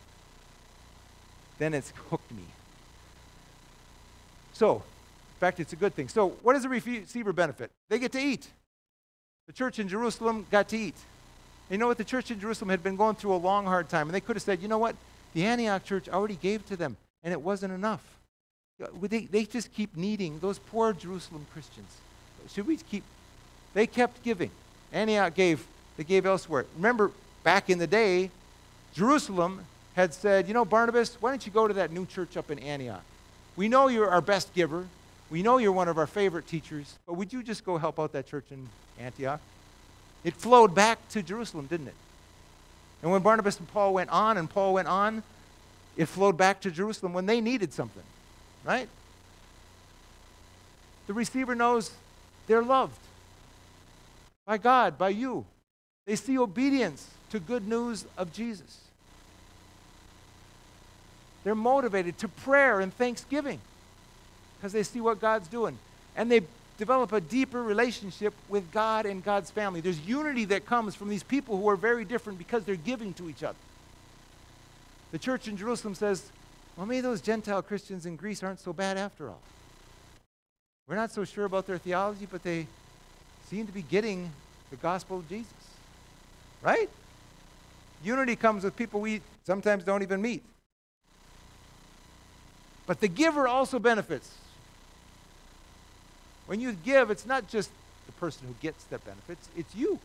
Then 1.57 1.73
it's 1.73 1.91
hooked 2.09 2.31
me. 2.31 2.43
So, 4.53 4.75
in 4.75 5.39
fact, 5.39 5.59
it's 5.59 5.73
a 5.73 5.77
good 5.77 5.95
thing. 5.95 6.09
So, 6.09 6.29
what 6.43 6.53
does 6.53 6.63
the 6.63 6.69
receiver 6.69 7.33
benefit? 7.33 7.71
They 7.89 7.99
get 7.99 8.11
to 8.11 8.19
eat. 8.19 8.47
The 9.47 9.53
church 9.53 9.79
in 9.79 9.87
Jerusalem 9.87 10.45
got 10.51 10.67
to 10.69 10.77
eat. 10.77 10.95
You 11.69 11.77
know 11.77 11.87
what? 11.87 11.97
The 11.97 12.03
church 12.03 12.31
in 12.31 12.39
Jerusalem 12.39 12.69
had 12.69 12.83
been 12.83 12.95
going 12.95 13.15
through 13.15 13.33
a 13.33 13.37
long, 13.37 13.65
hard 13.65 13.89
time, 13.89 14.07
and 14.07 14.15
they 14.15 14.21
could 14.21 14.35
have 14.35 14.43
said, 14.43 14.61
you 14.61 14.67
know 14.67 14.77
what? 14.77 14.95
The 15.33 15.45
Antioch 15.45 15.83
church 15.83 16.09
already 16.09 16.35
gave 16.35 16.65
to 16.67 16.75
them, 16.75 16.97
and 17.23 17.31
it 17.31 17.41
wasn't 17.41 17.73
enough. 17.73 18.03
They, 19.01 19.25
they 19.25 19.43
just 19.43 19.73
keep 19.73 19.95
needing 19.95 20.39
those 20.39 20.57
poor 20.57 20.93
Jerusalem 20.93 21.45
Christians. 21.53 21.97
Should 22.49 22.65
we 22.65 22.77
keep? 22.77 23.03
They 23.73 23.85
kept 23.85 24.23
giving. 24.23 24.51
Antioch 24.91 25.35
gave, 25.35 25.67
they 25.97 26.03
gave 26.03 26.25
elsewhere. 26.25 26.65
Remember, 26.75 27.11
back 27.43 27.69
in 27.69 27.77
the 27.77 27.87
day, 27.87 28.31
Jerusalem 28.93 29.65
had 29.95 30.13
said, 30.13 30.47
you 30.47 30.53
know, 30.53 30.65
Barnabas, 30.65 31.17
why 31.19 31.29
don't 31.29 31.45
you 31.45 31.51
go 31.51 31.67
to 31.67 31.73
that 31.75 31.91
new 31.91 32.05
church 32.05 32.37
up 32.37 32.49
in 32.49 32.57
Antioch? 32.59 33.03
We 33.55 33.67
know 33.67 33.89
you're 33.89 34.09
our 34.09 34.21
best 34.21 34.53
giver. 34.53 34.87
We 35.29 35.43
know 35.43 35.57
you're 35.57 35.73
one 35.73 35.87
of 35.87 35.99
our 35.99 36.07
favorite 36.07 36.47
teachers, 36.47 36.97
but 37.05 37.13
would 37.13 37.31
you 37.31 37.43
just 37.43 37.63
go 37.63 37.77
help 37.77 37.99
out 37.99 38.13
that 38.13 38.25
church 38.25 38.45
in 38.49 38.67
Antioch? 38.97 39.41
It 40.23 40.33
flowed 40.33 40.75
back 40.75 41.07
to 41.09 41.23
Jerusalem, 41.23 41.67
didn't 41.67 41.87
it? 41.87 41.95
And 43.01 43.11
when 43.11 43.21
Barnabas 43.21 43.57
and 43.59 43.67
Paul 43.67 43.93
went 43.93 44.09
on 44.09 44.37
and 44.37 44.49
Paul 44.49 44.73
went 44.73 44.87
on, 44.87 45.23
it 45.95 46.05
flowed 46.07 46.37
back 46.37 46.61
to 46.61 46.71
Jerusalem 46.71 47.13
when 47.13 47.25
they 47.25 47.41
needed 47.41 47.73
something, 47.73 48.03
right? 48.65 48.87
The 51.07 51.13
receiver 51.13 51.55
knows 51.55 51.91
they're 52.47 52.61
loved 52.61 52.97
by 54.45 54.57
God, 54.57 54.97
by 54.97 55.09
you. 55.09 55.45
They 56.05 56.15
see 56.15 56.37
obedience 56.37 57.07
to 57.31 57.39
good 57.39 57.67
news 57.67 58.05
of 58.17 58.33
Jesus. 58.33 58.79
They're 61.43 61.55
motivated 61.55 62.17
to 62.19 62.27
prayer 62.27 62.79
and 62.79 62.93
thanksgiving 62.93 63.59
because 64.57 64.73
they 64.73 64.83
see 64.83 65.01
what 65.01 65.21
God's 65.21 65.47
doing. 65.47 65.77
And 66.15 66.31
they 66.31 66.41
develop 66.79 67.11
a 67.11 67.19
deeper 67.19 67.61
relationship 67.61 68.33
with 68.47 68.71
God 68.71 69.05
and 69.05 69.21
God's 69.23 69.51
family. 69.51 69.81
There's 69.81 69.99
unity 69.99 70.45
that 70.45 70.65
comes 70.65 70.95
from 70.95 71.09
these 71.09 71.23
people 71.23 71.57
who 71.57 71.69
are 71.69 71.75
very 71.75 72.05
different 72.05 72.39
because 72.39 72.63
they're 72.63 72.75
giving 72.77 73.13
to 73.15 73.29
each 73.29 73.43
other. 73.43 73.57
The 75.11 75.19
church 75.19 75.49
in 75.49 75.57
Jerusalem 75.57 75.93
says, 75.93 76.31
well, 76.77 76.85
maybe 76.85 77.01
those 77.01 77.19
Gentile 77.19 77.61
Christians 77.61 78.05
in 78.05 78.15
Greece 78.15 78.41
aren't 78.41 78.61
so 78.61 78.71
bad 78.71 78.97
after 78.97 79.27
all. 79.27 79.41
We're 80.87 80.95
not 80.95 81.11
so 81.11 81.25
sure 81.25 81.43
about 81.43 81.67
their 81.67 81.77
theology, 81.77 82.25
but 82.31 82.43
they 82.43 82.65
seem 83.49 83.67
to 83.67 83.73
be 83.73 83.81
getting 83.81 84.31
the 84.69 84.77
gospel 84.77 85.19
of 85.19 85.27
Jesus. 85.27 85.51
Right? 86.61 86.89
Unity 88.03 88.37
comes 88.37 88.63
with 88.63 88.77
people 88.77 89.01
we 89.01 89.21
sometimes 89.43 89.83
don't 89.83 90.01
even 90.01 90.21
meet. 90.21 90.43
But 92.87 93.01
the 93.01 93.09
giver 93.09 93.49
also 93.49 93.79
benefits. 93.79 94.33
When 96.49 96.59
you 96.59 96.73
give, 96.73 97.11
it's 97.11 97.27
not 97.27 97.47
just 97.47 97.69
the 98.07 98.11
person 98.13 98.47
who 98.47 98.55
gets 98.59 98.83
the 98.85 98.97
benefits, 98.97 99.47
it's 99.55 99.75
you. 99.75 99.99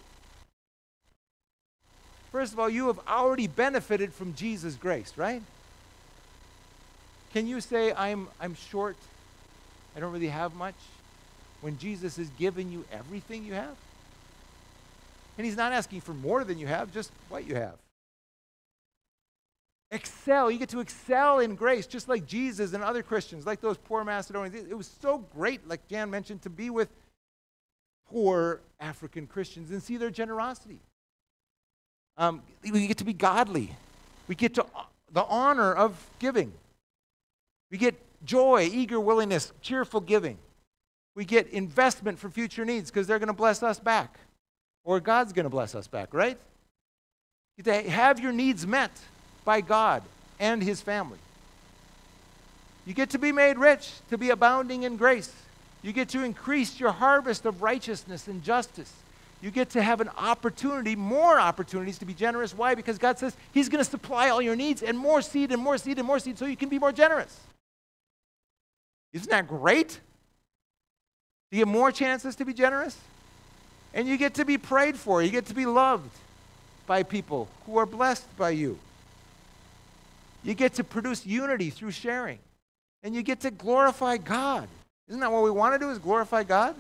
First 2.30 2.52
of 2.52 2.60
all, 2.60 2.68
you 2.68 2.88
have 2.88 3.00
already 3.08 3.46
benefited 3.46 4.12
from 4.12 4.34
Jesus' 4.34 4.74
grace, 4.74 5.14
right? 5.16 5.40
Can 7.32 7.46
you 7.46 7.62
say, 7.62 7.94
I'm, 7.94 8.28
I'm 8.38 8.54
short, 8.56 8.98
I 9.96 10.00
don't 10.00 10.12
really 10.12 10.28
have 10.28 10.54
much, 10.54 10.74
when 11.62 11.78
Jesus 11.78 12.18
has 12.18 12.28
given 12.38 12.70
you 12.70 12.84
everything 12.92 13.46
you 13.46 13.54
have? 13.54 13.74
And 15.38 15.46
he's 15.46 15.56
not 15.56 15.72
asking 15.72 16.02
for 16.02 16.12
more 16.12 16.44
than 16.44 16.58
you 16.58 16.66
have, 16.66 16.92
just 16.92 17.10
what 17.30 17.46
you 17.46 17.54
have. 17.54 17.76
Excel. 19.94 20.50
You 20.50 20.58
get 20.58 20.70
to 20.70 20.80
excel 20.80 21.38
in 21.38 21.54
grace, 21.54 21.86
just 21.86 22.08
like 22.08 22.26
Jesus 22.26 22.72
and 22.72 22.82
other 22.82 23.02
Christians, 23.02 23.46
like 23.46 23.60
those 23.60 23.78
poor 23.78 24.04
Macedonians. 24.04 24.68
It 24.68 24.76
was 24.76 24.90
so 25.00 25.18
great, 25.18 25.66
like 25.68 25.86
Jan 25.88 26.10
mentioned, 26.10 26.42
to 26.42 26.50
be 26.50 26.68
with 26.68 26.88
poor 28.08 28.60
African 28.80 29.28
Christians 29.28 29.70
and 29.70 29.80
see 29.80 29.96
their 29.96 30.10
generosity. 30.10 30.80
Um, 32.16 32.42
we 32.62 32.88
get 32.88 32.98
to 32.98 33.04
be 33.04 33.12
godly. 33.12 33.70
We 34.26 34.34
get 34.34 34.54
to 34.54 34.66
the 35.12 35.24
honor 35.24 35.72
of 35.72 36.04
giving. 36.18 36.52
We 37.70 37.78
get 37.78 37.94
joy, 38.24 38.68
eager 38.72 38.98
willingness, 38.98 39.52
cheerful 39.62 40.00
giving. 40.00 40.38
We 41.14 41.24
get 41.24 41.48
investment 41.50 42.18
for 42.18 42.28
future 42.28 42.64
needs 42.64 42.90
because 42.90 43.06
they're 43.06 43.20
going 43.20 43.28
to 43.28 43.32
bless 43.32 43.62
us 43.62 43.78
back. 43.78 44.18
Or 44.82 44.98
God's 44.98 45.32
going 45.32 45.44
to 45.44 45.50
bless 45.50 45.76
us 45.76 45.86
back, 45.86 46.12
right? 46.12 46.36
You 47.56 47.72
have 47.72 48.18
your 48.18 48.32
needs 48.32 48.66
met 48.66 48.90
by 49.44 49.60
God 49.60 50.02
and 50.38 50.62
his 50.62 50.80
family. 50.80 51.18
You 52.86 52.94
get 52.94 53.10
to 53.10 53.18
be 53.18 53.32
made 53.32 53.58
rich, 53.58 53.90
to 54.10 54.18
be 54.18 54.30
abounding 54.30 54.82
in 54.82 54.96
grace. 54.96 55.32
You 55.82 55.92
get 55.92 56.08
to 56.10 56.22
increase 56.22 56.80
your 56.80 56.92
harvest 56.92 57.46
of 57.46 57.62
righteousness 57.62 58.28
and 58.28 58.42
justice. 58.42 58.92
You 59.40 59.50
get 59.50 59.70
to 59.70 59.82
have 59.82 60.00
an 60.00 60.08
opportunity, 60.16 60.96
more 60.96 61.38
opportunities 61.38 61.98
to 61.98 62.06
be 62.06 62.14
generous. 62.14 62.56
Why? 62.56 62.74
Because 62.74 62.96
God 62.96 63.18
says 63.18 63.36
He's 63.52 63.68
going 63.68 63.84
to 63.84 63.90
supply 63.90 64.30
all 64.30 64.40
your 64.40 64.56
needs 64.56 64.82
and 64.82 64.96
more 64.96 65.20
seed 65.20 65.52
and 65.52 65.60
more 65.60 65.76
seed 65.76 65.98
and 65.98 66.06
more 66.06 66.18
seed 66.18 66.38
so 66.38 66.46
you 66.46 66.56
can 66.56 66.70
be 66.70 66.78
more 66.78 66.92
generous. 66.92 67.38
Isn't 69.12 69.30
that 69.30 69.46
great? 69.46 70.00
You 71.50 71.58
get 71.58 71.68
more 71.68 71.92
chances 71.92 72.34
to 72.36 72.44
be 72.44 72.54
generous. 72.54 72.96
And 73.92 74.08
you 74.08 74.16
get 74.16 74.34
to 74.34 74.44
be 74.44 74.58
prayed 74.58 74.96
for. 74.96 75.22
You 75.22 75.30
get 75.30 75.46
to 75.46 75.54
be 75.54 75.66
loved 75.66 76.10
by 76.86 77.02
people 77.02 77.48
who 77.66 77.76
are 77.76 77.86
blessed 77.86 78.26
by 78.36 78.50
you. 78.50 78.78
You 80.44 80.54
get 80.54 80.74
to 80.74 80.84
produce 80.84 81.26
unity 81.26 81.70
through 81.70 81.92
sharing. 81.92 82.38
And 83.02 83.14
you 83.14 83.22
get 83.22 83.40
to 83.40 83.50
glorify 83.50 84.18
God. 84.18 84.68
Isn't 85.08 85.20
that 85.20 85.32
what 85.32 85.42
we 85.42 85.50
want 85.50 85.74
to 85.74 85.78
do 85.78 85.90
is 85.90 85.98
glorify 85.98 86.42
God? 86.42 86.74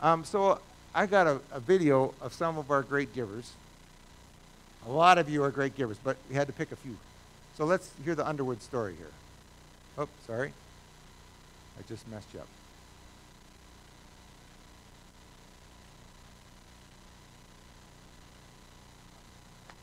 Um, 0.00 0.24
so 0.24 0.60
I 0.94 1.06
got 1.06 1.26
a, 1.26 1.40
a 1.52 1.60
video 1.60 2.14
of 2.20 2.32
some 2.32 2.56
of 2.56 2.70
our 2.70 2.82
great 2.82 3.14
givers. 3.14 3.52
A 4.86 4.90
lot 4.90 5.18
of 5.18 5.28
you 5.28 5.42
are 5.42 5.50
great 5.50 5.76
givers, 5.76 5.96
but 6.02 6.16
we 6.28 6.36
had 6.36 6.46
to 6.46 6.52
pick 6.52 6.72
a 6.72 6.76
few. 6.76 6.96
So 7.56 7.64
let's 7.64 7.90
hear 8.04 8.14
the 8.14 8.26
Underwood 8.26 8.62
story 8.62 8.94
here. 8.96 9.10
Oh, 9.96 10.08
sorry. 10.26 10.52
I 11.78 11.82
just 11.88 12.08
messed 12.08 12.28
you 12.32 12.40
up. 12.40 12.46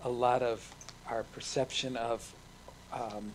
A 0.03 0.09
lot 0.09 0.41
of 0.41 0.70
our 1.10 1.24
perception 1.24 1.95
of 1.97 2.34
um, 2.93 3.32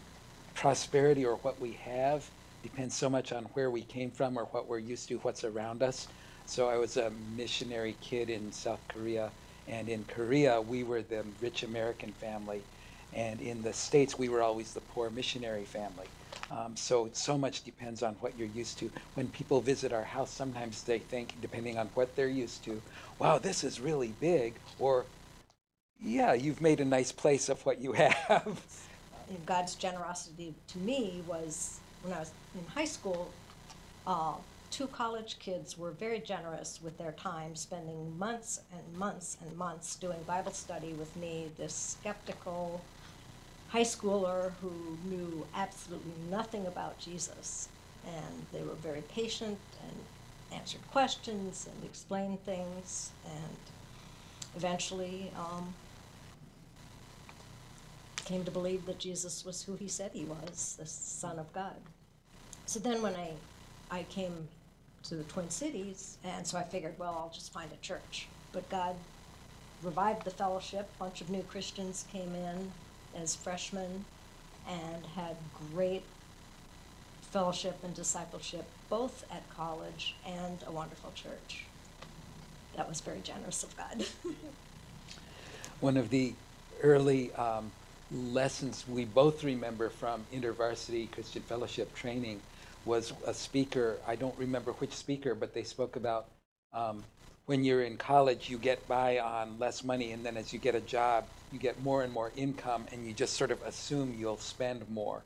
prosperity 0.55 1.25
or 1.25 1.37
what 1.37 1.61
we 1.61 1.73
have 1.73 2.29
depends 2.62 2.95
so 2.95 3.09
much 3.09 3.33
on 3.33 3.45
where 3.55 3.71
we 3.71 3.83
came 3.83 4.11
from 4.11 4.39
or 4.39 4.45
what 4.47 4.68
we're 4.68 4.79
used 4.79 5.09
to, 5.09 5.16
what's 5.18 5.45
around 5.45 5.83
us. 5.83 6.09
So 6.47 6.68
I 6.68 6.77
was 6.77 6.97
a 6.97 7.11
missionary 7.37 7.97
kid 8.01 8.29
in 8.29 8.53
South 8.53 8.81
Korea, 8.89 9.31
and 9.68 9.89
in 9.89 10.05
Korea 10.05 10.61
we 10.61 10.83
were 10.83 11.03
the 11.03 11.25
rich 11.41 11.62
American 11.62 12.12
family, 12.12 12.62
and 13.14 13.41
in 13.41 13.62
the 13.62 13.73
States 13.73 14.18
we 14.18 14.29
were 14.29 14.43
always 14.43 14.75
the 14.75 14.81
poor 14.81 15.11
missionary 15.11 15.64
family. 15.64 16.07
Um, 16.51 16.75
so 16.77 17.09
so 17.12 17.39
much 17.39 17.62
depends 17.62 18.03
on 18.03 18.14
what 18.14 18.37
you're 18.37 18.49
used 18.49 18.79
to. 18.81 18.91
When 19.14 19.29
people 19.29 19.61
visit 19.61 19.93
our 19.93 20.05
house, 20.05 20.31
sometimes 20.31 20.83
they 20.83 20.99
think, 20.99 21.41
depending 21.41 21.79
on 21.79 21.87
what 21.95 22.16
they're 22.16 22.29
used 22.29 22.64
to, 22.64 22.83
wow, 23.18 23.39
this 23.39 23.62
is 23.62 23.81
really 23.81 24.12
big, 24.21 24.55
or 24.79 25.07
yeah, 26.03 26.33
you've 26.33 26.61
made 26.61 26.81
a 26.81 26.85
nice 26.85 27.13
place 27.13 27.49
of 27.49 27.65
what 27.67 27.81
you 27.81 27.93
have. 27.93 28.63
God's 29.47 29.75
generosity 29.75 30.55
to 30.69 30.79
me 30.79 31.23
was 31.27 31.79
when 32.03 32.13
I 32.15 32.21
was 32.21 32.33
in 32.55 32.67
high 32.67 32.87
school. 32.87 33.31
Uh, 34.07 34.35
two 34.71 34.87
college 34.89 35.39
kids 35.39 35.77
were 35.79 35.91
very 35.91 36.19
generous 36.19 36.81
with 36.83 36.97
their 36.99 37.13
time, 37.13 37.55
spending 37.55 38.19
months 38.19 38.61
and 38.73 38.99
months 38.99 39.37
and 39.41 39.57
months 39.57 39.97
doing 39.97 40.19
Bible 40.27 40.53
study 40.53 40.95
with 40.95 41.15
me. 41.17 41.51
This 41.59 41.75
skeptical 42.01 42.81
high 43.69 43.83
schooler 43.83 44.53
who 44.61 44.73
knew 45.05 45.47
absolutely 45.55 46.13
nothing 46.31 46.67
about 46.67 46.99
Jesus, 46.99 47.69
and 48.07 48.47
they 48.53 48.63
were 48.63 48.75
very 48.75 49.03
patient 49.03 49.59
and 49.87 50.59
answered 50.59 50.81
questions 50.91 51.69
and 51.71 51.85
explained 51.85 52.43
things, 52.45 53.11
and 53.27 53.57
eventually. 54.57 55.31
Um, 55.39 55.75
came 58.31 58.45
to 58.45 58.51
believe 58.53 58.87
that 58.87 59.01
Jesus 59.01 59.45
was 59.45 59.61
who 59.61 59.74
he 59.74 59.89
said 59.89 60.12
he 60.14 60.24
was, 60.24 60.76
the 60.78 60.87
Son 60.87 61.37
of 61.41 61.53
God. 61.53 61.74
So 62.64 62.78
then 62.78 63.03
when 63.03 63.16
I, 63.16 63.33
I 63.91 64.05
came 64.05 64.47
to 65.03 65.16
the 65.16 65.24
Twin 65.24 65.51
Cities, 65.51 66.16
and 66.22 66.47
so 66.47 66.57
I 66.57 66.62
figured, 66.62 66.95
well, 66.97 67.16
I'll 67.18 67.33
just 67.35 67.53
find 67.53 67.68
a 67.72 67.85
church. 67.85 68.28
But 68.53 68.68
God 68.70 68.95
revived 69.83 70.24
the 70.24 70.31
fellowship. 70.31 70.89
A 70.95 70.99
bunch 71.03 71.20
of 71.20 71.28
new 71.28 71.43
Christians 71.43 72.05
came 72.12 72.33
in 72.37 72.70
as 73.20 73.35
freshmen 73.35 74.05
and 74.68 75.05
had 75.16 75.35
great 75.74 76.05
fellowship 77.33 77.83
and 77.83 77.93
discipleship, 77.95 78.64
both 78.89 79.24
at 79.33 79.43
college 79.51 80.14
and 80.24 80.62
a 80.68 80.70
wonderful 80.70 81.11
church. 81.16 81.64
That 82.76 82.89
was 82.89 83.01
very 83.01 83.22
generous 83.24 83.64
of 83.64 83.76
God. 83.76 84.05
One 85.81 85.97
of 85.97 86.11
the 86.11 86.35
early 86.83 87.33
um, 87.35 87.72
lessons 88.11 88.87
we 88.87 89.05
both 89.05 89.45
remember 89.45 89.91
from 89.91 90.27
InterVarsity 90.33 91.11
Christian 91.13 91.43
Fellowship 91.43 91.95
training 91.95 92.43
was 92.85 93.13
a 93.27 93.35
speaker. 93.35 94.01
I 94.07 94.17
don't 94.17 94.37
remember 94.39 94.73
which 94.73 94.97
speaker, 94.97 95.35
but 95.35 95.55
they 95.55 95.65
spoke 95.65 95.97
about 95.97 96.29
um, 96.73 97.05
when 97.47 97.65
you're 97.65 97.83
in 97.83 97.97
college, 97.99 98.49
you 98.49 98.59
get 98.59 98.89
by 98.89 99.19
on 99.19 99.59
less 99.59 99.85
money, 99.85 100.13
and 100.13 100.25
then 100.25 100.37
as 100.37 100.53
you 100.53 100.59
get 100.59 100.75
a 100.75 100.81
job, 100.81 101.27
you 101.51 101.59
get 101.59 101.81
more 101.81 102.03
and 102.03 102.13
more 102.13 102.33
income, 102.37 102.87
and 102.93 103.07
you 103.07 103.13
just 103.15 103.37
sort 103.37 103.51
of 103.51 103.61
assume 103.63 104.15
you'll 104.15 104.39
spend 104.39 104.89
more. 104.89 105.25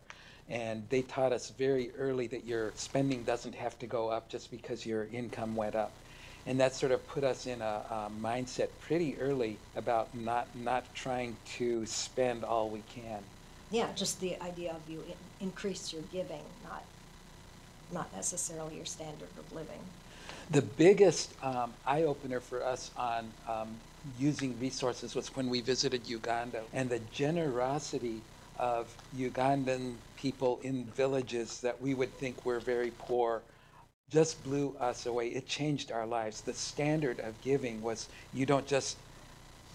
And 0.48 0.88
they 0.90 1.02
taught 1.02 1.32
us 1.32 1.50
very 1.50 1.92
early 1.96 2.26
that 2.28 2.44
your 2.44 2.72
spending 2.76 3.24
doesn't 3.24 3.54
have 3.54 3.78
to 3.78 3.86
go 3.86 4.08
up 4.10 4.28
just 4.30 4.50
because 4.50 4.86
your 4.86 5.06
income 5.06 5.56
went 5.56 5.74
up 5.74 6.03
and 6.46 6.60
that 6.60 6.74
sort 6.74 6.92
of 6.92 7.06
put 7.08 7.24
us 7.24 7.46
in 7.46 7.60
a, 7.62 7.82
a, 7.90 8.10
mindset 8.22 8.68
pretty 8.80 9.16
early 9.18 9.56
about 9.76 10.14
not 10.14 10.46
not 10.62 10.84
trying 10.94 11.36
to 11.56 11.86
spend 11.86 12.44
all 12.44 12.68
we 12.68 12.82
can. 12.94 13.22
Yeah, 13.70 13.88
just 13.94 14.20
the 14.20 14.40
idea 14.42 14.72
of 14.72 14.80
you 14.88 15.02
increase 15.40 15.92
your 15.92 16.02
giving, 16.12 16.42
not 16.62 16.82
not 17.92 18.14
necessarily 18.14 18.76
your 18.76 18.84
standard 18.84 19.28
of 19.38 19.52
living. 19.54 19.80
The 20.50 20.62
biggest 20.62 21.32
um, 21.42 21.72
eye 21.86 22.02
opener 22.02 22.40
for 22.40 22.64
us 22.64 22.90
on 22.96 23.30
um, 23.48 23.68
using 24.18 24.58
resources 24.60 25.14
was 25.14 25.34
when 25.34 25.48
we 25.48 25.60
visited 25.60 26.06
Uganda 26.06 26.62
and 26.72 26.90
the 26.90 27.00
generosity 27.12 28.20
of 28.58 28.94
Ugandan 29.16 29.94
people 30.16 30.60
in 30.62 30.84
villages 30.84 31.60
that 31.60 31.80
we 31.80 31.94
would 31.94 32.12
think 32.18 32.44
were 32.44 32.60
very 32.60 32.92
poor 32.98 33.42
just 34.14 34.42
blew 34.44 34.76
us 34.78 35.06
away. 35.06 35.28
It 35.28 35.46
changed 35.46 35.90
our 35.90 36.06
lives. 36.06 36.40
The 36.40 36.54
standard 36.54 37.18
of 37.18 37.40
giving 37.42 37.82
was 37.82 38.08
you 38.32 38.46
don't 38.46 38.66
just 38.66 38.96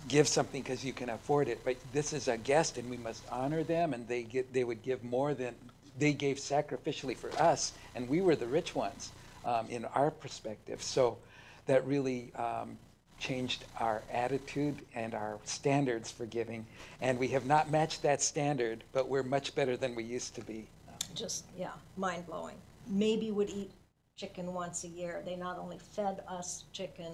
give 0.08 0.30
something 0.30 0.62
because 0.62 0.84
you 0.84 0.94
can 0.94 1.10
afford 1.10 1.50
it, 1.50 1.60
but 1.66 1.76
this 1.92 2.14
is 2.14 2.30
a 2.30 2.38
guest 2.38 2.78
and 2.78 2.90
we 2.90 2.96
must 2.96 3.22
honor 3.30 3.64
them 3.64 3.94
and 3.94 4.08
they 4.08 4.24
get 4.24 4.54
they 4.54 4.64
would 4.64 4.82
give 4.82 5.04
more 5.04 5.34
than 5.34 5.54
they 5.98 6.14
gave 6.14 6.38
sacrificially 6.38 7.18
for 7.18 7.30
us 7.34 7.74
and 7.96 8.08
we 8.08 8.22
were 8.22 8.36
the 8.36 8.48
rich 8.48 8.74
ones 8.74 9.12
um, 9.44 9.68
in 9.70 9.84
our 9.86 10.10
perspective. 10.10 10.82
So 10.82 11.18
that 11.66 11.86
really 11.86 12.32
um, 12.36 12.78
changed 13.20 13.66
our 13.78 14.02
attitude 14.10 14.80
and 14.96 15.14
our 15.14 15.38
standards 15.44 16.10
for 16.10 16.26
giving. 16.26 16.66
And 17.02 17.20
we 17.20 17.28
have 17.30 17.46
not 17.46 17.70
matched 17.70 18.04
that 18.04 18.22
standard, 18.22 18.86
but 18.94 19.10
we're 19.10 19.24
much 19.24 19.54
better 19.54 19.76
than 19.76 19.96
we 19.96 20.06
used 20.06 20.34
to 20.36 20.42
be. 20.42 20.66
Just, 21.14 21.44
yeah, 21.58 21.72
mind 21.98 22.26
blowing. 22.26 22.56
Maybe 22.88 23.32
would 23.32 23.50
eat 23.50 23.72
chicken 24.20 24.54
once 24.54 24.84
a 24.84 24.88
year. 24.88 25.22
They 25.26 25.36
not 25.38 25.58
only 25.58 25.78
fed 25.78 26.22
us 26.28 26.66
chicken, 26.74 27.14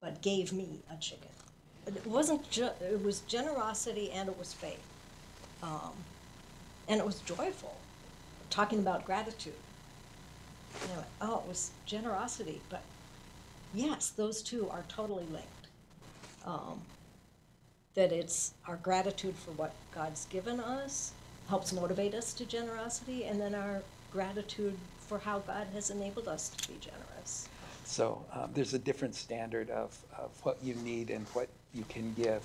but 0.00 0.22
gave 0.22 0.52
me 0.52 0.80
a 0.92 0.96
chicken. 0.96 1.28
It 1.86 2.06
wasn't 2.06 2.48
ju- 2.50 2.70
it 2.80 3.02
was 3.02 3.20
generosity 3.22 4.12
and 4.12 4.28
it 4.28 4.38
was 4.38 4.52
faith. 4.52 4.82
Um, 5.62 5.92
and 6.86 7.00
it 7.00 7.06
was 7.06 7.18
joyful. 7.20 7.76
Talking 8.48 8.78
about 8.78 9.04
gratitude. 9.04 9.54
Know, 10.94 11.04
oh, 11.22 11.38
it 11.40 11.48
was 11.48 11.70
generosity, 11.86 12.60
but 12.70 12.82
yes, 13.74 14.10
those 14.10 14.42
two 14.42 14.68
are 14.70 14.84
totally 14.88 15.26
linked. 15.32 15.66
Um, 16.46 16.80
that 17.94 18.12
it's 18.12 18.54
our 18.68 18.76
gratitude 18.76 19.34
for 19.34 19.50
what 19.52 19.72
God's 19.92 20.26
given 20.26 20.60
us, 20.60 21.12
helps 21.48 21.72
motivate 21.72 22.14
us 22.14 22.32
to 22.34 22.44
generosity, 22.44 23.24
and 23.24 23.40
then 23.40 23.54
our 23.54 23.82
gratitude 24.18 24.76
for 25.06 25.20
how 25.20 25.38
God 25.38 25.68
has 25.72 25.90
enabled 25.90 26.26
us 26.26 26.48
to 26.48 26.66
be 26.66 26.74
generous. 26.80 27.48
So 27.84 28.20
um, 28.32 28.50
there's 28.52 28.74
a 28.74 28.78
different 28.80 29.14
standard 29.14 29.70
of, 29.70 29.96
of 30.18 30.30
what 30.42 30.58
you 30.60 30.74
need 30.74 31.10
and 31.10 31.24
what 31.34 31.48
you 31.72 31.84
can 31.88 32.14
give. 32.14 32.42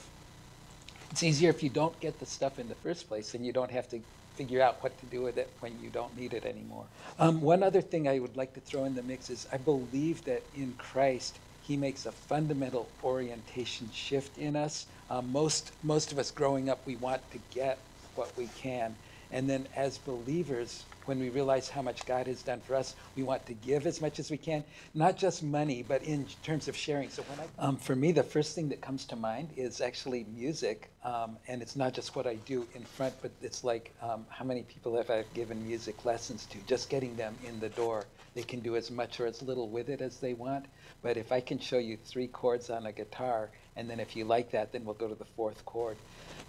It's 1.09 1.24
easier 1.24 1.49
if 1.49 1.63
you 1.63 1.69
don't 1.69 1.99
get 1.99 2.19
the 2.19 2.28
stuff 2.28 2.59
in 2.59 2.69
the 2.69 2.76
first 2.76 3.07
place 3.09 3.34
and 3.34 3.43
you 3.43 3.51
don't 3.51 3.71
have 3.71 3.89
to 3.89 3.99
figure 4.36 4.61
out 4.61 4.84
what 4.84 4.95
to 4.99 5.07
do 5.07 5.24
with 5.24 5.39
it 5.39 5.49
when 5.61 5.74
you 5.82 5.89
don't 5.89 6.15
need 6.15 6.36
it 6.36 6.45
anymore. 6.45 6.86
Um, 7.17 7.41
one 7.41 7.63
other 7.63 7.82
thing 7.82 8.07
I 8.07 8.19
would 8.19 8.38
like 8.38 8.53
to 8.53 8.59
throw 8.59 8.84
in 8.86 8.93
the 8.93 9.01
mix 9.01 9.32
is 9.32 9.47
I 9.51 9.57
believe 9.57 10.24
that 10.26 10.43
in 10.55 10.76
Christ, 10.78 11.39
he 11.63 11.76
makes 11.76 12.05
a 12.05 12.11
fundamental 12.11 12.88
orientation 13.03 13.89
shift 13.91 14.38
in 14.38 14.55
us. 14.55 14.86
Um, 15.09 15.32
most, 15.32 15.71
most 15.82 16.11
of 16.11 16.19
us 16.19 16.30
growing 16.30 16.69
up, 16.69 16.86
we 16.86 16.97
want 16.97 17.24
to 17.32 17.39
get 17.51 17.80
what 18.13 18.32
we 18.38 18.47
can. 18.59 18.95
And 19.32 19.49
then 19.49 19.67
as 19.76 19.97
believers, 19.97 20.84
when 21.06 21.20
we 21.20 21.30
realize 21.30 21.70
how 21.70 21.82
much 21.82 22.06
God 22.06 22.28
has 22.28 22.41
done 22.41 22.62
for 22.62 22.76
us, 22.76 22.95
we 23.16 23.24
want 23.24 23.45
to 23.47 23.54
give 23.54 23.86
as 23.88 24.01
much 24.01 24.20
as 24.20 24.32
we 24.32 24.38
can, 24.38 24.64
not 24.93 25.18
just 25.18 25.43
money, 25.43 25.84
but 25.88 26.04
in 26.04 26.26
terms 26.43 26.68
of 26.68 26.76
sharing. 26.76 27.10
So 27.10 27.24
when 27.24 27.39
I, 27.39 27.66
um, 27.68 27.78
for 27.78 27.95
me, 27.95 28.12
the 28.12 28.24
first 28.24 28.56
thing 28.56 28.70
that 28.70 28.82
comes 28.82 29.06
to 29.06 29.16
mind 29.16 29.49
is 29.56 29.82
actually 29.82 30.26
music, 30.36 30.89
um, 31.04 31.38
and 31.47 31.62
it's 31.62 31.76
not 31.76 31.93
just 31.93 32.16
what 32.16 32.28
I 32.28 32.36
do 32.36 32.68
in 32.76 32.84
front, 32.84 33.14
but 33.22 33.32
it's 33.41 33.64
like 33.64 33.93
um, 34.01 34.26
how 34.30 34.45
many 34.45 34.64
people 34.64 34.95
have 34.97 35.10
I 35.10 35.24
given 35.34 35.66
music 35.66 36.06
lessons 36.06 36.45
to? 36.47 36.58
Just 36.68 36.89
getting 36.89 37.16
them 37.16 37.36
in 37.47 37.60
the 37.60 37.70
door, 37.70 38.06
they 38.34 38.43
can 38.43 38.62
do 38.62 38.76
as 38.76 38.89
much 38.89 39.20
or 39.20 39.26
as 39.26 39.41
little 39.41 39.70
with 39.70 39.89
it 39.89 40.01
as 40.01 40.18
they 40.18 40.34
want. 40.34 40.66
But 41.01 41.18
if 41.18 41.32
I 41.32 41.41
can 41.41 41.60
show 41.60 41.78
you 41.78 41.97
three 41.97 42.28
chords 42.28 42.70
on 42.70 42.86
a 42.86 42.91
guitar, 42.91 43.49
and 43.76 43.89
then 43.89 43.99
if 43.99 44.16
you 44.16 44.26
like 44.26 44.51
that, 44.51 44.72
then 44.72 44.86
we'll 44.86 44.95
go 44.95 45.08
to 45.08 45.16
the 45.16 45.26
fourth 45.36 45.66
chord. 45.66 45.97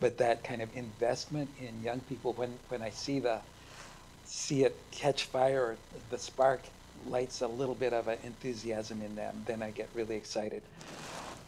But 0.01 0.19
that 0.19 0.45
kind 0.45 0.63
of 0.63 0.69
investment 0.77 1.51
in 1.61 1.83
young 1.83 2.01
people, 2.01 2.33
when, 2.35 2.55
when 2.69 2.83
I 2.83 2.91
see 2.91 3.21
the 3.21 3.41
see 4.35 4.65
it 4.65 4.89
catch 4.91 5.25
fire 5.25 5.79
the 6.11 6.19
spark 6.19 6.69
lights 7.05 7.41
a 7.41 7.49
little 7.49 7.75
bit 7.75 7.93
of 7.93 8.09
an 8.09 8.19
enthusiasm 8.23 9.01
in 9.01 9.15
them, 9.15 9.43
then 9.47 9.63
I 9.63 9.71
get 9.71 9.91
really 9.95 10.17
excited. 10.17 10.63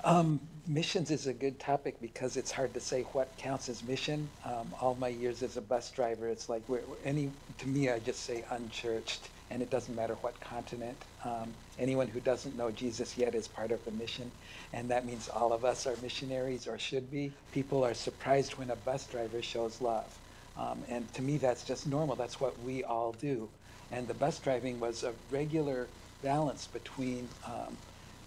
Um, 0.04 0.40
missions 0.68 1.10
is 1.10 1.26
a 1.26 1.34
good 1.34 1.58
topic 1.58 2.00
because 2.00 2.36
it's 2.36 2.52
hard 2.52 2.74
to 2.74 2.80
say 2.80 3.02
what 3.02 3.36
counts 3.38 3.68
as 3.68 3.82
mission. 3.82 4.30
Um, 4.44 4.74
all 4.80 4.94
my 4.94 5.08
years 5.08 5.42
as 5.42 5.56
a 5.56 5.62
bus 5.62 5.90
driver, 5.90 6.28
it's 6.28 6.48
like 6.48 6.62
any 7.02 7.32
to 7.58 7.68
me, 7.68 7.90
I 7.90 7.98
just 7.98 8.24
say 8.24 8.44
unchurched, 8.50 9.30
and 9.50 9.62
it 9.62 9.70
doesn't 9.70 9.94
matter 9.94 10.14
what 10.20 10.40
continent. 10.40 11.06
Um, 11.24 11.54
anyone 11.78 12.08
who 12.08 12.20
doesn't 12.20 12.56
know 12.56 12.70
Jesus 12.70 13.18
yet 13.18 13.34
is 13.34 13.48
part 13.48 13.72
of 13.72 13.84
the 13.84 13.90
mission, 13.90 14.32
and 14.72 14.90
that 14.92 15.04
means 15.04 15.28
all 15.28 15.52
of 15.52 15.64
us 15.64 15.86
are 15.88 15.96
missionaries 16.02 16.68
or 16.68 16.78
should 16.78 17.10
be. 17.10 17.34
People 17.50 17.84
are 17.84 17.94
surprised 17.94 18.58
when 18.58 18.70
a 18.70 18.76
bus 18.76 19.08
driver 19.08 19.42
shows 19.42 19.80
love. 19.80 20.20
Um, 20.58 20.82
and 20.88 21.12
to 21.14 21.22
me, 21.22 21.36
that's 21.38 21.64
just 21.64 21.86
normal. 21.86 22.16
That's 22.16 22.40
what 22.40 22.58
we 22.62 22.82
all 22.84 23.12
do. 23.12 23.48
And 23.92 24.08
the 24.08 24.14
bus 24.14 24.38
driving 24.38 24.80
was 24.80 25.04
a 25.04 25.12
regular 25.30 25.86
balance 26.22 26.66
between 26.66 27.28
um, 27.44 27.76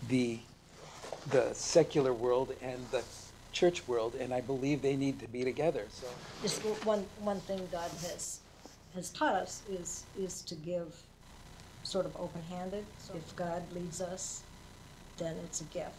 the 0.07 0.39
the 1.31 1.53
secular 1.53 2.13
world 2.13 2.53
and 2.61 2.79
the 2.91 3.03
church 3.51 3.87
world, 3.87 4.15
and 4.19 4.33
I 4.33 4.41
believe 4.41 4.81
they 4.81 4.95
need 4.95 5.19
to 5.19 5.27
be 5.27 5.43
together. 5.43 5.85
So 5.91 6.07
Just 6.41 6.61
one, 6.85 7.05
one 7.19 7.39
thing 7.41 7.67
God 7.71 7.89
has, 8.01 8.39
has 8.95 9.09
taught 9.09 9.33
us 9.35 9.61
is, 9.69 10.03
is 10.17 10.41
to 10.43 10.55
give 10.55 10.95
sort 11.83 12.05
of 12.05 12.15
open-handed. 12.15 12.85
So 12.99 13.15
if 13.15 13.35
God 13.35 13.63
leads 13.73 14.01
us, 14.01 14.43
then 15.17 15.35
it's 15.45 15.61
a 15.61 15.65
gift. 15.65 15.91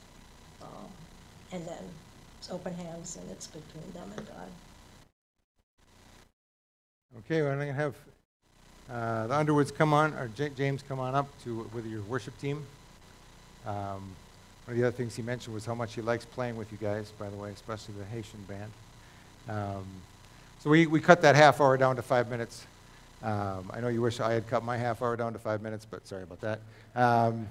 Um, 0.62 0.89
And 1.53 1.66
then 1.66 1.85
it's 2.39 2.51
open 2.51 2.74
hands 2.74 3.16
and 3.16 3.31
it's 3.31 3.47
between 3.49 3.93
them 3.93 4.11
and 4.16 4.26
God. 4.26 4.49
Okay, 7.19 7.39
I'm 7.41 7.57
going 7.57 7.67
to 7.67 7.73
have 7.73 7.95
uh, 8.89 9.27
the 9.27 9.35
Underwoods 9.37 9.73
come 9.73 9.93
on, 9.93 10.15
or 10.15 10.29
J- 10.29 10.51
James 10.51 10.85
come 10.87 11.01
on 11.01 11.17
up 11.17 11.27
to 11.43 11.69
with 11.75 11.85
your 11.85 12.03
worship 12.03 12.39
team. 12.39 12.65
Um, 13.67 14.15
one 14.65 14.69
of 14.69 14.77
the 14.77 14.87
other 14.87 14.97
things 14.97 15.17
he 15.17 15.23
mentioned 15.23 15.53
was 15.53 15.67
how 15.67 15.75
much 15.75 15.97
he 15.97 16.03
likes 16.03 16.25
playing 16.25 16.57
with 16.57 16.71
you 16.71 16.79
guys, 16.79 17.13
by 17.19 17.29
the 17.29 17.37
way, 17.37 17.51
especially 17.51 17.95
the 17.99 18.05
Haitian 18.05 18.39
band. 18.45 18.71
Um, 19.49 19.85
so 20.61 20.71
we, 20.71 20.87
we 20.87 21.01
cut 21.01 21.21
that 21.23 21.35
half 21.35 21.61
hour 21.61 21.77
down 21.77 21.97
to 21.97 22.03
five 22.03 22.31
minutes. 22.31 22.65
Um, 23.25 23.73
I 23.75 23.81
know 23.81 23.89
you 23.89 24.03
wish 24.03 24.21
I 24.21 24.33
had 24.33 24.47
cut 24.47 24.63
my 24.63 24.77
half 24.77 25.03
hour 25.03 25.17
down 25.17 25.33
to 25.33 25.41
five 25.41 25.63
minutes, 25.63 25.85
but 25.85 26.07
sorry 26.07 26.23
about 26.23 26.41
that. 26.43 26.61
Um, 26.95 27.49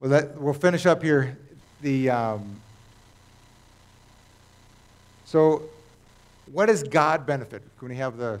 well, 0.00 0.32
we'll 0.36 0.52
finish 0.52 0.84
up 0.84 1.00
here. 1.00 1.38
The, 1.80 2.10
um, 2.10 2.60
so 5.24 5.62
what 6.52 6.66
does 6.66 6.82
God 6.82 7.26
benefit? 7.26 7.62
Can 7.78 7.88
we 7.88 7.96
have 7.96 8.16
the 8.16 8.40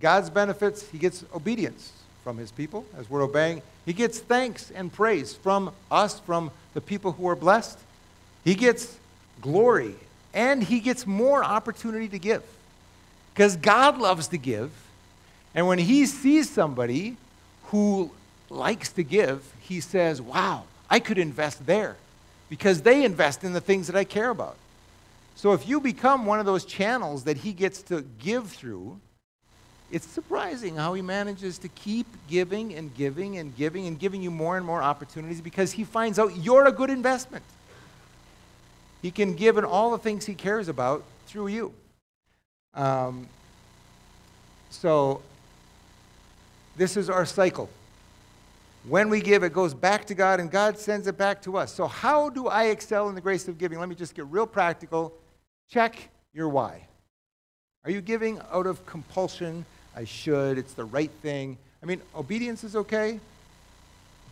God's 0.00 0.30
benefits? 0.30 0.88
He 0.90 0.98
gets 0.98 1.24
obedience 1.34 1.92
from 2.22 2.38
his 2.38 2.50
people 2.50 2.84
as 2.96 3.08
we're 3.08 3.22
obeying. 3.22 3.62
He 3.86 3.92
gets 3.92 4.18
thanks 4.18 4.70
and 4.70 4.92
praise 4.92 5.34
from 5.34 5.72
us, 5.90 6.20
from 6.20 6.50
the 6.74 6.80
people 6.80 7.12
who 7.12 7.28
are 7.28 7.36
blessed. 7.36 7.78
He 8.44 8.54
gets 8.54 8.98
glory 9.40 9.94
and 10.32 10.62
he 10.62 10.80
gets 10.80 11.06
more 11.06 11.44
opportunity 11.44 12.08
to 12.08 12.18
give. 12.18 12.42
Because 13.32 13.56
God 13.56 13.98
loves 13.98 14.28
to 14.28 14.38
give. 14.38 14.70
And 15.54 15.66
when 15.66 15.78
he 15.78 16.06
sees 16.06 16.50
somebody 16.50 17.16
who 17.64 18.10
likes 18.50 18.92
to 18.92 19.02
give, 19.02 19.52
he 19.60 19.80
says, 19.80 20.20
Wow, 20.20 20.64
I 20.90 21.00
could 21.00 21.18
invest 21.18 21.66
there 21.66 21.96
because 22.48 22.82
they 22.82 23.04
invest 23.04 23.44
in 23.44 23.52
the 23.52 23.60
things 23.60 23.86
that 23.86 23.96
I 23.96 24.04
care 24.04 24.30
about. 24.30 24.56
So 25.36 25.52
if 25.52 25.68
you 25.68 25.80
become 25.80 26.26
one 26.26 26.40
of 26.40 26.46
those 26.46 26.64
channels 26.64 27.24
that 27.24 27.38
he 27.38 27.52
gets 27.52 27.82
to 27.84 28.02
give 28.18 28.48
through, 28.48 29.00
it's 29.90 30.06
surprising 30.06 30.76
how 30.76 30.94
he 30.94 31.02
manages 31.02 31.58
to 31.58 31.68
keep 31.68 32.06
giving 32.28 32.74
and 32.74 32.94
giving 32.94 33.38
and 33.38 33.54
giving 33.56 33.86
and 33.86 33.98
giving 33.98 34.22
you 34.22 34.30
more 34.30 34.56
and 34.56 34.64
more 34.64 34.82
opportunities 34.82 35.40
because 35.40 35.72
he 35.72 35.84
finds 35.84 36.18
out 36.18 36.36
you're 36.36 36.66
a 36.66 36.72
good 36.72 36.90
investment. 36.90 37.44
He 39.02 39.10
can 39.10 39.34
give 39.34 39.58
in 39.58 39.64
all 39.64 39.90
the 39.90 39.98
things 39.98 40.24
he 40.24 40.34
cares 40.34 40.68
about 40.68 41.04
through 41.26 41.48
you. 41.48 41.74
Um, 42.72 43.28
so, 44.70 45.22
this 46.76 46.96
is 46.96 47.10
our 47.10 47.26
cycle. 47.26 47.68
When 48.88 49.08
we 49.08 49.20
give, 49.20 49.42
it 49.44 49.52
goes 49.52 49.74
back 49.74 50.06
to 50.06 50.14
God, 50.14 50.40
and 50.40 50.50
God 50.50 50.78
sends 50.78 51.06
it 51.06 51.16
back 51.16 51.40
to 51.42 51.56
us. 51.56 51.72
So, 51.72 51.86
how 51.86 52.30
do 52.30 52.48
I 52.48 52.64
excel 52.64 53.08
in 53.08 53.14
the 53.14 53.20
grace 53.20 53.46
of 53.46 53.58
giving? 53.58 53.78
Let 53.78 53.88
me 53.88 53.94
just 53.94 54.14
get 54.14 54.26
real 54.26 54.46
practical. 54.46 55.14
Check 55.70 56.08
your 56.32 56.48
why. 56.48 56.86
Are 57.84 57.90
you 57.90 58.00
giving 58.00 58.40
out 58.52 58.66
of 58.66 58.84
compulsion? 58.86 59.64
I 59.96 60.04
should. 60.04 60.58
It's 60.58 60.74
the 60.74 60.84
right 60.84 61.10
thing. 61.22 61.58
I 61.82 61.86
mean, 61.86 62.00
obedience 62.16 62.64
is 62.64 62.74
okay, 62.76 63.20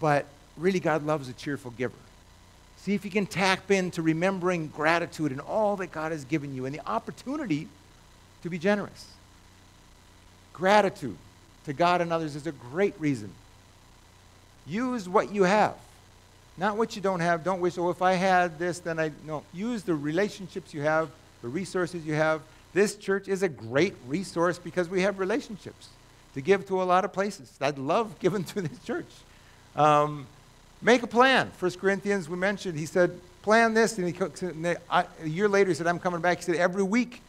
but 0.00 0.26
really, 0.56 0.80
God 0.80 1.04
loves 1.04 1.28
a 1.28 1.32
cheerful 1.32 1.70
giver. 1.72 1.94
See 2.78 2.94
if 2.94 3.04
you 3.04 3.10
can 3.10 3.26
tap 3.26 3.70
into 3.70 4.02
remembering 4.02 4.68
gratitude 4.68 5.30
and 5.30 5.40
all 5.40 5.76
that 5.76 5.92
God 5.92 6.12
has 6.12 6.24
given 6.24 6.54
you 6.54 6.66
and 6.66 6.74
the 6.74 6.84
opportunity 6.86 7.68
to 8.42 8.50
be 8.50 8.58
generous. 8.58 9.06
Gratitude 10.52 11.16
to 11.64 11.72
God 11.72 12.00
and 12.00 12.12
others 12.12 12.34
is 12.34 12.46
a 12.46 12.52
great 12.52 12.94
reason. 12.98 13.30
Use 14.66 15.08
what 15.08 15.32
you 15.32 15.44
have, 15.44 15.74
not 16.56 16.76
what 16.76 16.96
you 16.96 17.02
don't 17.02 17.20
have. 17.20 17.44
Don't 17.44 17.60
wish, 17.60 17.78
oh, 17.78 17.90
if 17.90 18.02
I 18.02 18.14
had 18.14 18.58
this, 18.58 18.78
then 18.78 18.98
I. 18.98 19.12
No. 19.26 19.44
Use 19.52 19.82
the 19.82 19.94
relationships 19.94 20.74
you 20.74 20.82
have, 20.82 21.08
the 21.42 21.48
resources 21.48 22.06
you 22.06 22.14
have. 22.14 22.40
This 22.72 22.96
church 22.96 23.28
is 23.28 23.42
a 23.42 23.48
great 23.48 23.94
resource 24.06 24.58
because 24.58 24.88
we 24.88 25.02
have 25.02 25.18
relationships 25.18 25.88
to 26.34 26.40
give 26.40 26.66
to 26.68 26.82
a 26.82 26.84
lot 26.84 27.04
of 27.04 27.12
places. 27.12 27.52
I'd 27.60 27.78
love 27.78 28.18
giving 28.20 28.44
to 28.44 28.62
this 28.62 28.78
church. 28.84 29.10
Um, 29.76 30.26
make 30.80 31.02
a 31.02 31.06
plan. 31.06 31.50
First 31.56 31.78
Corinthians, 31.78 32.28
we 32.28 32.36
mentioned, 32.36 32.78
he 32.78 32.86
said, 32.86 33.18
plan 33.42 33.74
this. 33.74 33.98
And, 33.98 34.08
he, 34.08 34.24
and 34.40 34.78
I, 34.88 35.04
a 35.22 35.28
year 35.28 35.48
later, 35.48 35.68
he 35.68 35.74
said, 35.74 35.86
I'm 35.86 35.98
coming 35.98 36.20
back. 36.20 36.38
He 36.38 36.44
said, 36.44 36.56
every 36.56 36.82
week, 36.82 37.20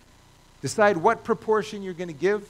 decide 0.61 0.95
what 0.97 1.23
proportion 1.23 1.83
you're 1.83 1.93
going 1.93 2.07
to 2.07 2.13
give. 2.13 2.47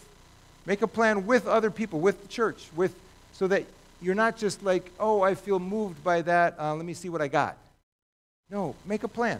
Make 0.66 0.82
a 0.82 0.88
plan 0.88 1.26
with 1.26 1.47
other 1.47 1.72
people, 1.72 1.99
with 1.99 2.22
the 2.22 2.28
church, 2.28 2.70
with, 2.76 2.95
so 3.34 3.47
that 3.47 3.66
you're 4.01 4.16
not 4.16 4.38
just 4.38 4.64
like, 4.64 4.91
oh, 4.99 5.22
I 5.22 5.36
feel 5.36 5.59
moved 5.59 6.03
by 6.03 6.22
that. 6.22 6.55
Uh, 6.59 6.76
let 6.76 6.86
me 6.86 6.93
see 6.93 7.09
what 7.09 7.22
I 7.22 7.28
got. 7.28 7.57
No, 8.49 8.76
make 8.86 9.03
a 9.03 9.07
plan 9.07 9.39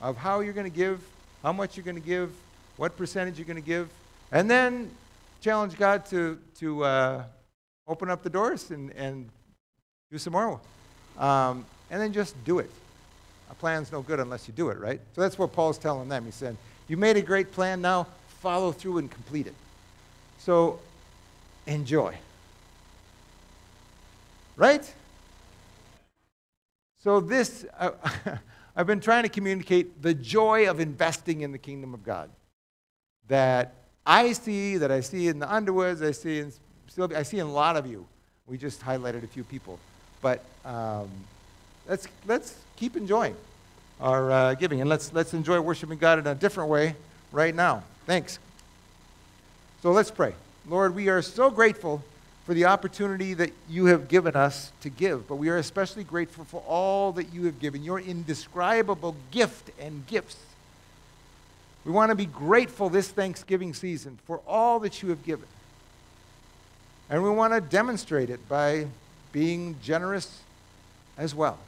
of 0.00 0.16
how 0.16 0.40
you're 0.40 0.52
going 0.52 0.70
to 0.70 0.76
give, 0.76 1.00
how 1.42 1.52
much 1.52 1.76
you're 1.76 1.84
going 1.84 2.00
to 2.00 2.06
give, 2.06 2.32
what 2.76 2.96
percentage 2.96 3.38
you're 3.38 3.46
going 3.46 3.56
to 3.56 3.62
give, 3.62 3.88
and 4.32 4.50
then 4.50 4.90
challenge 5.40 5.76
God 5.76 6.04
to, 6.06 6.38
to 6.58 6.84
uh, 6.84 7.24
open 7.88 8.10
up 8.10 8.22
the 8.22 8.30
doors 8.30 8.70
and, 8.70 8.90
and 8.92 9.28
do 10.10 10.18
some 10.18 10.32
more. 10.32 10.60
Um, 11.18 11.64
and 11.90 12.00
then 12.00 12.12
just 12.12 12.42
do 12.44 12.58
it. 12.58 12.70
A 13.50 13.54
plan's 13.54 13.90
no 13.90 14.02
good 14.02 14.20
unless 14.20 14.46
you 14.46 14.54
do 14.54 14.68
it, 14.68 14.78
right? 14.78 15.00
So 15.14 15.20
that's 15.20 15.38
what 15.38 15.52
Paul's 15.52 15.78
telling 15.78 16.08
them. 16.08 16.24
He 16.24 16.30
said, 16.30 16.56
You 16.88 16.96
made 16.96 17.16
a 17.16 17.22
great 17.22 17.52
plan, 17.52 17.80
now 17.80 18.06
follow 18.40 18.72
through 18.72 18.98
and 18.98 19.10
complete 19.10 19.46
it. 19.46 19.54
So 20.38 20.78
enjoy. 21.66 22.16
Right? 24.56 24.90
So 27.02 27.20
this, 27.20 27.64
uh, 27.78 27.90
I've 28.80 28.86
been 28.86 29.00
trying 29.00 29.24
to 29.24 29.28
communicate 29.28 30.00
the 30.00 30.14
joy 30.14 30.70
of 30.70 30.80
investing 30.80 31.42
in 31.42 31.52
the 31.52 31.58
kingdom 31.58 31.92
of 31.92 32.02
God 32.02 32.30
that 33.28 33.74
I 34.06 34.32
see, 34.32 34.78
that 34.78 34.90
I 34.90 35.00
see 35.00 35.28
in 35.28 35.38
the 35.38 35.54
Underwoods, 35.54 36.00
I 36.00 36.12
see 36.12 36.38
in 36.38 36.50
Sylvia, 36.88 37.18
I 37.18 37.22
see 37.22 37.38
in 37.40 37.46
a 37.46 37.52
lot 37.52 37.76
of 37.76 37.86
you. 37.86 38.06
We 38.46 38.56
just 38.56 38.80
highlighted 38.80 39.22
a 39.22 39.26
few 39.26 39.44
people. 39.44 39.78
But 40.22 40.42
um, 40.64 41.10
let's, 41.86 42.08
let's 42.26 42.56
keep 42.76 42.96
enjoying 42.96 43.36
our 44.00 44.32
uh, 44.32 44.54
giving 44.54 44.80
and 44.80 44.88
let's, 44.88 45.12
let's 45.12 45.34
enjoy 45.34 45.60
worshiping 45.60 45.98
God 45.98 46.18
in 46.18 46.26
a 46.26 46.34
different 46.34 46.70
way 46.70 46.96
right 47.32 47.54
now. 47.54 47.82
Thanks. 48.06 48.38
So 49.82 49.92
let's 49.92 50.10
pray. 50.10 50.32
Lord, 50.66 50.94
we 50.94 51.10
are 51.10 51.20
so 51.20 51.50
grateful 51.50 52.02
for 52.50 52.54
the 52.54 52.64
opportunity 52.64 53.32
that 53.32 53.52
you 53.68 53.86
have 53.86 54.08
given 54.08 54.34
us 54.34 54.72
to 54.80 54.90
give, 54.90 55.28
but 55.28 55.36
we 55.36 55.48
are 55.50 55.58
especially 55.58 56.02
grateful 56.02 56.44
for 56.44 56.60
all 56.66 57.12
that 57.12 57.32
you 57.32 57.44
have 57.44 57.60
given, 57.60 57.84
your 57.84 58.00
indescribable 58.00 59.14
gift 59.30 59.70
and 59.78 60.04
gifts. 60.08 60.36
We 61.84 61.92
want 61.92 62.10
to 62.10 62.16
be 62.16 62.26
grateful 62.26 62.88
this 62.88 63.08
Thanksgiving 63.08 63.72
season 63.72 64.18
for 64.26 64.40
all 64.48 64.80
that 64.80 65.00
you 65.00 65.10
have 65.10 65.24
given. 65.24 65.46
And 67.08 67.22
we 67.22 67.30
want 67.30 67.52
to 67.52 67.60
demonstrate 67.60 68.30
it 68.30 68.48
by 68.48 68.88
being 69.30 69.76
generous 69.80 70.40
as 71.16 71.32
well, 71.32 71.58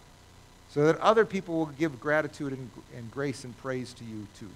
so 0.70 0.86
that 0.86 0.98
other 0.98 1.24
people 1.24 1.58
will 1.58 1.66
give 1.66 2.00
gratitude 2.00 2.54
and, 2.54 2.68
and 2.96 3.08
grace 3.12 3.44
and 3.44 3.56
praise 3.58 3.92
to 3.92 4.04
you 4.04 4.26
too. 4.36 4.50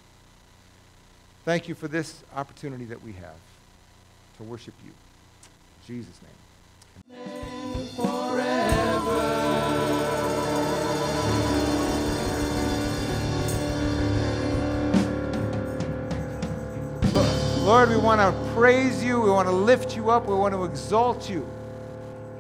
Thank 1.45 1.69
you 1.69 1.77
for 1.77 1.87
this 1.87 2.25
opportunity 2.35 2.87
that 2.87 3.05
we 3.05 3.13
have 3.13 3.39
to 4.39 4.43
worship 4.43 4.75
you. 4.85 4.91
Jesus' 5.87 6.19
name. 6.21 6.33
Lord, 17.65 17.89
we 17.91 17.97
want 17.97 18.21
to 18.21 18.53
praise 18.53 19.05
you. 19.05 19.21
We 19.21 19.31
want 19.31 19.47
to 19.47 19.55
lift 19.55 19.95
you 19.95 20.11
up. 20.11 20.27
We 20.27 20.35
want 20.35 20.55
to 20.55 20.65
exalt 20.65 21.31
you 21.31 21.47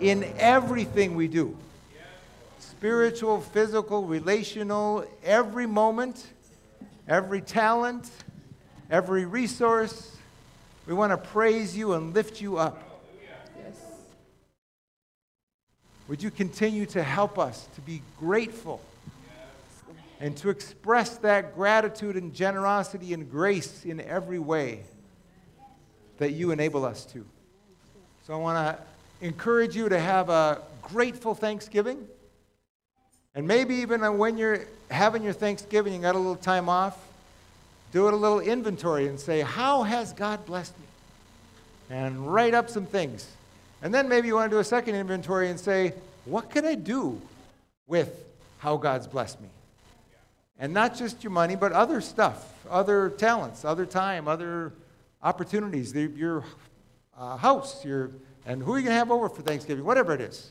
in 0.00 0.24
everything 0.38 1.14
we 1.14 1.28
do 1.28 1.56
spiritual, 2.58 3.40
physical, 3.40 4.04
relational, 4.04 5.04
every 5.24 5.66
moment, 5.66 6.26
every 7.06 7.40
talent, 7.40 8.10
every 8.90 9.24
resource. 9.24 10.16
We 10.86 10.94
want 10.94 11.12
to 11.12 11.16
praise 11.16 11.76
you 11.76 11.92
and 11.92 12.12
lift 12.12 12.40
you 12.40 12.58
up. 12.58 12.85
Would 16.08 16.22
you 16.22 16.30
continue 16.30 16.86
to 16.86 17.02
help 17.02 17.38
us 17.38 17.66
to 17.74 17.80
be 17.80 18.00
grateful 18.18 18.80
and 20.20 20.36
to 20.38 20.50
express 20.50 21.16
that 21.18 21.54
gratitude 21.54 22.16
and 22.16 22.32
generosity 22.32 23.12
and 23.12 23.30
grace 23.30 23.84
in 23.84 24.00
every 24.00 24.38
way 24.38 24.84
that 26.18 26.32
you 26.32 26.52
enable 26.52 26.84
us 26.84 27.04
to? 27.06 27.24
So 28.26 28.34
I 28.34 28.36
want 28.36 28.78
to 28.78 29.26
encourage 29.26 29.74
you 29.74 29.88
to 29.88 29.98
have 29.98 30.28
a 30.28 30.62
grateful 30.80 31.34
Thanksgiving. 31.34 32.06
And 33.34 33.46
maybe 33.46 33.74
even 33.76 34.00
when 34.16 34.38
you're 34.38 34.60
having 34.90 35.24
your 35.24 35.32
Thanksgiving, 35.32 35.92
you 35.92 36.00
got 36.00 36.14
a 36.14 36.18
little 36.18 36.36
time 36.36 36.68
off, 36.68 36.96
do 37.92 38.06
it 38.08 38.14
a 38.14 38.16
little 38.16 38.40
inventory 38.40 39.08
and 39.08 39.18
say, 39.18 39.40
How 39.40 39.82
has 39.82 40.12
God 40.12 40.46
blessed 40.46 40.78
me? 40.78 40.86
And 41.90 42.32
write 42.32 42.54
up 42.54 42.70
some 42.70 42.86
things. 42.86 43.28
And 43.82 43.92
then 43.92 44.08
maybe 44.08 44.28
you 44.28 44.34
want 44.34 44.50
to 44.50 44.56
do 44.56 44.60
a 44.60 44.64
second 44.64 44.94
inventory 44.94 45.50
and 45.50 45.58
say, 45.58 45.94
What 46.24 46.50
can 46.50 46.64
I 46.64 46.74
do 46.74 47.20
with 47.86 48.24
how 48.58 48.76
God's 48.76 49.06
blessed 49.06 49.40
me? 49.40 49.48
And 50.58 50.72
not 50.72 50.96
just 50.96 51.22
your 51.22 51.32
money, 51.32 51.54
but 51.54 51.72
other 51.72 52.00
stuff, 52.00 52.52
other 52.70 53.10
talents, 53.10 53.64
other 53.64 53.84
time, 53.84 54.26
other 54.26 54.72
opportunities, 55.22 55.92
the, 55.92 56.10
your 56.16 56.44
uh, 57.18 57.36
house, 57.36 57.84
your, 57.84 58.10
and 58.46 58.62
who 58.62 58.72
are 58.72 58.78
you 58.78 58.84
going 58.84 58.94
to 58.94 58.98
have 58.98 59.10
over 59.10 59.28
for 59.28 59.42
Thanksgiving, 59.42 59.84
whatever 59.84 60.14
it 60.14 60.20
is. 60.20 60.50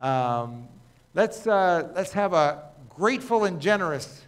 Um, 0.00 0.68
let's, 1.14 1.46
uh, 1.46 1.90
let's 1.94 2.12
have 2.12 2.34
a 2.34 2.64
grateful 2.90 3.44
and 3.44 3.60
generous 3.60 4.22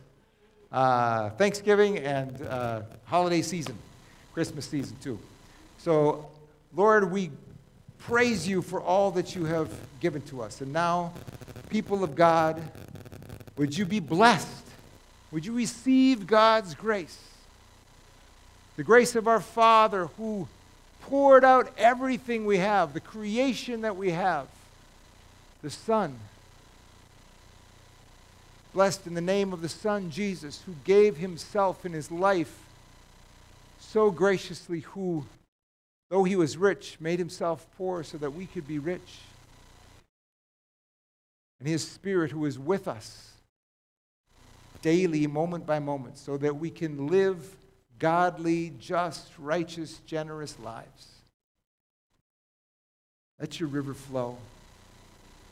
uh, 0.73 1.31
Thanksgiving 1.31 1.99
and 1.99 2.41
uh, 2.43 2.83
holiday 3.05 3.43
season, 3.43 3.77
Christmas 4.33 4.67
season 4.67 4.97
too. 5.03 5.19
So, 5.79 6.29
Lord, 6.75 7.11
we 7.11 7.31
praise 8.01 8.47
you 8.49 8.63
for 8.63 8.81
all 8.81 9.11
that 9.13 9.35
you 9.35 9.45
have 9.45 9.71
given 10.01 10.23
to 10.23 10.43
us. 10.43 10.61
And 10.61 10.73
now, 10.73 11.13
people 11.69 12.03
of 12.03 12.15
God, 12.15 12.63
would 13.57 13.77
you 13.77 13.85
be 13.85 14.01
blessed? 14.01 14.65
Would 15.31 15.45
you 15.45 15.53
receive 15.53 16.27
God's 16.27 16.75
grace? 16.75 17.19
The 18.77 18.85
grace 18.85 19.15
of 19.15 19.29
our 19.29 19.41
Father 19.41 20.07
who 20.17 20.49
poured 21.03 21.45
out 21.45 21.73
everything 21.77 22.47
we 22.47 22.59
have, 22.59 22.95
the 22.95 23.01
creation 23.01 23.81
that 23.83 23.97
we 23.97 24.11
have, 24.11 24.47
the 25.63 25.71
Son. 25.71 26.19
Blessed 28.73 29.07
in 29.07 29.15
the 29.15 29.21
name 29.21 29.53
of 29.53 29.63
the 29.63 29.69
Son, 29.69 30.11
Jesus, 30.11 30.63
who 30.67 30.75
gave 30.85 31.17
himself 31.17 31.85
in 31.85 31.93
his 31.93 32.11
life 32.11 32.55
so 33.81 34.11
graciously, 34.11 34.81
who, 34.81 35.25
though 36.11 36.25
he 36.25 36.37
was 36.37 36.57
rich, 36.57 36.97
made 37.01 37.19
himself 37.19 37.67
poor 37.77 38.03
so 38.03 38.19
that 38.19 38.35
we 38.35 38.47
could 38.47 38.67
be 38.67 38.79
rich. 38.79 39.19
And 41.59 41.69
his 41.69 41.87
Spirit, 41.87 42.31
who 42.31 42.45
is 42.47 42.59
with 42.59 42.89
us 42.89 43.33
daily, 44.81 45.27
moment 45.27 45.67
by 45.67 45.79
moment, 45.79 46.19
so 46.19 46.37
that 46.37 46.57
we 46.57 46.71
can 46.71 47.09
live 47.09 47.57
godly, 47.99 48.73
just, 48.79 49.31
righteous, 49.39 49.99
generous 50.07 50.59
lives. 50.61 51.09
Let 53.41 53.59
your 53.61 53.69
river 53.69 53.95
flow 53.95 54.37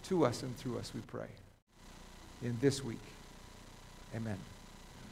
to 0.04 0.24
us 0.24 0.42
and 0.42 0.56
through 0.56 0.78
us, 0.78 0.92
we 0.94 1.00
pray. 1.00 1.28
In 2.42 2.56
this 2.60 2.84
week. 2.84 3.00
Amen. 4.14 4.38